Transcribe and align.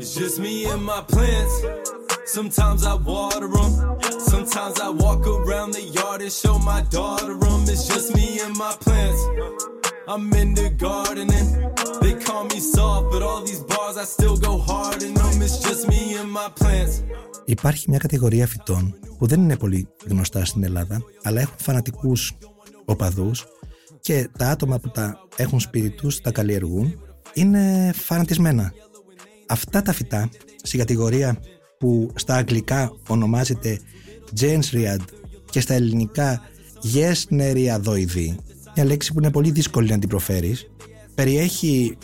It's 0.00 0.14
just 0.14 0.38
me 0.38 0.54
and 0.72 0.82
my 0.92 1.02
plants. 1.12 1.54
Sometimes 2.36 2.80
I 2.92 2.94
water 3.10 3.48
them. 3.56 3.70
Sometimes 4.32 4.76
I 4.86 4.88
walk 5.04 5.22
around 5.26 5.70
the 5.78 5.84
yard 5.98 6.20
and 6.26 6.32
show 6.42 6.56
my 6.72 6.80
daughter 6.96 7.34
them. 7.42 7.60
It's 7.72 7.84
just 7.92 8.08
me 8.16 8.28
and 8.44 8.54
my 8.64 8.74
plants. 8.84 9.20
I'm 10.12 10.32
into 10.40 10.66
gardening. 10.84 11.48
They 12.02 12.14
call 12.26 12.44
me 12.52 12.58
soft, 12.74 13.04
but 13.12 13.22
all 13.28 13.42
these 13.48 13.62
bars 13.72 13.96
I 14.04 14.06
still 14.16 14.36
go 14.48 14.52
hard 14.70 15.00
in 15.06 15.12
them. 15.20 15.34
It's 15.46 15.58
just 15.66 15.82
me 15.92 16.02
and 16.20 16.30
my 16.38 16.48
plants. 16.60 16.94
Υπάρχει 17.44 17.84
μια 17.88 17.98
κατηγορία 17.98 18.46
φυτών 18.46 18.94
που 19.18 19.26
δεν 19.26 19.40
είναι 19.40 19.56
πολύ 19.56 19.88
γνωστά 20.06 20.44
στην 20.44 20.64
Ελλάδα, 20.64 21.02
αλλά 21.22 21.40
έχουν 21.40 21.56
φανατικούς 21.58 22.32
οπαδούς 22.84 23.46
και 24.00 24.28
τα 24.38 24.48
άτομα 24.48 24.78
που 24.78 24.90
τα 24.90 25.18
έχουν 25.36 25.60
σπίτι 25.60 25.90
τους, 25.90 26.20
τα 26.20 26.30
καλλιεργούν, 26.32 27.00
είναι 27.34 27.92
φανατισμένα. 27.94 28.72
Αυτά 29.50 29.82
τα 29.82 29.92
φυτά, 29.92 30.28
στην 30.62 30.78
κατηγορία 30.78 31.38
που 31.78 32.10
στα 32.14 32.34
αγγλικά 32.34 32.92
ονομάζεται 33.08 33.80
Gensriad 34.40 35.00
και 35.50 35.60
στα 35.60 35.74
ελληνικά 35.74 36.40
Gesneriadoidy, 36.94 38.34
μια 38.74 38.84
λέξη 38.84 39.12
που 39.12 39.18
είναι 39.18 39.30
πολύ 39.30 39.50
δύσκολη 39.50 39.90
να 39.90 39.98
την 39.98 40.08
προφέρεις, 40.08 40.70
περιέχει 41.14 41.96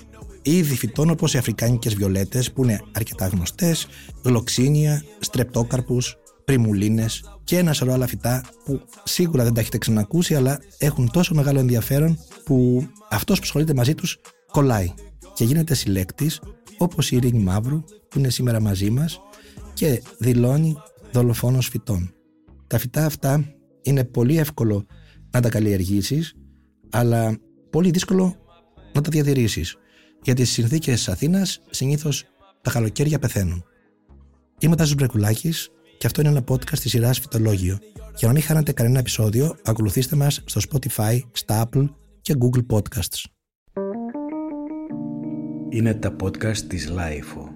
είδη 0.42 0.76
φυτών 0.76 1.10
όπως 1.10 1.34
οι 1.34 1.38
αφρικάνικες 1.38 1.94
βιολέτες 1.94 2.52
που 2.52 2.64
είναι 2.64 2.80
αρκετά 2.92 3.26
γνωστές, 3.26 3.86
γλοξίνια, 4.22 5.02
στρεπτόκαρπους, 5.18 6.16
πριμουλίνες 6.44 7.38
και 7.44 7.58
ένα 7.58 7.72
σωρό 7.72 7.92
άλλα 7.92 8.06
φυτά 8.06 8.44
που 8.64 8.80
σίγουρα 9.04 9.44
δεν 9.44 9.54
τα 9.54 9.60
έχετε 9.60 9.78
ξανακούσει 9.78 10.34
αλλά 10.34 10.58
έχουν 10.78 11.10
τόσο 11.10 11.34
μεγάλο 11.34 11.58
ενδιαφέρον 11.58 12.18
που 12.44 12.86
αυτός 13.10 13.38
που 13.38 13.44
ασχολείται 13.44 13.74
μαζί 13.74 13.94
τους 13.94 14.18
κολλάει 14.50 14.92
και 15.34 15.44
γίνεται 15.44 15.74
συλλέκτης 15.74 16.40
όπως 16.78 17.10
η 17.10 17.16
Ειρήνη 17.16 17.38
Μαύρου 17.38 17.82
που 18.08 18.18
είναι 18.18 18.28
σήμερα 18.28 18.60
μαζί 18.60 18.90
μας 18.90 19.20
και 19.74 20.02
δηλώνει 20.18 20.76
δολοφόνος 21.12 21.68
φυτών. 21.68 22.14
Τα 22.66 22.78
φυτά 22.78 23.04
αυτά 23.04 23.54
είναι 23.82 24.04
πολύ 24.04 24.38
εύκολο 24.38 24.86
να 25.30 25.40
τα 25.40 25.48
καλλιεργήσεις 25.48 26.34
αλλά 26.90 27.38
πολύ 27.70 27.90
δύσκολο 27.90 28.36
να 28.92 29.00
τα 29.00 29.10
διατηρήσεις 29.10 29.76
γιατί 30.22 30.42
στις 30.44 30.54
συνθήκες 30.54 30.94
της 30.94 31.08
Αθήνας 31.08 31.62
συνήθως 31.70 32.24
τα 32.62 32.70
καλοκαίρια 32.70 33.18
πεθαίνουν. 33.18 33.64
Είμαι 34.58 34.72
ο 34.72 34.76
Τάσος 34.76 34.94
Μπρεκουλάκης 34.94 35.70
και 35.98 36.06
αυτό 36.06 36.20
είναι 36.20 36.30
ένα 36.30 36.44
podcast 36.48 36.78
της 36.78 36.90
σειράς 36.90 37.18
Φυτολόγιο. 37.18 37.78
Για 38.16 38.28
να 38.28 38.32
μην 38.32 38.42
χάνετε 38.42 38.72
κανένα 38.72 38.98
επεισόδιο, 38.98 39.56
ακολουθήστε 39.64 40.16
μας 40.16 40.42
στο 40.44 40.60
Spotify, 40.70 41.20
στα 41.32 41.68
Apple 41.68 41.88
και 42.20 42.34
Google 42.38 42.66
Podcasts. 42.66 43.35
Είναι 45.76 45.94
τα 45.94 46.16
podcast 46.20 46.58
της 46.58 46.88
LiFO. 46.90 47.48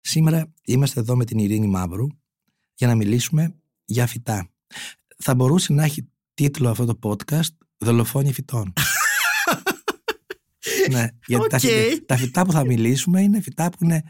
Σήμερα 0.00 0.52
είμαστε 0.64 1.00
εδώ 1.00 1.16
με 1.16 1.24
την 1.24 1.38
Ειρήνη 1.38 1.66
Μαύρου 1.66 2.06
για 2.74 2.86
να 2.86 2.94
μιλήσουμε 2.94 3.54
για 3.84 4.06
φυτά. 4.06 4.50
Θα 5.16 5.34
μπορούσε 5.34 5.72
να 5.72 5.84
έχει 5.84 6.08
τίτλο 6.34 6.68
αυτό 6.68 6.84
το 6.84 6.98
podcast 7.02 7.48
«Δολοφόνοι 7.78 8.32
φυτών». 8.32 8.72
ναι, 10.92 11.08
γιατί 11.26 11.46
τα, 11.48 11.56
Οκ. 11.56 11.62
φυτά, 11.62 12.04
τα 12.06 12.16
φυτά 12.16 12.44
που 12.44 12.52
θα 12.52 12.64
μιλήσουμε 12.64 13.22
είναι 13.22 13.40
φυτά 13.40 13.70
που 13.70 13.78
είναι 13.80 14.02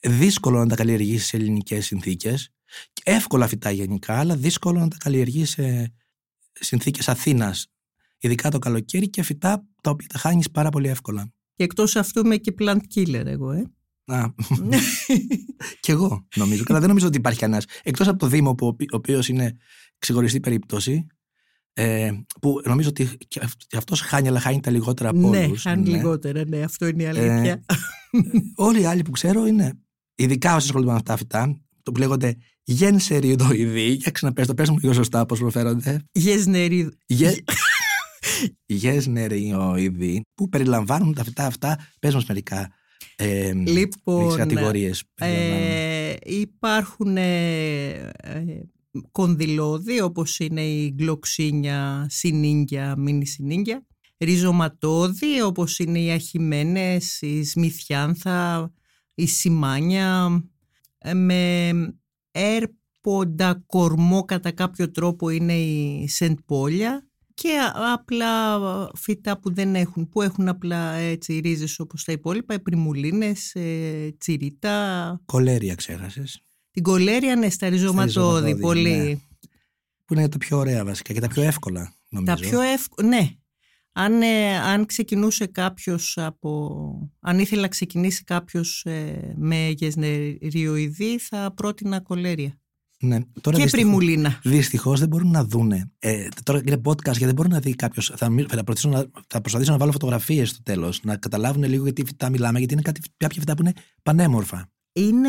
δύσκολο 0.00 0.58
να 0.58 0.66
τα 0.66 0.76
καλλιεργήσει 0.76 1.26
σε 1.26 1.36
ελληνικές 1.36 1.86
συνθήκες 1.86 2.52
και 2.92 3.02
εύκολα 3.04 3.46
φυτά 3.46 3.70
γενικά, 3.70 4.18
αλλά 4.18 4.36
δύσκολο 4.36 4.78
να 4.80 4.88
τα 4.88 4.96
καλλιεργήσει 5.00 5.52
σε 5.52 5.92
συνθήκες 6.52 7.08
Αθήνας 7.08 7.70
ειδικά 8.18 8.50
το 8.50 8.58
καλοκαίρι 8.58 9.10
και 9.10 9.22
φυτά 9.22 9.64
τα 9.80 9.90
οποία 9.90 10.06
τα 10.12 10.18
χάνεις 10.18 10.50
πάρα 10.50 10.68
πολύ 10.68 10.88
εύκολα. 10.88 11.32
Και 11.54 11.64
εκτός 11.64 11.96
αυτού 11.96 12.20
είμαι 12.24 12.36
και 12.36 12.54
plant 12.58 12.80
killer 12.94 13.22
εγώ, 13.26 13.50
ε. 13.52 13.64
Α, 14.04 14.24
κι 15.80 15.90
εγώ 15.90 16.26
νομίζω. 16.36 16.62
Καλά, 16.64 16.78
δεν 16.78 16.88
νομίζω 16.88 17.06
ότι 17.06 17.16
υπάρχει 17.16 17.38
κανένας. 17.38 17.64
Εκτός 17.82 18.08
από 18.08 18.18
το 18.18 18.26
Δήμο, 18.26 18.54
που, 18.54 18.66
ο 18.66 18.96
οποίος 18.96 19.28
είναι 19.28 19.56
ξεχωριστή 19.98 20.40
περίπτωση, 20.40 21.06
ε, 21.72 22.10
που 22.40 22.60
νομίζω 22.64 22.88
ότι 22.88 23.08
και 23.28 23.40
αυ- 23.42 23.60
και 23.66 23.76
αυτός 23.76 24.00
χάνει, 24.00 24.28
αλλά 24.28 24.40
χάνει 24.40 24.60
τα 24.60 24.70
λιγότερα 24.70 25.08
από 25.08 25.28
ναι, 25.28 25.44
όλους. 25.44 25.66
αν 25.66 25.80
Ναι. 25.82 25.88
λιγότερα, 25.90 26.44
ναι, 26.44 26.62
αυτό 26.62 26.86
είναι 26.86 27.02
η 27.02 27.06
αλήθεια. 27.06 27.64
Όλοι 28.54 28.80
οι 28.80 28.84
άλλοι 28.84 29.02
που 29.02 29.10
ξέρω 29.10 29.46
είναι, 29.46 29.78
ειδικά 30.14 30.54
όσοι 30.56 30.66
ασχολούνται 30.66 30.90
με 30.90 30.96
αυτά 30.96 31.12
τα 31.12 31.18
φυτά, 31.18 31.60
το 31.82 31.92
που 31.92 31.98
λέγονται 32.00 32.36
γένσεριδοειδή. 32.62 33.90
Για 33.92 34.10
ξαναπες 34.10 34.46
το, 34.46 34.54
πες 34.54 34.70
μου 34.70 34.78
λίγο 34.78 34.92
σωστά 34.92 35.26
πώς 35.26 35.38
προφέρονται. 35.38 36.04
Γεσνερίδ. 38.20 38.66
Γε... 38.66 38.92
Γέσνεριδοειδή, 38.92 40.22
που 40.34 40.48
περιλαμβάνουν 40.48 41.14
τα 41.14 41.24
φυτά 41.24 41.46
αυτά. 41.46 41.78
Πες 41.98 42.14
μας 42.14 42.24
μερικά 42.26 42.72
ε, 43.16 43.52
Λοιπόν, 43.52 44.36
κατηγορίες. 44.36 45.04
περιλαμβάνουν. 45.14 45.66
Ε, 45.66 46.16
υπάρχουν 46.22 47.16
ε, 47.16 47.88
ε, 48.22 48.60
κονδυλώδη 49.12 50.00
όπως 50.00 50.38
είναι 50.38 50.62
η 50.62 50.90
γκλοξίνια, 50.96 52.06
συνήγια, 52.10 52.96
μίνι 52.96 53.26
συνήγια. 53.26 53.86
Ριζωματώδη 54.18 55.42
όπως 55.42 55.78
είναι 55.78 56.00
οι 56.00 56.10
αχημένες, 56.10 57.20
η 57.20 57.44
σμιθιάνθα, 57.44 58.72
η 59.14 59.26
σημάνια. 59.26 60.42
Ε, 60.98 61.14
με 61.14 61.70
έρποντα 62.30 63.62
κορμό 63.66 64.24
κατά 64.24 64.50
κάποιο 64.50 64.90
τρόπο 64.90 65.30
είναι 65.30 65.54
η 65.58 66.08
σεντπόλια 66.08 67.09
και 67.42 67.58
α- 67.58 67.92
απλά 67.92 68.58
φυτά 68.96 69.38
που 69.38 69.54
δεν 69.54 69.74
έχουν, 69.74 70.08
που 70.08 70.22
έχουν 70.22 70.48
απλά 70.48 70.92
έτσι 70.92 71.38
ρίζες 71.38 71.78
όπως 71.80 72.04
τα 72.04 72.12
υπόλοιπα, 72.12 72.54
οι 72.54 72.60
πριμουλίνες, 72.60 73.54
ε, 73.54 74.14
τσιρίτα, 74.18 75.20
Κολέρια 75.24 75.74
ξέχασες. 75.74 76.42
την 76.70 76.82
κολέρια 76.82 77.36
ναι, 77.36 77.50
στα 77.50 77.68
ριζωματώδη, 77.68 78.06
ριζωματώδη, 78.06 78.60
πολύ. 78.60 78.96
ναι. 78.96 79.16
Που 80.04 80.14
είναι 80.14 80.28
τα 80.28 80.38
πιο 80.38 80.58
ωραία 80.58 80.84
βασικά 80.84 81.12
και 81.12 81.20
τα 81.20 81.28
πιο 81.28 81.42
εύκολα 81.42 81.94
νομίζω. 82.08 82.34
Τα 82.34 82.40
πιο 82.40 82.60
εύκολα, 82.60 83.08
ναι. 83.08 83.30
Αν, 83.92 84.22
ε, 84.22 84.56
αν 84.58 84.86
ξεκινούσε 84.86 85.46
κάποιος 85.46 86.18
από... 86.18 87.10
Αν 87.20 87.38
ήθελε 87.38 87.60
να 87.60 87.68
ξεκινήσει 87.68 88.24
κάποιος 88.24 88.84
ε, 88.84 89.34
με 89.36 89.68
γεσνεριοειδή 89.68 91.18
θα 91.18 91.52
πρότεινα 91.56 92.00
κολέρια. 92.00 92.59
Ναι. 93.02 93.18
Τώρα 93.40 93.56
και 93.56 93.62
δυστυχώς- 93.62 93.70
πριμουλίνα. 93.70 94.40
Δυστυχώς 94.44 94.98
δεν 95.00 95.08
μπορούν 95.08 95.30
να 95.30 95.44
δούνε. 95.44 95.90
Ε, 95.98 96.28
τώρα 96.42 96.60
είναι 96.66 96.80
podcast 96.84 97.02
γιατί 97.02 97.24
δεν 97.24 97.34
μπορεί 97.34 97.48
να 97.48 97.58
δει 97.60 97.74
κάποιος. 97.74 98.12
Θα, 98.16 98.28
μι- 98.28 98.48
θα, 98.54 98.64
προσπαθήσω 98.64 98.88
να, 98.88 99.10
θα 99.28 99.40
προσπαθήσω 99.40 99.72
να 99.72 99.78
βάλω 99.78 99.92
φωτογραφίες 99.92 100.48
στο 100.48 100.62
τέλος. 100.62 101.00
Να 101.02 101.16
καταλάβουν 101.16 101.64
λίγο 101.64 101.82
γιατί 101.82 102.04
φυτά 102.04 102.30
μιλάμε. 102.30 102.58
Γιατί 102.58 102.72
είναι 102.72 102.82
κάτι, 102.82 103.00
κάποια 103.16 103.40
φυτά 103.40 103.54
που 103.54 103.62
είναι 103.62 103.72
πανέμορφα. 104.02 104.70
Είναι 104.92 105.28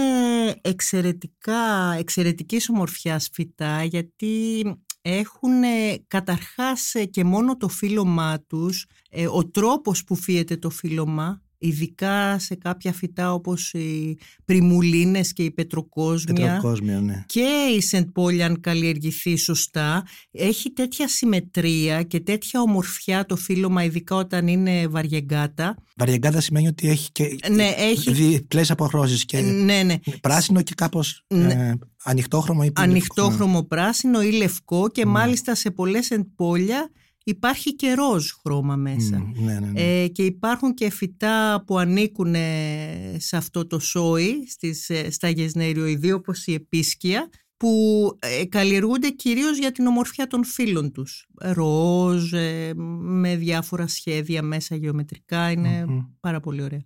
εξαιρετικά, 0.62 1.94
εξαιρετικής 1.98 2.70
ομορφιάς 2.70 3.30
φυτά 3.34 3.84
γιατί 3.84 4.64
έχουν 5.02 5.64
ε, 5.64 5.98
καταρχάς 6.08 6.94
ε, 6.96 7.06
και 7.06 7.24
μόνο 7.24 7.58
το 7.58 7.68
φύλλωμά 7.68 8.40
τους, 8.48 8.86
ε, 9.10 9.28
ο 9.28 9.50
τρόπος 9.50 10.04
που 10.04 10.16
φύεται 10.16 10.58
το 10.58 10.70
φύλλωμα, 10.70 11.42
ειδικά 11.64 12.40
σε 12.40 12.56
κάποια 12.56 12.94
φυτά 12.94 13.34
όπως 13.34 13.74
οι 13.74 14.18
πριμουλίνες 14.46 15.34
και 15.34 15.44
η 15.44 15.52
πετροκόσμια. 15.52 16.54
Πετροκόσμια, 16.54 17.00
ναι. 17.02 17.24
και 17.28 17.74
η 17.78 17.82
Σεντ 17.82 18.10
Πόλη 18.14 18.44
αν 18.44 18.60
καλλιεργηθεί 18.60 19.36
σωστά 19.38 20.04
έχει 20.32 20.72
τέτοια 20.72 21.08
συμμετρία 21.08 22.04
και 22.04 22.20
τέτοια 22.20 22.62
ομορφιά 22.62 23.26
το 23.26 23.36
φύλλωμα 23.36 23.84
ειδικά 23.84 24.16
όταν 24.16 24.48
είναι 24.48 24.88
βαριεγκάτα. 24.88 25.76
Βαριεγκάδα 25.96 26.42
σημαίνει 26.42 26.68
ότι 26.68 26.90
έχει 26.90 27.12
και 27.12 27.36
Ναι, 27.52 27.68
έχει- 27.78 28.12
διπλές 28.12 28.72
αποχρώσεις 28.72 29.26
και 29.26 29.40
ναι 29.42 29.84
ναι. 29.84 29.96
πράσινο 30.22 30.62
και 30.62 30.74
κάπως 30.78 31.24
Ναι. 31.28 31.54
ε, 31.54 31.74
ανοιχτόχρωμο 32.04 32.62
ή 32.66 32.72
πολύ 32.72 32.88
ανοιχτόχρωμο 32.88 33.64
πράσινο 33.64 34.22
ή 34.22 34.32
λευκό 34.32 34.90
και 34.90 35.06
μάλιστα 35.06 35.56
σε 35.56 35.72
πολλές 35.72 36.10
εντπόλια 36.10 36.90
υπάρχει 37.24 37.76
και 37.76 37.94
ροζ 37.94 38.32
χρώμα 38.42 38.76
μέσα. 38.76 39.18
Μμ, 39.20 39.46
Ναι, 39.46 39.60
ναι, 39.60 39.68
ναι. 39.72 39.82
Ε, 39.82 40.08
και 40.08 40.26
υπάρχουν 40.26 40.74
και 40.74 40.90
φυτά 40.90 41.64
που 41.68 41.78
ανήκουν 41.78 42.36
ε, 42.36 43.16
σε 43.18 43.38
αυτό 43.38 43.68
το 43.68 43.80
σόι, 43.80 44.48
στις, 44.48 44.90
ε, 44.90 45.12
στα 45.12 45.30
γεσνεριοειδή 45.30 46.12
όπως 46.12 46.46
η 46.46 46.54
επίσκια, 46.54 47.30
που 47.58 48.10
ε, 48.20 48.46
καλλιεργούνται 48.46 49.10
κυρίως 49.10 49.58
για 49.58 49.72
την 49.72 49.86
ομορφιά 49.86 50.28
των 50.28 50.46
φύλων 50.46 50.92
τους. 50.92 51.28
Ροζ, 51.42 52.34
ε, 52.34 52.74
με 53.00 53.36
διάφορα 53.36 53.88
σχέδια 53.88 54.42
μέσα 54.42 54.76
γεωμετρικά, 54.76 55.52
είναι 55.52 55.86
Μμμ. 55.88 56.00
πάρα 56.20 56.40
πολύ 56.40 56.62
ωραία. 56.62 56.86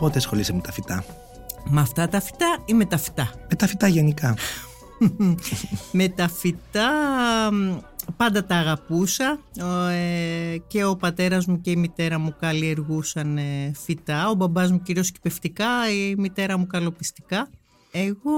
Πότε 0.00 0.18
ασχολείσαι 0.18 0.52
με 0.52 0.60
τα 0.60 0.72
φυτά; 0.72 1.04
Με 1.68 1.80
αυτά 1.80 2.08
τα 2.08 2.20
φυτά 2.20 2.62
ή 2.64 2.74
με 2.74 2.84
τα 2.84 2.96
φυτά; 2.96 3.30
Με 3.48 3.56
τα 3.56 3.66
φυτά 3.66 3.88
γενικά. 3.88 4.36
με 5.92 6.08
τα 6.08 6.28
φυτά 6.28 6.90
πάντα 8.16 8.44
τα 8.44 8.56
αγαπούσα 8.56 9.40
ε, 9.90 10.56
και 10.66 10.84
ο 10.84 10.96
πατέρας 10.96 11.46
μου 11.46 11.60
και 11.60 11.70
η 11.70 11.76
μητέρα 11.76 12.18
μου 12.18 12.34
καλλιεργούσαν 12.38 13.38
ε, 13.38 13.72
φυτά, 13.74 14.28
ο 14.28 14.34
μπαμπάς 14.34 14.70
μου 14.70 14.82
κυρίως 14.82 15.10
κυπευτικά, 15.10 15.90
η 15.90 16.14
μητέρα 16.16 16.56
μου 16.58 16.66
καλοπιστικά. 16.66 17.50
Εγώ 17.92 18.30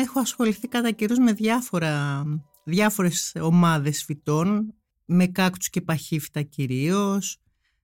έχω 0.00 0.20
ασχοληθεί 0.20 0.68
κατά 0.68 0.90
καιρούς 0.90 1.18
με 1.18 1.32
διάφορα, 1.32 2.24
διάφορες 2.64 3.36
ομάδες 3.40 4.02
φυτών, 4.06 4.74
με 5.04 5.26
κάκτους 5.26 5.70
και 5.70 5.80
παχύφυτα 5.80 6.42
κυρίως, 6.42 7.38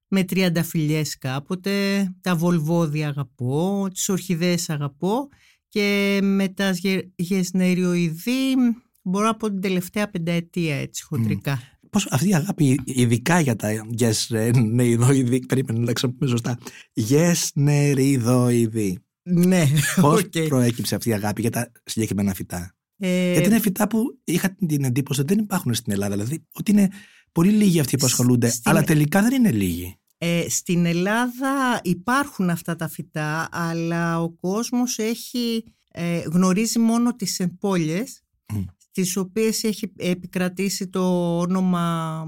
με 0.09 0.25
τριανταφυλιές 0.25 1.19
κάποτε, 1.19 2.09
τα 2.21 2.37
βολβόδια 2.37 3.09
αγαπώ, 3.09 3.89
τις 3.93 4.09
ορχιδέες 4.09 4.71
αγαπώ 4.71 5.29
και 5.69 6.19
με 6.23 6.49
τα 6.49 6.75
γεσνεριοειδή 7.17 8.55
μπορώ 9.03 9.29
από 9.29 9.51
την 9.51 9.61
τελευταία 9.61 10.11
πενταετία 10.11 10.77
έτσι 10.77 11.05
χοντρικά. 11.05 11.59
Mm. 11.59 11.63
Πώς 11.91 12.07
αυτή 12.11 12.29
η 12.29 12.35
αγάπη 12.35 12.81
ειδικά 12.85 13.41
για 13.41 13.57
τα 13.57 13.87
γεσνεριοειδή, 13.89 15.47
περίμενε 15.47 15.79
να 15.79 15.93
ξαναπούμε 15.93 16.31
σωστά, 16.31 16.59
γεσνεριδοειδή. 16.93 18.99
Ναι, 19.23 19.65
Πώς 20.01 20.21
okay. 20.21 20.49
προέκυψε 20.49 20.95
αυτή 20.95 21.09
η 21.09 21.13
αγάπη 21.13 21.41
για 21.41 21.51
τα 21.51 21.73
συγκεκριμένα 21.85 22.35
φυτά; 22.35 22.75
Ε... 22.99 23.33
Γιατί 23.33 23.49
είναι 23.49 23.61
φυτά 23.61 23.87
που 23.87 24.21
είχα 24.25 24.57
την 24.67 24.85
εντύπωση 24.85 25.21
ότι 25.21 25.35
δεν 25.35 25.45
υπάρχουν 25.45 25.75
στην 25.75 25.93
Ελλάδα. 25.93 26.15
Δηλαδή 26.15 26.47
ότι 26.53 26.71
είναι 26.71 26.89
πολύ 27.37 27.51
λίγοι 27.51 27.81
αυτοί 27.81 27.97
που 27.97 28.07
ασχολούνται, 28.07 28.49
στην... 28.49 28.71
αλλά 28.71 28.83
τελικά 28.83 29.23
δεν 29.23 29.33
είναι 29.33 29.53
λίγοι. 29.53 29.97
Ε, 30.19 30.47
στην 30.49 30.87
Ελλάδα 30.87 31.81
υπάρχουν 31.83 32.51
αυτά 32.51 32.77
τα 32.77 32.89
φυτά, 32.89 33.49
αλλά 33.51 34.23
ο 34.23 34.31
κόσμος 34.31 34.99
έχει, 34.99 35.65
ε, 35.91 36.19
γνωρίζει 36.19 36.79
μόνο 36.79 37.17
τις 37.17 37.41
εμπόλιες, 37.41 38.23
mm. 38.55 38.65
τις 38.93 39.17
οποίες 39.17 39.65
έχει 39.65 39.93
επικρατήσει 39.97 40.89
το, 40.89 41.39
όνομα, 41.39 42.25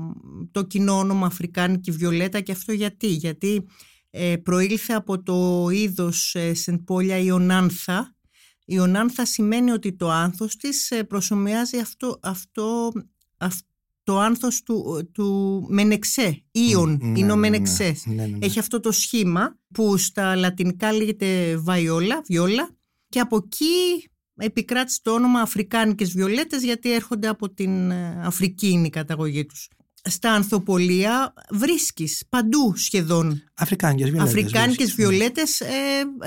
το 0.51 0.63
κοινό 0.63 0.99
όνομα 0.99 1.27
Αφρικάνικη 1.27 1.91
Βιολέτα 1.91 2.41
και 2.41 2.53
αυτό 2.53 2.73
γιατί; 2.73 3.07
Γιατί 3.07 3.65
ε, 4.11 4.37
προήλθε 4.37 4.93
από 4.93 5.23
το 5.23 5.69
είδος 5.73 6.35
ε, 6.35 6.55
Σεντπόλια 6.55 7.19
Ιωνάνθα. 7.19 8.17
Ιωνάνθα 8.65 9.27
σημαίνει 9.27 9.71
ότι 9.71 9.93
το 9.97 10.11
άνθος 10.11 10.57
της 10.57 10.91
ε, 10.91 11.05
προσωμιάζει 11.05 11.79
αυτό, 11.79 12.19
αυτό, 12.23 12.93
αυτό 13.37 13.68
το 14.09 14.19
άνθος 14.19 14.63
του, 14.63 15.09
του 15.13 15.67
Μενεξέ, 15.69 16.45
Ιον, 16.51 17.01
mm, 17.03 17.19
είναι 17.19 17.33
ο 17.33 17.37
Μενεξές. 17.37 18.07
Ναι, 18.07 18.15
ναι, 18.15 18.27
ναι, 18.27 18.47
Έχει 18.47 18.59
αυτό 18.59 18.81
το 18.81 18.93
σχήμα 18.93 19.59
που 19.75 19.97
στα 19.97 20.37
λατινικά 20.37 20.93
λέγεται 20.93 21.57
βαϊόλα, 21.57 22.23
βιόλα 22.27 22.77
και 23.09 23.21
από 23.21 23.37
εκεί 23.37 24.11
επικράτησε 24.35 25.01
το 25.03 25.11
όνομα 25.11 25.41
Αφρικάνικες 25.41 26.13
βιολέτες 26.13 26.63
γιατί 26.63 26.93
έρχονται 26.93 27.29
από 27.29 27.51
την 27.51 27.93
Αφρική 28.23 28.69
είναι 28.69 28.87
η 28.87 28.91
καταγωγή 28.91 29.47
τους 29.47 29.69
στα 30.03 30.33
ανθοπολία 30.33 31.33
βρίσκεις 31.51 32.25
παντού 32.29 32.77
σχεδόν 32.77 33.43
Αφρικάνικες 33.55 34.11
βιολέτες. 34.11 34.35
Αφρικάνικες 34.35 34.89
ναι. 34.89 34.95
βιολέτες, 34.95 35.61
ε, 35.61 35.69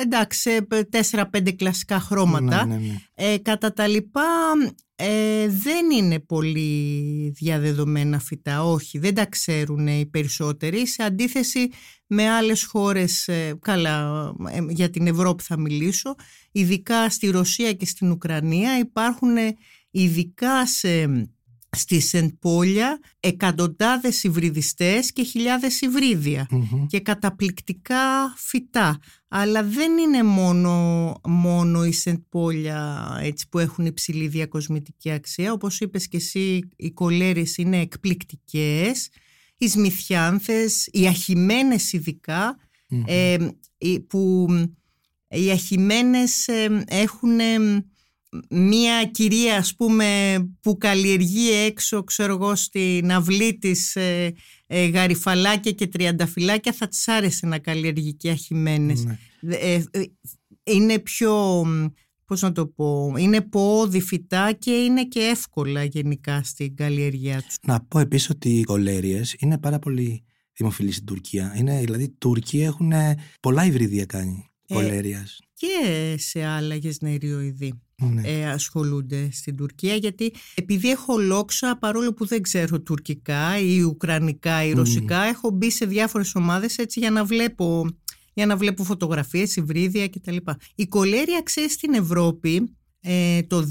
εντάξει, 0.01 0.67
τέσσερα-πέντε 0.89 1.51
κλασικά 1.51 1.99
χρώματα. 1.99 2.65
Ναι, 2.65 2.75
ναι, 2.75 3.01
ε, 3.15 3.37
κατά 3.37 3.73
τα 3.73 3.87
λοιπά 3.87 4.23
ε, 4.95 5.47
δεν 5.47 5.91
είναι 5.97 6.19
πολύ 6.19 7.31
διαδεδομένα 7.35 8.19
φυτά, 8.19 8.63
όχι, 8.63 8.99
δεν 8.99 9.13
τα 9.13 9.25
ξέρουν 9.25 9.87
οι 9.87 10.05
περισσότεροι. 10.05 10.87
Σε 10.87 11.03
αντίθεση 11.03 11.69
με 12.07 12.29
άλλες 12.29 12.63
χώρες, 12.63 13.27
ε, 13.27 13.57
καλά 13.61 14.31
για 14.69 14.89
την 14.89 15.07
Ευρώπη 15.07 15.43
θα 15.43 15.59
μιλήσω, 15.59 16.15
ειδικά 16.51 17.09
στη 17.09 17.29
Ρωσία 17.29 17.73
και 17.73 17.85
στην 17.85 18.11
Ουκρανία 18.11 18.79
υπάρχουν 18.79 19.35
ειδικά 19.91 20.67
σε 20.67 21.07
στη 21.77 21.99
Σεντπόλια 21.99 22.99
εκατοντάδες 23.19 24.23
υβριδιστές 24.23 25.13
και 25.13 25.23
χιλιάδες 25.23 25.79
και 26.87 26.99
καταπληκτικά 26.99 28.33
φυτά. 28.37 28.99
Αλλά 29.27 29.63
δεν 29.63 29.97
είναι 29.97 30.23
μόνο, 30.23 31.13
μόνο 31.27 31.85
οι 31.85 31.91
Σεντπόλια 31.91 33.09
έτσι, 33.21 33.49
που 33.49 33.59
έχουν 33.59 33.85
υψηλή 33.85 34.27
διακοσμητική 34.27 35.11
αξία. 35.11 35.51
Όπως 35.51 35.79
είπες 35.79 36.07
και 36.07 36.17
εσύ 36.17 36.69
οι 36.75 36.91
κολέρες 36.91 37.57
είναι 37.57 37.79
εκπληκτικές, 37.79 39.09
οι 39.57 39.67
σμιθιάνθες, 39.67 40.89
οι 40.91 41.07
αχημένες 41.07 41.93
ε, 43.05 43.37
που 44.07 44.47
οι 45.29 45.51
αχημένες 45.51 46.47
ε, 46.47 46.83
έχουν 46.87 47.39
μία 48.49 49.05
κυρία 49.05 49.57
ας 49.57 49.75
πούμε 49.75 50.37
που 50.61 50.77
καλλιεργεί 50.77 51.51
έξω 51.51 52.03
ξέρω 52.03 52.33
εγώ 52.33 52.55
στην 52.55 53.11
αυλή 53.11 53.57
της 53.57 53.95
ε, 53.95 54.33
ε, 54.67 54.85
γαριφαλάκια 54.87 55.71
και 55.71 55.87
τριανταφυλάκια 55.87 56.73
θα 56.73 56.87
της 56.87 57.07
άρεσε 57.07 57.45
να 57.45 57.59
καλλιεργεί 57.59 58.13
και 58.13 58.29
αχημένες. 58.29 59.03
Ναι. 59.03 59.17
Ε, 59.55 59.83
ε, 59.91 60.03
είναι 60.63 60.99
πιο, 60.99 61.65
πώς 62.25 62.41
να 62.41 62.51
το 62.51 62.67
πω, 62.67 63.13
είναι 63.17 63.41
ποόδη 63.41 64.01
φυτά 64.01 64.51
και 64.51 64.71
είναι 64.71 65.05
και 65.05 65.19
εύκολα 65.19 65.83
γενικά 65.83 66.43
στην 66.43 66.75
καλλιεργία 66.75 67.41
τους. 67.41 67.55
Να 67.61 67.81
πω 67.81 67.99
επίσης 67.99 68.29
ότι 68.29 68.49
οι 68.59 68.63
κολέριες 68.63 69.35
είναι 69.39 69.57
πάρα 69.57 69.79
πολύ 69.79 70.23
δημοφιλείς 70.53 70.93
στην 70.93 71.05
Τουρκία. 71.05 71.53
Είναι, 71.57 71.79
δηλαδή 71.79 72.03
οι 72.03 72.15
Τούρκοι 72.17 72.61
έχουν 72.61 72.91
πολλά 73.39 73.65
υβριδία 73.65 74.05
κάνει 74.05 74.51
κολέριας. 74.67 75.39
Και 75.61 76.15
σε 76.17 76.45
άλλα 76.45 76.75
γεσνεριοειδή 76.75 77.81
ναι. 77.95 78.21
ε, 78.25 78.49
ασχολούνται 78.49 79.29
στην 79.31 79.55
Τουρκία 79.55 79.95
γιατί 79.95 80.33
επειδή 80.55 80.89
έχω 80.89 81.17
λόξα 81.17 81.77
παρόλο 81.77 82.13
που 82.13 82.25
δεν 82.25 82.41
ξέρω 82.41 82.81
τουρκικά 82.81 83.59
ή 83.59 83.81
ουκρανικά 83.81 84.63
ή 84.63 84.71
ρωσικά 84.73 85.21
έχω 85.21 85.49
μπει 85.49 85.71
σε 85.71 85.85
διάφορες 85.85 86.35
ομάδες 86.35 86.77
έτσι 86.77 86.99
για 86.99 87.11
να 87.11 87.25
βλέπω, 87.25 87.85
για 88.33 88.45
να 88.45 88.57
βλέπω 88.57 88.83
φωτογραφίες, 88.83 89.55
υβρίδια 89.55 90.09
κτλ. 90.09 90.37
Η 90.75 90.87
κολέρια 90.87 91.41
ξέρεις 91.41 91.73
στην 91.73 91.93
Ευρώπη 91.93 92.75
ε, 93.01 93.41
το 93.43 93.69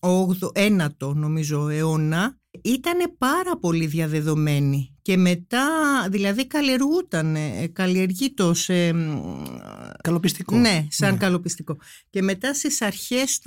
19ο 0.00 1.14
νομίζω 1.14 1.68
αιώνα 1.68 2.38
ήταν 2.62 3.14
πάρα 3.18 3.58
πολύ 3.60 3.86
διαδεδομένη 3.86 4.96
και 5.02 5.16
μετά 5.16 5.68
δηλαδή 6.10 6.46
καλλιεργούταν, 6.46 7.36
καλλιεργείτος 7.72 8.60
σε... 8.60 8.94
Καλοπιστικό. 10.04 10.56
Ναι, 10.56 10.86
σαν 10.90 11.12
ναι. 11.12 11.18
καλοπιστικό. 11.18 11.76
Και 12.10 12.22
μετά 12.22 12.54
στις 12.54 12.82
αρχές 12.82 13.38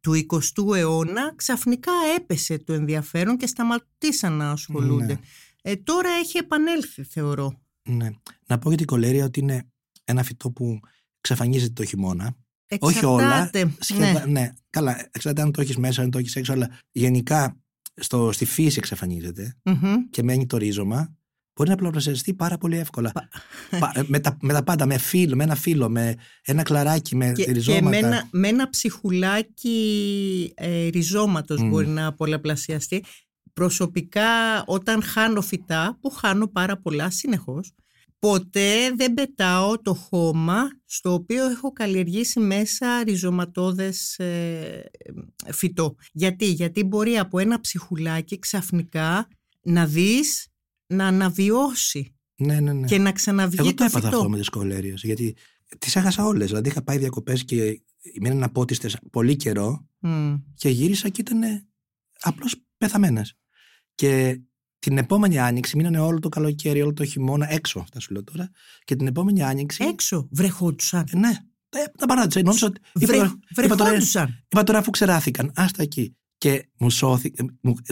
του 0.00 0.26
20ου 0.28 0.76
αιώνα 0.76 1.34
ξαφνικά 1.36 1.92
έπεσε 2.16 2.58
το 2.58 2.72
ενδιαφέρον 2.72 3.36
και 3.36 3.46
σταματήσαν 3.46 4.32
να 4.32 4.50
ασχολούνται. 4.50 5.04
Ναι. 5.04 5.20
Ε, 5.62 5.76
τώρα 5.76 6.08
έχει 6.10 6.38
επανέλθει 6.38 7.04
θεωρώ. 7.04 7.62
Ναι. 7.82 8.10
Να 8.46 8.58
πω 8.58 8.68
για 8.68 8.78
την 8.78 8.86
κολέρια 8.86 9.24
ότι 9.24 9.40
είναι 9.40 9.66
ένα 10.04 10.22
φυτό 10.22 10.50
που 10.50 10.80
εξαφανίζεται 11.18 11.72
το 11.72 11.84
χειμώνα 11.84 12.36
Εξαρτάται. 12.66 13.06
Όχι 13.06 13.06
όλα. 13.06 13.50
Σχεδά, 13.78 14.26
ναι. 14.26 14.40
ναι. 14.40 14.52
Καλά, 14.70 15.08
εξαρτάται 15.12 15.42
αν 15.42 15.52
το 15.52 15.60
έχεις 15.60 15.76
μέσα, 15.76 16.02
αν 16.02 16.10
το 16.10 16.18
έχεις 16.18 16.36
έξω, 16.36 16.52
αλλά 16.52 16.78
γενικά 16.90 17.60
στο, 17.94 18.32
στη 18.32 18.44
φύση 18.44 18.80
και 20.10 20.22
μένει 20.22 20.46
το 20.46 20.56
ρίζωμα. 20.56 21.16
Μπορεί 21.56 21.70
να 21.70 21.76
πολλαπλασιαστεί 21.76 22.34
πάρα 22.34 22.58
πολύ 22.58 22.78
εύκολα. 22.78 23.12
Ε, 23.70 24.02
με, 24.06 24.18
τα, 24.18 24.36
με 24.40 24.52
τα 24.52 24.62
πάντα, 24.62 24.86
με, 24.86 24.98
φύλλο, 24.98 25.36
με 25.36 25.44
ένα 25.44 25.54
φύλλο, 25.54 25.88
με 25.88 26.14
ένα 26.44 26.62
κλαράκι, 26.62 27.16
με 27.16 27.32
και, 27.32 27.52
ριζώματα. 27.52 27.96
Και 27.96 28.02
με 28.02 28.06
ένα, 28.06 28.28
με 28.30 28.48
ένα 28.48 28.70
ψυχουλάκι 28.70 30.52
ε, 30.54 30.88
ριζώματος 30.88 31.68
μπορεί 31.68 31.86
να 31.86 32.14
πολλαπλασιαστεί. 32.14 33.04
Προσωπικά 33.52 34.62
όταν 34.66 35.02
χάνω 35.02 35.40
φυτά, 35.40 35.98
που 36.00 36.10
χάνω 36.10 36.46
πάρα 36.46 36.76
πολλά 36.78 37.10
συνεχώς, 37.10 37.72
ποτέ 38.18 38.90
δεν 38.96 39.14
πετάω 39.14 39.82
το 39.82 39.94
χώμα 39.94 40.62
στο 40.84 41.12
οποίο 41.12 41.44
έχω 41.44 41.72
καλλιεργήσει 41.72 42.40
μέσα 42.40 43.02
ριζωματώδες 43.04 44.18
ε, 44.18 44.90
φυτό. 45.52 45.94
Γιατί; 46.12 46.46
Γιατί 46.46 46.84
μπορεί 46.84 47.18
από 47.18 47.38
ένα 47.38 47.60
ψυχουλάκι 47.60 48.38
ξαφνικά 48.38 49.28
να 49.62 49.86
δεις 49.86 50.48
να 50.86 51.06
αναβιώσει 51.06 52.14
ναι, 52.36 52.60
ναι, 52.60 52.72
ναι. 52.72 52.86
και 52.86 52.98
να 52.98 53.12
ξαναβγεί 53.12 53.56
Εγώ 53.58 53.74
το, 53.74 53.84
έπαθα 53.84 54.08
αυτό 54.08 54.28
με 54.28 54.38
τις 54.38 54.48
κολέριες, 54.48 55.02
γιατί 55.02 55.36
τις 55.78 55.96
έχασα 55.96 56.24
όλες. 56.24 56.48
Δηλαδή 56.48 56.68
είχα 56.68 56.82
πάει 56.82 56.98
διακοπές 56.98 57.44
και 57.44 57.82
μείναν 58.20 58.42
απότιστες 58.42 58.96
πολύ 59.10 59.36
καιρό 59.36 59.88
και 60.54 60.68
γύρισα 60.68 61.08
και 61.08 61.20
ήταν 61.20 61.66
απλώς 62.20 62.54
πεθαμένες. 62.76 63.36
Και 63.94 64.40
την 64.78 64.98
επόμενη 64.98 65.38
άνοιξη, 65.38 65.76
μείνανε 65.76 65.98
όλο 65.98 66.18
το 66.18 66.28
καλοκαίρι, 66.28 66.82
όλο 66.82 66.92
το 66.92 67.04
χειμώνα 67.04 67.52
έξω, 67.52 67.80
αυτά 67.80 68.00
σου 68.00 68.12
λέω 68.12 68.24
τώρα. 68.24 68.50
Και 68.84 68.96
την 68.96 69.06
επόμενη 69.06 69.42
άνοιξη. 69.42 69.84
Έξω, 69.84 70.28
βρεχόντουσαν. 70.30 71.06
Ε, 71.12 71.16
ναι, 71.16 71.32
τα 71.98 72.06
παράτησα. 72.06 72.42
Νόμιζα 72.42 72.66
ότι. 72.66 72.80
Βρε, 72.94 73.16
είπα, 73.64 73.74
τώρα, 73.74 73.96
είπα 74.48 74.62
τώρα 74.64 74.78
αφού 74.78 74.90
ξεράθηκαν. 74.90 75.52
Άστα 75.54 75.82
εκεί. 75.82 76.16
Και 76.38 76.68
μου 76.78 76.90
σώθη, 76.90 77.30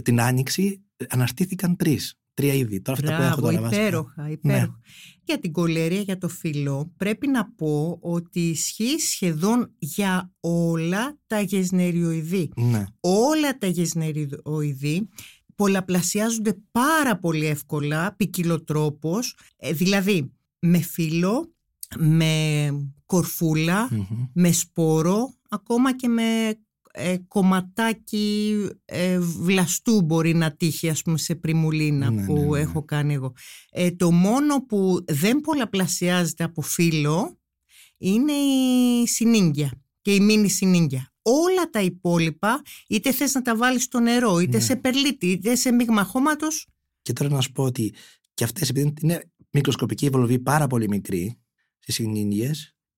την 0.03 0.21
άνοιξη 0.21 0.83
αναστήθηκαν 1.09 1.77
τρεις. 1.77 2.17
Τρία 2.35 2.55
είδη. 2.55 2.81
Τώρα 2.81 2.99
αυτά 3.01 3.17
που 3.17 3.23
έχω 3.23 3.31
Μπράβο, 3.41 3.47
τώρα 3.47 3.61
βασικά. 3.61 3.83
υπέροχα, 3.83 4.31
υπέροχα. 4.31 4.79
Για 5.25 5.39
την 5.39 5.53
κολέρια, 5.53 6.01
για 6.01 6.19
το 6.19 6.29
φύλλο, 6.29 6.93
πρέπει 6.97 7.29
να 7.29 7.53
πω 7.53 7.99
ότι 8.01 8.41
ισχύει 8.41 8.99
σχεδόν 8.99 9.75
για 9.79 10.33
όλα 10.41 11.19
τα 11.27 11.41
γεσνεριοειδή. 11.41 12.51
Ναι. 12.57 12.85
Όλα 13.01 13.59
τα 13.59 13.67
γεσνεριοειδή 13.67 15.09
πολλαπλασιάζονται 15.55 16.57
πάρα 16.71 17.19
πολύ 17.19 17.47
εύκολα, 17.47 18.15
ποικιλοτρόπως, 18.17 19.37
ε, 19.57 19.73
δηλαδή 19.73 20.33
με 20.59 20.79
φύλλο, 20.79 21.55
με 21.99 22.69
κορφούλα, 23.07 23.89
Μμμ. 23.91 24.07
με 24.35 24.53
σπόρο, 24.53 25.35
ακόμα 25.49 25.97
και 25.97 26.09
με 26.09 26.59
ε, 26.95 27.17
κομματάκι 27.29 28.69
ε, 28.85 29.19
βλαστού 29.21 30.03
μπορεί 30.03 30.35
να 30.35 30.57
τύχει 30.57 30.89
ας 30.89 31.03
πούμε 31.03 31.19
σε 31.19 31.35
πριμουλίνα 31.35 32.11
Ναι, 32.11 32.25
που 32.25 32.35
ναι, 32.35 32.47
ναι. 32.47 32.59
έχω 32.61 32.85
κάνει 32.85 33.15
εγώ. 33.15 33.33
Ε, 33.71 33.91
το 33.91 34.11
μόνο 34.13 34.65
που 34.67 35.05
δεν 35.07 35.41
πολλαπλασιάζεται 35.41 36.45
από 36.45 36.63
φύλλο 36.63 37.39
είναι 37.99 38.33
η 38.33 39.07
συνήγκια 39.07 39.83
και 40.01 40.15
η 40.15 40.21
μίνι 40.21 40.49
συνήγκια. 40.49 41.13
Όλα 41.23 41.71
τα 41.71 41.81
υπόλοιπα 41.81 42.63
είτε 42.89 43.13
θες 43.13 43.35
να 43.35 43.43
τα 43.43 43.57
βάλεις 43.57 43.83
στο 43.83 44.01
νερό 44.01 44.39
είτε 44.39 44.57
Ναι. 44.57 44.63
σε 44.63 44.77
περλίτη 44.77 45.27
είτε 45.27 45.55
σε 45.55 45.73
μείγμα 45.73 46.05
χώματος 46.05 46.67
Και 47.03 47.13
τώρα 47.13 47.31
να 47.31 47.41
σου 47.41 47.53
πω 47.53 47.63
ότι 47.63 47.95
και 48.35 48.45
αυτές 48.45 48.69
επειδή 48.71 48.93
είναι 49.03 49.31
μικροσκοπική 49.51 50.09
βολοβή 50.09 50.39
πάρα 50.39 50.67
πολύ 50.67 50.89
μικρή 50.89 51.39
στις 51.79 51.95
συνήνιε, 51.95 52.51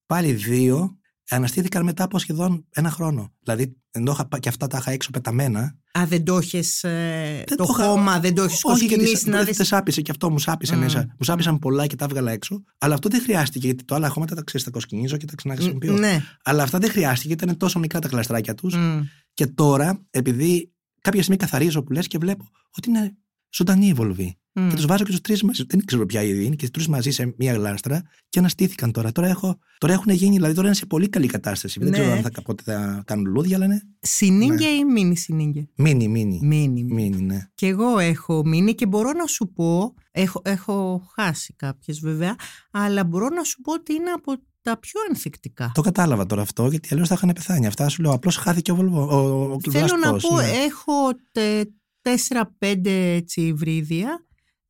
πάλι 0.07 0.33
δύο 0.33 0.99
αναστήθηκαν 1.31 1.85
μετά 1.85 2.05
από 2.05 2.19
σχεδόν 2.19 2.67
ένα 2.71 2.91
χρόνο. 2.91 3.33
Δηλαδή, 3.43 3.77
ενώ 3.91 4.13
είχα, 4.13 4.29
πά- 4.29 4.41
και 4.41 4.49
αυτά 4.49 4.67
τα 4.67 4.79
είχα 4.81 4.91
έξω 4.91 5.11
πεταμένα. 5.11 5.79
Α, 5.99 6.07
δεν 6.07 6.25
το 6.25 6.37
έχεις, 6.37 6.85
ε, 6.85 7.45
δεν 7.47 7.57
το, 7.57 7.67
είχα- 7.71 7.85
χώμα, 7.89 8.21
δεν 8.21 8.35
το 8.35 8.43
έχεις 8.43 8.61
Όχι, 8.65 8.79
γιατί 8.85 8.95
κοσκινήσει 8.95 9.29
να 9.29 9.37
δεν 9.37 9.47
δεις; 9.47 9.57
δεν 9.57 9.67
σάπισε 9.67 10.01
και 10.01 10.11
αυτό 10.11 10.31
μου 10.31 10.39
σάπισε 10.39 10.77
Μμ. 10.77 10.79
μέσα. 10.79 10.99
Μου 11.01 11.25
σάπισαν 11.25 11.59
πολλά 11.59 11.87
και 11.87 11.97
τα 11.97 12.05
έβγαλα 12.05 12.31
έξω. 12.33 12.63
Αλλά 12.79 12.95
αυτό 12.95 13.09
δεν 13.09 13.21
χρειάστηκε 13.23 13.67
γιατί 13.67 13.85
το 13.85 13.95
άλλα 13.95 14.09
χώματα 14.09 14.35
τα 14.35 14.43
ξέρεις, 14.43 14.67
τα 14.67 14.73
κοσκινίζω 14.73 15.17
και 15.17 15.27
τα 15.27 15.35
ξαναχρησιμοποιώ. 15.35 15.93
Ναι. 15.93 16.23
Αλλά 16.45 16.63
αυτά 16.63 16.79
δεν 16.79 16.91
χρειάστηκε 16.91 17.27
γιατί 17.27 17.45
ήταν 17.45 17.57
τόσο 17.57 17.79
μικρά 17.79 17.99
τα 17.99 18.09
κλαστράκια 18.09 18.55
τους. 18.55 18.75
Μμ. 18.75 19.01
Και 19.35 19.47
τώρα, 19.47 20.07
επειδή 20.11 20.73
κάποια 21.01 21.21
στιγμή 21.21 21.39
καθαρίζω 21.39 21.83
που 21.83 21.93
λες 21.93 22.07
και 22.07 22.19
βλέπω 22.19 22.49
ότι 22.77 22.89
είναι 22.89 23.17
ζωντανή 23.55 23.87
η 23.87 23.93
βολβή. 23.93 24.39
Μμ. 24.57 24.69
Και 24.69 24.75
τους 24.75 24.87
βάζω 24.87 25.05
και 25.05 25.11
τους 25.11 25.21
τρεις 25.21 25.43
μαζί. 25.43 25.65
Δεν 25.69 25.85
ξέρω 25.85 26.07
ποια 26.07 26.23
είδη 26.23 26.45
είναι 26.45 26.55
και 26.55 26.69
τους 26.71 26.83
τρει 26.85 26.93
μαζί 26.93 27.11
σε 27.11 27.35
μία 27.39 27.53
γλάστρα 27.53 28.03
και 28.29 28.39
αναστήθηκαν 28.39 28.93
τώρα. 28.93 29.13
Τώρα, 29.13 29.29
έχω, 29.29 29.59
τώρα 29.79 29.93
έχουν 29.93 30.13
γίνει, 30.13 30.35
δηλαδή 30.35 30.55
τώρα 30.55 30.67
είναι 30.67 30.77
σε 30.77 30.87
πολύ 30.87 31.09
καλή 31.09 31.27
κατάσταση. 31.27 31.79
Δεν 31.81 31.89
Ναι. 31.89 31.99
ξέρω 31.99 32.13
αν 32.13 32.23
θα, 32.23 32.43
πότε 32.43 32.63
θα 32.63 33.03
κάνουν 33.07 33.25
λουλούδια, 33.27 33.57
αλλά 33.57 33.65
είναι 33.65 33.83
Συνήγκια 34.01 34.69
Ναι. 34.69 34.75
ή 34.75 34.85
μίνι 34.85 35.17
συνήγκια. 35.17 35.69
μίνι, 35.77 36.09
μίνι. 36.09 36.39
Μίνι. 36.43 36.83
Μίνι, 36.83 37.21
ναι. 37.23 37.49
Και 37.55 37.67
εγώ 37.67 37.99
έχω 37.99 38.43
μείνει 38.47 38.75
και 38.75 38.87
μπορώ 38.87 39.13
να 39.13 39.27
σου 39.27 39.53
πω, 39.53 39.95
έχω, 40.11 40.43
έχω 40.45 41.03
χάσει 41.15 41.55
κάποιες 41.57 42.01
βέβαια, 42.01 42.35
αλλά 42.71 43.05
μπορώ 43.05 43.29
να 43.29 43.43
σου 43.45 43.61
πω 43.61 43.73
ότι 43.73 43.93
είναι 43.95 44.11
από 44.11 44.33
τα 44.63 44.79
πιο 44.79 45.01
ανθεκτικά. 45.09 45.71
Το 45.75 45.81
κατάλαβα 45.83 46.27
τώρα 46.27 46.43
αυτό, 46.43 46.67
γιατί 46.69 46.89
αλλιώς 46.93 47.09
θα 47.09 47.15
είχαν 47.15 47.33
πεθάνει. 47.35 47.67
Αυτά 47.67 47.89
σου 47.89 48.03
λέω. 48.03 48.13
Απλώς 48.13 48.37
χάθηκε 48.37 48.73
ο 48.73 48.75
βολβό. 48.75 49.03
Ο, 49.11 49.53
ο 49.53 49.71
Θέλω 49.71 49.87
να 50.03 50.09
βλαστός, 50.11 50.31
πω, 50.31 50.37
ναι. 50.37 50.43
έχω 50.49 50.93
τε- 51.33 51.69
τέσσερα-πέντε 52.03 53.13
έτσι 53.15 53.41
υβρίδια 53.41 54.25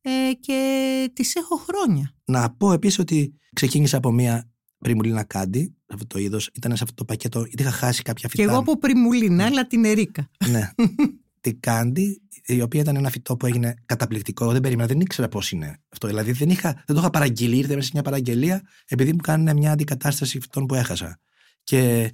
ε, 0.07 0.33
και 0.39 1.09
τις 1.13 1.35
έχω 1.35 1.55
χρόνια. 1.55 2.13
Να 2.25 2.49
πω 2.51 2.71
επίσης 2.71 2.99
ότι 2.99 3.35
ξεκίνησα 3.53 3.97
από 3.97 4.11
μία 4.11 4.49
πριμουλίνα 4.77 5.23
κάντι. 5.23 5.75
Αυτό 5.93 6.07
το 6.07 6.19
είδος 6.19 6.49
ήταν 6.53 6.75
σε 6.75 6.83
αυτό 6.83 6.95
το 6.95 7.05
πακέτο, 7.05 7.39
γιατί 7.39 7.61
είχα 7.61 7.71
χάσει 7.71 8.01
κάποια 8.01 8.29
Και 8.29 8.37
φυτά. 8.41 8.51
εγώ 8.51 8.59
από 8.59 8.77
πριμουλίνα, 8.77 9.45
αλλά 9.45 9.67
την 9.67 9.85
Ερίκα. 9.85 10.29
ναι. 10.49 10.69
Την 11.41 11.59
κάντι, 11.59 12.21
η 12.45 12.61
οποία 12.61 12.81
ήταν 12.81 12.95
ένα 12.95 13.09
φυτό 13.09 13.37
που 13.37 13.45
έγινε 13.45 13.73
καταπληκτικό. 13.85 14.43
Εγώ 14.43 14.53
δεν 14.53 14.61
περίμενα, 14.61 14.87
δεν 14.87 14.99
ήξερα 14.99 15.27
πώς 15.27 15.51
είναι 15.51 15.77
αυτό. 15.89 16.07
Δηλαδή 16.07 16.31
δεν, 16.31 16.49
είχα, 16.49 16.71
δεν 16.73 16.95
το 16.95 16.97
είχα 16.97 17.09
παραγγείλει, 17.09 17.57
ήρθε 17.57 17.75
μέσα 17.75 17.85
σε 17.85 17.91
μια 17.93 18.01
παραγγελία, 18.03 18.61
επειδή 18.87 19.11
μου 19.11 19.17
κάνουν 19.17 19.57
μια 19.57 19.71
αντικατάσταση 19.71 20.39
φυτών 20.39 20.65
που 20.65 20.75
έχασα. 20.75 21.19
Και 21.63 22.11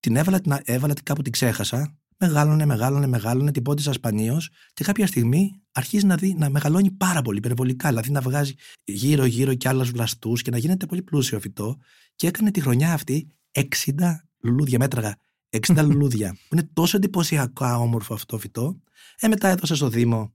την 0.00 0.16
έβαλα, 0.16 0.40
την, 0.40 0.52
έβαλα 0.64 0.94
την 0.94 1.04
κάπου 1.04 1.22
την 1.22 1.32
ξέχασα. 1.32 1.98
Μεγάλωνε, 2.22 2.66
μεγάλωνε, 2.66 3.06
μεγάλωνε, 3.06 3.50
την 3.50 3.62
πότισα 3.62 3.92
σπανίως 3.92 4.50
και 4.74 4.84
κάποια 4.84 5.06
στιγμή 5.06 5.60
αρχίζει 5.72 6.06
να, 6.06 6.16
δει, 6.16 6.34
να 6.38 6.50
μεγαλώνει 6.50 6.90
πάρα 6.90 7.22
πολύ, 7.22 7.38
υπερβολικά. 7.38 7.88
Δηλαδή 7.88 8.10
να 8.10 8.20
βγάζει 8.20 8.54
γύρω-γύρω 8.84 9.54
και 9.54 9.68
άλλους 9.68 9.90
βλαστούς 9.90 10.42
και 10.42 10.50
να 10.50 10.58
γίνεται 10.58 10.86
πολύ 10.86 11.02
πλούσιο 11.02 11.40
φυτό. 11.40 11.76
Και 12.16 12.26
έκανε 12.26 12.50
τη 12.50 12.60
χρονιά 12.60 12.92
αυτή 12.92 13.28
60 13.52 13.64
λουλούδια, 14.42 14.78
μέτραγα 14.78 15.16
60 15.66 15.82
λουλούδια. 15.86 16.32
Που 16.32 16.54
είναι 16.56 16.68
τόσο 16.72 16.96
εντυπωσιακά 16.96 17.78
όμορφο 17.78 18.14
αυτό 18.14 18.26
το 18.26 18.38
φυτό. 18.38 18.80
Ε, 19.20 19.28
μετά 19.28 19.48
έδωσα 19.48 19.74
στο 19.76 19.88
Δήμο. 19.88 20.34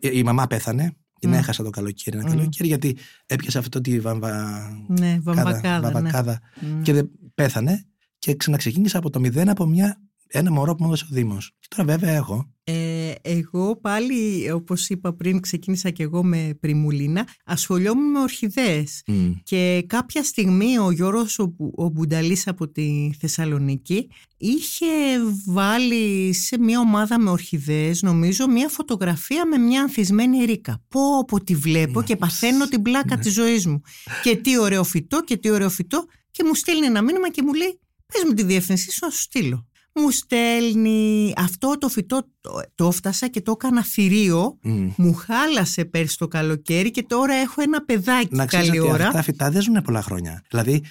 Η, 0.00 0.10
η 0.12 0.22
μαμά 0.22 0.46
πέθανε. 0.46 0.96
Την 1.20 1.30
Μμ. 1.30 1.34
έχασα 1.34 1.62
το 1.62 1.70
καλοκαίρι. 1.70 2.16
Ένα 2.16 2.26
Μμ. 2.26 2.30
καλοκαίρι 2.36 2.68
γιατί 2.68 2.96
έπιασε 3.26 3.58
αυτό 3.58 3.80
τη 3.80 4.00
βαμβα... 4.00 4.58
Ναι, 4.88 5.18
βαμβακάδα. 5.22 5.80
ναι. 5.80 5.92
βαμβακάδα 5.92 6.40
Mm. 6.60 6.82
και 6.82 6.92
δεν 6.92 7.10
πέθανε. 7.34 7.84
Και 8.18 8.34
ξαναξεκίνησα 8.34 8.98
από 8.98 9.10
το 9.10 9.20
μηδέν 9.20 9.48
από 9.48 9.66
μια, 9.66 10.00
ένα 10.28 10.52
μωρό 10.52 10.74
που 10.74 10.82
μου 10.82 10.88
έδωσε 10.88 11.04
ο 11.10 11.14
Δήμος. 11.14 11.52
Και 11.58 11.66
τώρα 11.76 11.84
βέβαια 11.96 12.10
έχω. 12.14 12.50
Ε, 12.68 13.12
εγώ 13.22 13.76
πάλι, 13.80 14.50
όπως 14.50 14.88
είπα 14.88 15.12
πριν, 15.14 15.40
ξεκίνησα 15.40 15.90
και 15.90 16.02
εγώ 16.02 16.24
με 16.24 16.56
πριμουλίνα, 16.60 17.28
ασχολιόμουν 17.44 18.10
με 18.10 18.20
ορχιδέες. 18.20 19.02
Μμ. 19.06 19.32
Και 19.42 19.84
κάποια 19.86 20.22
στιγμή 20.24 20.78
ο 20.78 20.90
Γιώργος 20.90 21.38
ο, 21.38 21.46
Μπου- 21.56 21.78
ο 21.78 21.88
Μπουνταλής 21.88 22.46
από 22.46 22.68
τη 22.68 23.10
Θεσσαλονίκη 23.20 24.08
είχε 24.36 24.86
βάλει 25.46 26.32
σε 26.32 26.58
μια 26.58 26.80
ομάδα 26.80 27.18
με 27.18 27.30
ορχιδέες 27.30 28.02
νομίζω 28.02 28.48
μια 28.48 28.68
φωτογραφία 28.68 29.46
με 29.46 29.58
μια 29.58 29.80
ανθισμένη 29.82 30.44
ρίκα. 30.44 30.82
Πω 30.88 31.24
πω 31.26 31.44
τη 31.44 31.54
βλέπω 31.54 32.02
και 32.02 32.16
παθαίνω 32.16 32.68
την 32.68 32.82
πλάκα 32.82 33.16
Ναι. 33.16 33.22
της 33.22 33.32
ζωής 33.32 33.66
μου. 33.66 33.80
Και 34.22 34.36
τι 34.36 34.58
ωραίο 34.58 34.84
φυτό 34.84 35.24
και 35.24 35.36
τι 35.36 35.50
ωραίο 35.50 35.70
φυτό 35.70 36.04
και 36.30 36.44
μου 36.44 36.54
στέλνει 36.54 36.86
ένα 36.86 37.02
μήνυμα 37.02 37.30
και 37.30 37.42
μου 37.42 37.54
λέει 37.54 37.80
πες 38.12 38.22
μου 38.26 38.34
τη 38.34 38.42
διεύθυνσή 38.44 38.90
σου 38.90 38.98
να 39.04 39.10
σου 39.10 39.20
στείλω. 39.20 39.66
Μου 39.98 40.10
στέλνει 40.10 41.32
αυτό 41.36 41.78
το 41.78 41.88
φυτό, 41.88 42.22
το, 42.46 42.60
το 42.74 42.86
έφτασα 42.86 43.28
και 43.28 43.40
το 43.40 43.50
έκανα 43.50 43.82
θηρίο. 43.84 44.58
Μμ. 44.62 44.88
Μου 44.96 45.14
χάλασε 45.14 45.84
πέρσι 45.84 46.18
το 46.18 46.28
καλοκαίρι 46.28 46.90
και 46.90 47.02
τώρα 47.02 47.34
έχω 47.34 47.62
ένα 47.62 47.82
παιδάκι 47.84 48.28
Να 48.34 48.46
ξέρεις 48.46 48.66
καλή 48.66 48.78
ότι 48.80 48.88
ώρα. 48.90 49.04
αυτά 49.06 49.16
τα 49.16 49.22
φυτά 49.22 49.50
δεν 49.50 49.62
ζουν 49.62 49.82
πολλά 49.84 50.02
χρόνια. 50.02 50.42
Δηλαδή, 50.50 50.82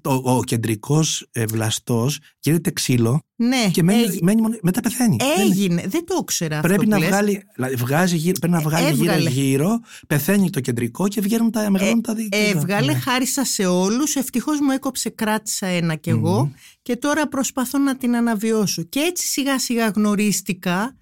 το, 0.00 0.22
ο 0.24 0.42
κεντρικός 0.44 1.28
βλαστός 1.48 2.18
γίνεται 2.40 2.70
ξύλο 2.70 3.22
Ναι, 3.36 3.68
και 3.72 3.82
μένει, 3.82 4.02
έγι- 4.02 4.22
μένει 4.22 4.40
μόνο, 4.40 4.56
μετά 4.62 4.80
πεθαίνει. 4.80 5.16
Δεν- 5.36 5.46
έγινε. 5.50 5.82
Δεν 5.86 6.04
το 6.06 6.18
ήξερα 6.20 6.56
αυτό 6.56 6.68
Πρέπει 6.68 6.82
που 6.84 6.90
να 6.90 6.98
λες. 6.98 7.08
βγάλει, 7.08 7.42
δηλαδή 7.54 7.74
βγάζει 7.74 8.16
γύρω, 8.16 8.38
πρέπει 8.40 8.52
να 8.54 8.60
βγάλει 8.60 8.86
έβγαλε. 8.86 9.18
γύρω-γύρω, 9.30 9.80
πεθαίνει 10.06 10.50
το 10.50 10.60
κεντρικό 10.60 11.08
και 11.08 11.20
βγαίνουν 11.20 11.50
τα, 11.50 11.70
μεγαλώνουν 11.70 12.02
τα 12.02 12.14
δίκτυα. 12.14 12.38
Έβγαλε, 12.48 12.92
Ναι. 12.92 12.98
χάρισα 12.98 13.44
σε 13.44 13.66
όλους, 13.66 14.14
ευτυχώς 14.16 14.60
μου 14.60 14.70
έκοψε, 14.70 15.08
κράτησα 15.10 15.66
ένα 15.66 15.94
κι 15.94 16.10
εγώ 16.10 16.38
Μμμ. 16.44 16.52
και 16.82 16.96
τώρα 16.96 17.28
προσπαθώ 17.28 17.78
να 17.78 17.96
την 17.96 18.16
αναβιώσω. 18.16 18.82
Και 18.82 19.00
έτσι 19.00 19.26
σιγά 19.26 19.58
σιγά 19.58 19.88
γνωρίστηκα 19.88 20.96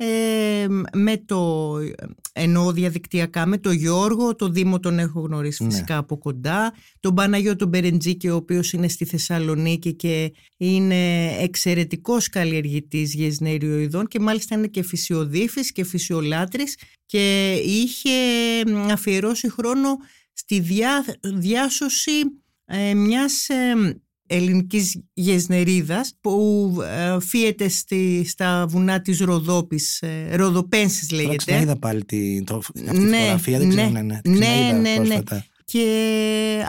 ε, 0.00 0.66
με 0.92 1.16
το, 1.26 1.72
εννοώ 2.32 2.72
διαδικτυακά, 2.72 3.46
με 3.46 3.58
το 3.58 3.70
Γιώργο, 3.70 4.34
το 4.34 4.48
Δήμο 4.48 4.80
τον 4.80 4.98
έχω 4.98 5.20
γνωρίσει 5.20 5.64
Ναι. 5.64 5.70
φυσικά 5.70 5.96
από 5.96 6.18
κοντά, 6.18 6.74
τον 7.00 7.14
Παναγιώτο 7.14 7.66
Μπερεντζίκη 7.66 8.28
ο 8.28 8.34
οποίος 8.34 8.72
είναι 8.72 8.88
στη 8.88 9.04
Θεσσαλονίκη 9.04 9.94
και 9.94 10.32
είναι 10.56 11.26
εξαιρετικός 11.38 12.28
καλλιεργητής 12.28 13.14
γεσνεριοειδών 13.14 14.06
και 14.06 14.20
μάλιστα 14.20 14.54
είναι 14.56 14.66
και 14.66 14.82
φυσιοδίφης 14.82 15.72
και 15.72 15.84
φυσιολάτρης 15.84 16.76
και 17.06 17.52
είχε 17.52 18.10
αφιερώσει 18.90 19.50
χρόνο 19.50 19.96
στη 20.32 20.60
διά, 20.60 21.04
διάσωση 21.22 22.20
ε, 22.64 22.94
μιας 22.94 23.48
ε, 23.48 24.00
ελληνικής 24.28 25.00
γεσνερίδας 25.14 26.12
που 26.20 26.72
ε, 26.84 27.20
φύεται 27.20 27.68
στη, 27.68 28.24
στα 28.28 28.66
βουνά 28.68 29.00
της 29.00 29.18
Ροδόπης, 29.20 30.00
ε, 30.02 30.36
Ροδοπένσης 30.36 31.08
Τώρα 31.08 31.22
λέγεται. 31.22 31.36
ξαναείδα 31.44 31.78
πάλι 31.78 32.04
την, 32.04 32.44
το, 32.44 32.56
αυτή 32.56 32.72
τη 32.72 32.80
Ναι, 32.98 33.16
φωτογραφία, 33.16 33.58
δεν 33.58 33.66
ναι, 33.68 33.74
ξέρω, 33.74 33.90
ναι, 33.90 34.00
ναι, 34.02 34.20
την 34.20 34.32
ναι, 34.32 34.38
ξαναείδα 34.38 34.72
ναι, 34.78 34.90
ναι. 34.90 34.94
πρόσφατα. 34.96 35.44
και 35.64 35.84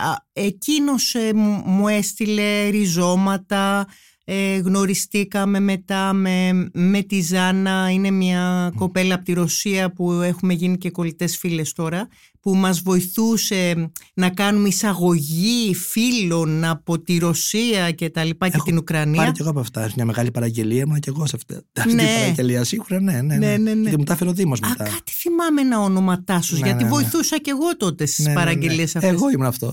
α, 0.10 0.16
εκείνος 0.34 1.16
ε, 1.16 1.34
μου- 1.34 1.62
μου 1.66 1.88
έστειλε 1.88 2.68
ριζώματα 2.70 3.88
ε, 4.32 4.58
γνωριστήκαμε 4.58 5.60
μετά 5.60 6.14
με, 6.14 6.70
με 6.74 7.02
τη 7.02 7.22
Ζάνα 7.22 7.90
είναι 7.92 8.12
μια 8.12 8.72
κοπέλα 8.76 9.16
από 9.16 9.24
τη 9.24 9.34
Ρωσία 9.34 9.94
που 9.94 10.12
έχουμε 10.12 10.54
γίνει 10.54 10.78
και 10.78 10.90
κολλητές 10.92 11.38
φίλες 11.38 11.74
τώρα 11.74 12.08
που 12.40 12.56
μας 12.56 12.80
βοηθούσε 12.82 13.92
να 14.14 14.30
κάνουμε 14.30 14.68
εισαγωγή 14.68 15.76
φίλων 15.76 16.64
από 16.64 17.00
τη 17.00 17.18
Ρωσία 17.18 17.92
και 17.92 18.10
τα 18.10 18.24
λοιπά 18.24 18.48
και 18.48 18.56
Έχω 18.56 18.66
την 18.66 18.78
Ουκρανία 18.78 19.20
Πάρει 19.22 19.32
και 19.32 19.42
εγώ 19.42 19.50
από 19.50 19.60
αυτά. 19.60 19.88
Σε 19.88 19.94
μια 19.96 20.06
μεγάλη 20.06 20.32
παραγγελία, 20.32 20.82
ήμουν 20.82 21.00
και 21.00 21.10
εγώ 21.10 21.26
σε 21.26 21.36
αυτή 21.36 21.56
αυτή 21.82 21.94
Ναι. 21.94 22.04
την 22.04 22.14
παραγγελία. 22.20 22.64
Σίγουρα, 22.64 23.02
ναι, 23.02 23.22
ναι. 23.22 23.36
Ναι, 23.38 23.58
ναι, 23.58 23.74
ναι. 23.74 23.82
Γιατί 23.82 23.98
μου 23.98 24.04
τα 24.04 24.14
έφερε 24.14 24.30
ο 24.30 24.34
Δήμος 24.34 24.62
Α, 24.62 24.68
μετά. 24.70 24.84
κάτι 24.84 25.12
θυμάμαι 25.12 25.62
ένα 25.62 25.80
όνοματά 25.80 26.42
σου, 26.42 26.54
Ναι, 26.54 26.60
γιατί 26.68 26.84
ναι, 26.84 26.90
ναι. 26.90 26.96
βοηθούσα 26.96 27.38
και 27.40 27.50
εγώ 27.50 27.78
τότε 27.78 28.06
στις 28.06 28.26
Ναι, 28.26 28.32
ναι, 28.34 28.40
ναι. 28.40 28.46
παραγγελίες 28.46 28.96
αυτές. 28.96 29.12
Εγώ 29.12 29.30
ήμουν 29.30 29.46
αυτό. 29.46 29.70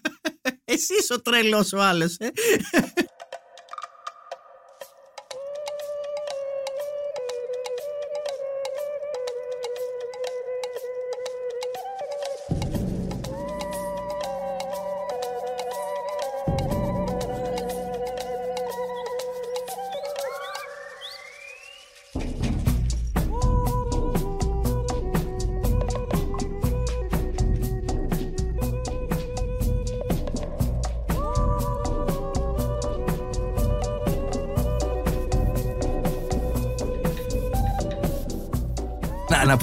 Εσύ 0.64 0.94
είσαι 1.00 1.12
ο 1.14 1.20
τρελός 1.22 1.72
ο 1.72 1.82
άλλος, 1.82 2.16
ε. 2.18 2.26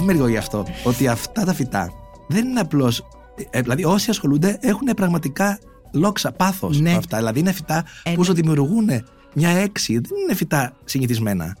Να, 0.06 0.12
να 0.12 0.12
πούμε 0.12 0.12
λίγο 0.12 0.26
γι' 0.28 0.36
αυτό. 0.36 0.66
Ότι 0.84 1.08
αυτά 1.08 1.44
τα 1.44 1.54
φυτά 1.54 1.92
δεν 2.28 2.48
είναι 2.48 2.60
απλώς. 2.60 3.06
Ε, 3.50 3.60
δηλαδή, 3.60 3.84
όσοι 3.84 4.10
ασχολούνται 4.10 4.58
έχουν 4.60 4.86
πραγματικά 4.96 5.58
λόξα, 5.92 6.32
πάθος 6.32 6.80
Ναι. 6.80 6.92
αυτά. 6.92 7.16
Δηλαδή, 7.16 7.38
είναι 7.38 7.52
φυτά 7.52 7.84
Ε, 8.02 8.10
που 8.12 8.20
ναι. 8.20 8.24
σου 8.26 8.34
δημιουργούν 8.34 8.90
μια 9.34 9.48
έξι. 9.48 9.92
Δεν 9.92 10.18
είναι 10.22 10.34
φυτά 10.34 10.72
συνηθισμένα. 10.84 11.56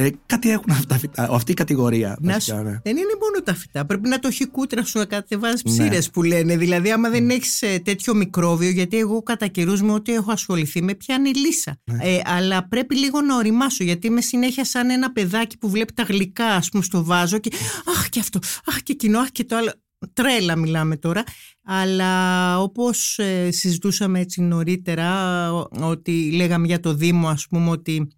Ε, 0.00 0.08
κάτι 0.26 0.50
έχουν 0.50 0.70
αυτά 0.70 0.86
τα 0.86 0.98
φυτά, 0.98 1.28
αυτή 1.30 1.50
η 1.50 1.54
κατηγορία. 1.54 2.16
Να 2.20 2.32
βασικά, 2.32 2.56
σου- 2.56 2.62
ναι. 2.62 2.80
Δεν 2.82 2.96
είναι 2.96 3.12
μόνο 3.20 3.42
τα 3.44 3.54
φυτά. 3.54 3.86
Πρέπει 3.86 4.08
να 4.08 4.18
το 4.18 4.28
έχει 4.28 4.46
κούτρα 4.46 4.84
σου 4.84 4.98
να 4.98 5.04
κατεβάζει 5.04 5.62
Ναι. 5.64 5.70
ψήρες 5.72 6.10
που 6.10 6.22
λένε. 6.22 6.56
Δηλαδή, 6.56 6.90
άμα 6.90 7.10
δεν 7.10 7.30
έχεις 7.30 7.58
τέτοιο 7.82 8.14
μικρόβιο, 8.14 8.70
γιατί 8.70 8.96
εγώ 8.98 9.22
κατά 9.22 9.46
καιρούς 9.46 9.82
με 9.82 9.92
ό,τι 9.92 10.12
έχω 10.12 10.32
ασχοληθεί 10.32 10.82
με 10.82 10.94
πιάνει 10.94 11.30
λύσα. 11.34 11.80
Ναι. 11.84 11.98
Ε, 12.04 12.20
αλλά 12.24 12.68
πρέπει 12.68 12.96
λίγο 12.96 13.20
να 13.20 13.36
οριμάσω, 13.36 13.84
γιατί 13.84 14.06
είμαι 14.06 14.20
συνέχεια 14.20 14.64
σαν 14.64 14.90
ένα 14.90 15.12
παιδάκι 15.12 15.58
που 15.58 15.70
βλέπει 15.70 15.92
τα 15.92 16.02
γλυκά, 16.02 16.46
ας 16.46 16.68
πούμε, 16.68 16.82
στο 16.82 17.04
βάζο 17.04 17.38
και 17.38 17.50
Αχ 17.96 18.08
και 18.08 18.20
αυτό, 18.20 18.38
Αχ 18.66 18.82
και 18.82 18.92
εκείνο, 18.92 19.18
Αχ 19.18 19.30
και 19.30 19.44
το 19.44 19.56
άλλο. 19.56 19.72
Τρέλα 20.12 20.56
μιλάμε 20.56 20.96
τώρα. 20.96 21.22
Αλλά 21.64 22.60
όπως 22.60 23.18
ε, 23.18 23.50
συζητούσαμε 23.50 24.20
έτσι 24.20 24.40
νωρίτερα, 24.40 25.12
ο- 25.52 25.68
ότι 25.80 26.30
λέγαμε 26.32 26.66
για 26.66 26.80
το 26.80 26.94
Δήμο, 26.94 27.28
ας 27.28 27.46
πούμε, 27.46 27.70
ότι 27.70 28.08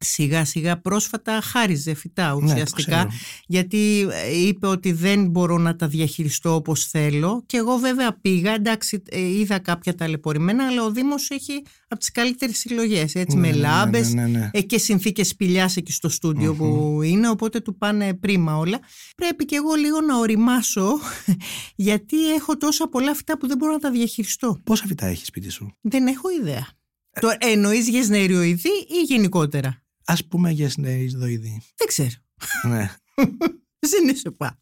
σιγά 0.00 0.44
σιγά 0.44 0.80
πρόσφατα 0.80 1.40
χάριζε 1.40 1.94
φυτά 1.94 2.34
Ναι, 2.34 2.40
το 2.40 2.44
ουσιαστικά 2.44 2.96
ξέρω. 2.96 3.10
γιατί 3.46 4.08
ε, 4.10 4.46
είπε 4.46 4.66
ότι 4.66 4.92
δεν 4.92 5.26
μπορώ 5.28 5.58
να 5.58 5.76
τα 5.76 5.88
διαχειριστώ 5.88 6.54
όπως 6.54 6.84
θέλω 6.86 7.42
και 7.46 7.56
εγώ 7.56 7.76
βέβαια 7.76 8.18
πήγα, 8.20 8.52
εντάξει 8.54 9.02
ε, 9.08 9.20
είδα 9.20 9.58
κάποια 9.58 9.94
ταλαιπωρημένα 9.94 10.66
αλλά 10.66 10.84
ο 10.84 10.90
Δήμος 10.90 11.30
έχει 11.30 11.62
από 11.88 12.00
τις 12.00 12.10
καλύτερες 12.10 12.58
συλλογές 12.58 13.14
έτσι 13.14 13.36
Ναι, 13.36 13.40
με 13.40 13.48
ναι, 13.48 13.56
ναι, 13.56 13.60
λάμπες 13.62 14.12
ναι, 14.14 14.22
ναι, 14.26 14.38
ναι. 14.38 14.50
ε, 14.52 14.60
και 14.62 14.78
συνθήκες 14.78 15.28
σπηλιάς 15.28 15.76
εκεί 15.76 15.92
στο 15.92 16.08
στούντιο 16.08 16.54
που 16.54 17.00
είναι 17.02 17.28
οπότε 17.28 17.60
του 17.60 17.76
πάνε 17.76 18.14
πρίμα 18.14 18.56
όλα. 18.56 18.78
Πρέπει 19.16 19.44
και 19.44 19.56
εγώ 19.56 19.74
λίγο 19.74 20.00
να 20.00 20.18
οριμάσω 20.18 20.98
γιατί 21.76 22.32
έχω 22.34 22.56
τόσα 22.56 22.88
πολλά 22.88 23.14
φυτά 23.14 23.38
που 23.38 23.46
δεν 23.46 23.56
μπορώ 23.56 23.72
να 23.72 23.78
τα 23.78 23.90
διαχειριστώ. 23.90 24.60
Πόσα 24.64 24.84
φυτά 24.86 25.06
έχεις 25.06 25.26
σπίτι 25.26 25.50
σου, 25.50 25.76
δεν 25.80 26.06
έχω 26.06 26.30
ιδέα. 26.40 26.66
Το 27.20 27.28
εννοείς 27.38 27.88
γεσνεριοειδή 27.88 28.68
ή 28.88 29.02
γενικότερα; 29.06 29.82
Α 30.12 30.16
πούμε 30.28 30.50
για 30.50 30.68
συνεϊδοειδή. 30.70 31.62
δεν 31.76 31.86
ξέρω 31.86 32.08
ναι. 32.68 32.90
δεν 33.90 34.08
είσαι 34.14 34.30
πά. 34.30 34.58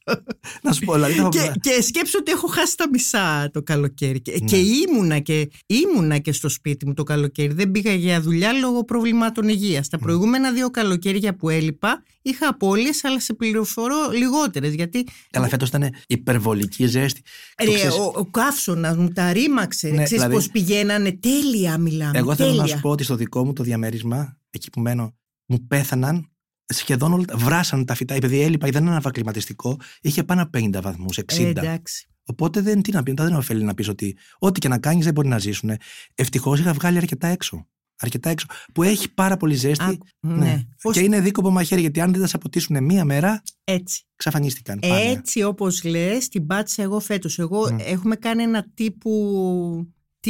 Να 0.63 0.73
σου 0.73 0.85
πω, 0.85 0.93
δηλαδή. 0.95 1.13
θα- 1.15 1.29
και, 1.29 1.53
και 1.61 1.83
σκέψω 1.83 2.19
ότι 2.19 2.31
έχω 2.31 2.47
χάσει 2.47 2.77
τα 2.77 2.89
μισά 2.89 3.51
το 3.53 3.63
καλοκαίρι. 3.63 4.21
Και, 4.21 4.31
Ναι. 4.41 4.47
και, 4.47 4.57
ήμουνα 4.57 5.19
και 5.19 5.49
ήμουνα 5.67 6.19
και 6.19 6.33
στο 6.33 6.49
σπίτι 6.49 6.87
μου 6.87 6.95
το 6.95 7.03
καλοκαίρι. 7.03 7.53
Δεν 7.53 7.71
πήγα 7.71 7.93
για 7.95 8.21
δουλειά 8.21 8.53
λόγω 8.53 8.85
προβλημάτων 8.85 9.49
υγείας. 9.49 9.89
Ναι. 9.91 9.99
Τα 9.99 9.99
προηγούμενα 9.99 10.53
δύο 10.53 10.71
καλοκαίρια 10.71 11.37
που 11.37 11.49
έλειπα 11.49 12.03
είχα 12.23 12.49
απώλειες 12.49 13.05
αλλά 13.05 13.21
σε 13.21 13.35
πληροφορώ 13.35 13.97
λιγότερες. 14.13 14.75
Γιατί 14.75 15.07
Καλά, 15.31 15.49
φέτος 15.49 15.69
ήταν 15.69 15.95
υπερβολική 16.07 16.87
ζέστη. 16.87 17.21
Το 17.55 17.65
ρε, 17.71 17.75
ξέρεις, 17.75 17.95
ο, 17.97 18.13
ο 18.17 18.25
καύσωνας 18.27 18.97
μου 18.97 19.09
τα 19.09 19.33
ρήμαξε. 19.33 19.89
Ναι, 19.89 19.97
Ναι, 19.97 20.03
Ξέρεις 20.05 20.25
δηλαδή- 20.25 20.35
πώς 20.35 20.51
πηγαίνανε; 20.51 21.13
Τέλεια 21.13 21.79
μιλάμε. 21.79 22.19
Εγώ 22.19 22.35
θέλω 22.35 22.49
τέλεια. 22.49 22.63
να 22.63 22.69
σου 22.69 22.81
πω 22.81 22.91
ότι 22.91 23.05
στο 23.05 23.15
δικό 23.17 23.45
μου 23.45 23.53
το 23.53 23.63
διαμέρισμα, 23.63 24.39
εκεί 24.51 24.71
που 24.71 24.81
μένω, 24.81 25.15
μου 25.47 25.67
πέθαναν 25.67 26.31
σχεδόν 26.75 27.13
όλα. 27.13 27.25
τα- 27.25 27.37
Βράσαν 27.37 27.85
τα 27.85 27.95
φυτά, 27.95 28.15
επειδή 28.15 28.41
έλειπα, 28.41 28.69
δεν 28.71 28.81
είναι 28.83 28.91
αναβακλιματιστικό, 28.91 29.77
είχε 30.01 30.25
πάνω 30.25 30.43
από 30.43 30.51
50 30.59 30.81
βαθμούς, 30.83 31.19
60. 31.19 31.45
Ε, 31.45 31.49
εντάξει. 31.49 32.09
Οπότε 32.29 32.61
δεν, 32.61 32.83
τι 32.83 32.93
να 32.93 33.03
πει, 33.03 33.13
δεν 33.13 33.35
ωφέλει 33.35 33.65
να 33.65 33.75
πεις 33.75 33.89
ότι 33.89 34.17
ό,τι 34.39 34.61
και 34.61 34.69
να 34.69 34.79
κάνεις 34.79 35.05
δεν 35.05 35.13
μπορεί 35.15 35.29
να 35.29 35.39
ζήσουν. 35.39 35.71
Ευτυχώς 36.15 36.61
είχα 36.61 36.73
βγάλει 36.73 36.97
αρκετά 36.97 37.27
έξω. 37.27 37.67
Αρκετά 38.01 38.31
έξω. 38.31 38.47
Που 38.75 38.83
έχει 38.83 39.13
πάρα 39.15 39.37
πολύ 39.37 39.55
ζέστη. 39.55 39.85
Α, 39.85 39.99
ναι. 40.21 40.63
Πώς- 40.83 40.95
Και 40.95 41.01
είναι 41.03 41.21
δίκοπο 41.21 41.51
μαχαίρι, 41.51 41.81
γιατί 41.81 42.01
αν 42.01 42.13
δεν 42.13 42.21
τα 42.21 42.27
σαποτίσουν 42.27 42.85
μία 42.85 43.05
μέρα, 43.05 43.43
Έτσι. 43.65 44.05
εξαφανίστηκαν. 44.15 44.79
πάνε. 44.79 45.01
Έτσι 45.01 45.43
όπως 45.43 45.85
λες 45.85 46.29
την 46.29 46.47
πάτησα 46.47 46.83
εγώ 46.83 47.01
φέτος. 47.01 47.39
Εγώ 47.39 47.73
Μμ. 47.73 47.77
έχουμε 47.81 48.17
κάνει 48.17 48.43
ένα 48.43 48.67
τύπου, 48.75 49.13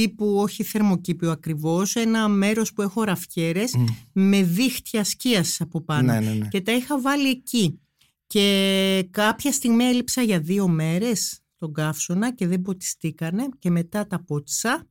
τύπου 0.00 0.36
όχι 0.38 0.62
θερμοκήπιο 0.62 1.30
ακριβώς, 1.30 1.94
ένα 1.96 2.28
μέρος 2.28 2.72
που 2.72 2.82
έχω 2.82 3.02
ραφιέρες 3.02 3.74
Μμ. 3.74 3.84
με 4.12 4.42
δίχτυα 4.42 5.04
σκίασης 5.04 5.60
από 5.60 5.80
πάνω. 5.80 6.12
Ναι, 6.12 6.20
ναι, 6.20 6.32
ναι. 6.32 6.48
Και 6.48 6.60
τα 6.60 6.72
είχα 6.72 7.00
βάλει 7.00 7.28
εκεί. 7.28 7.80
Και 8.26 9.08
κάποια 9.10 9.52
στιγμή 9.52 9.84
έλειψα 9.84 10.22
για 10.22 10.40
δύο 10.40 10.68
μέρες 10.68 11.40
τον 11.58 11.72
καύσωνα 11.72 12.34
και 12.34 12.46
δεν 12.46 12.62
ποτιστήκανε 12.62 13.48
και 13.58 13.70
μετά 13.70 14.06
τα 14.06 14.24
πότισα. 14.24 14.86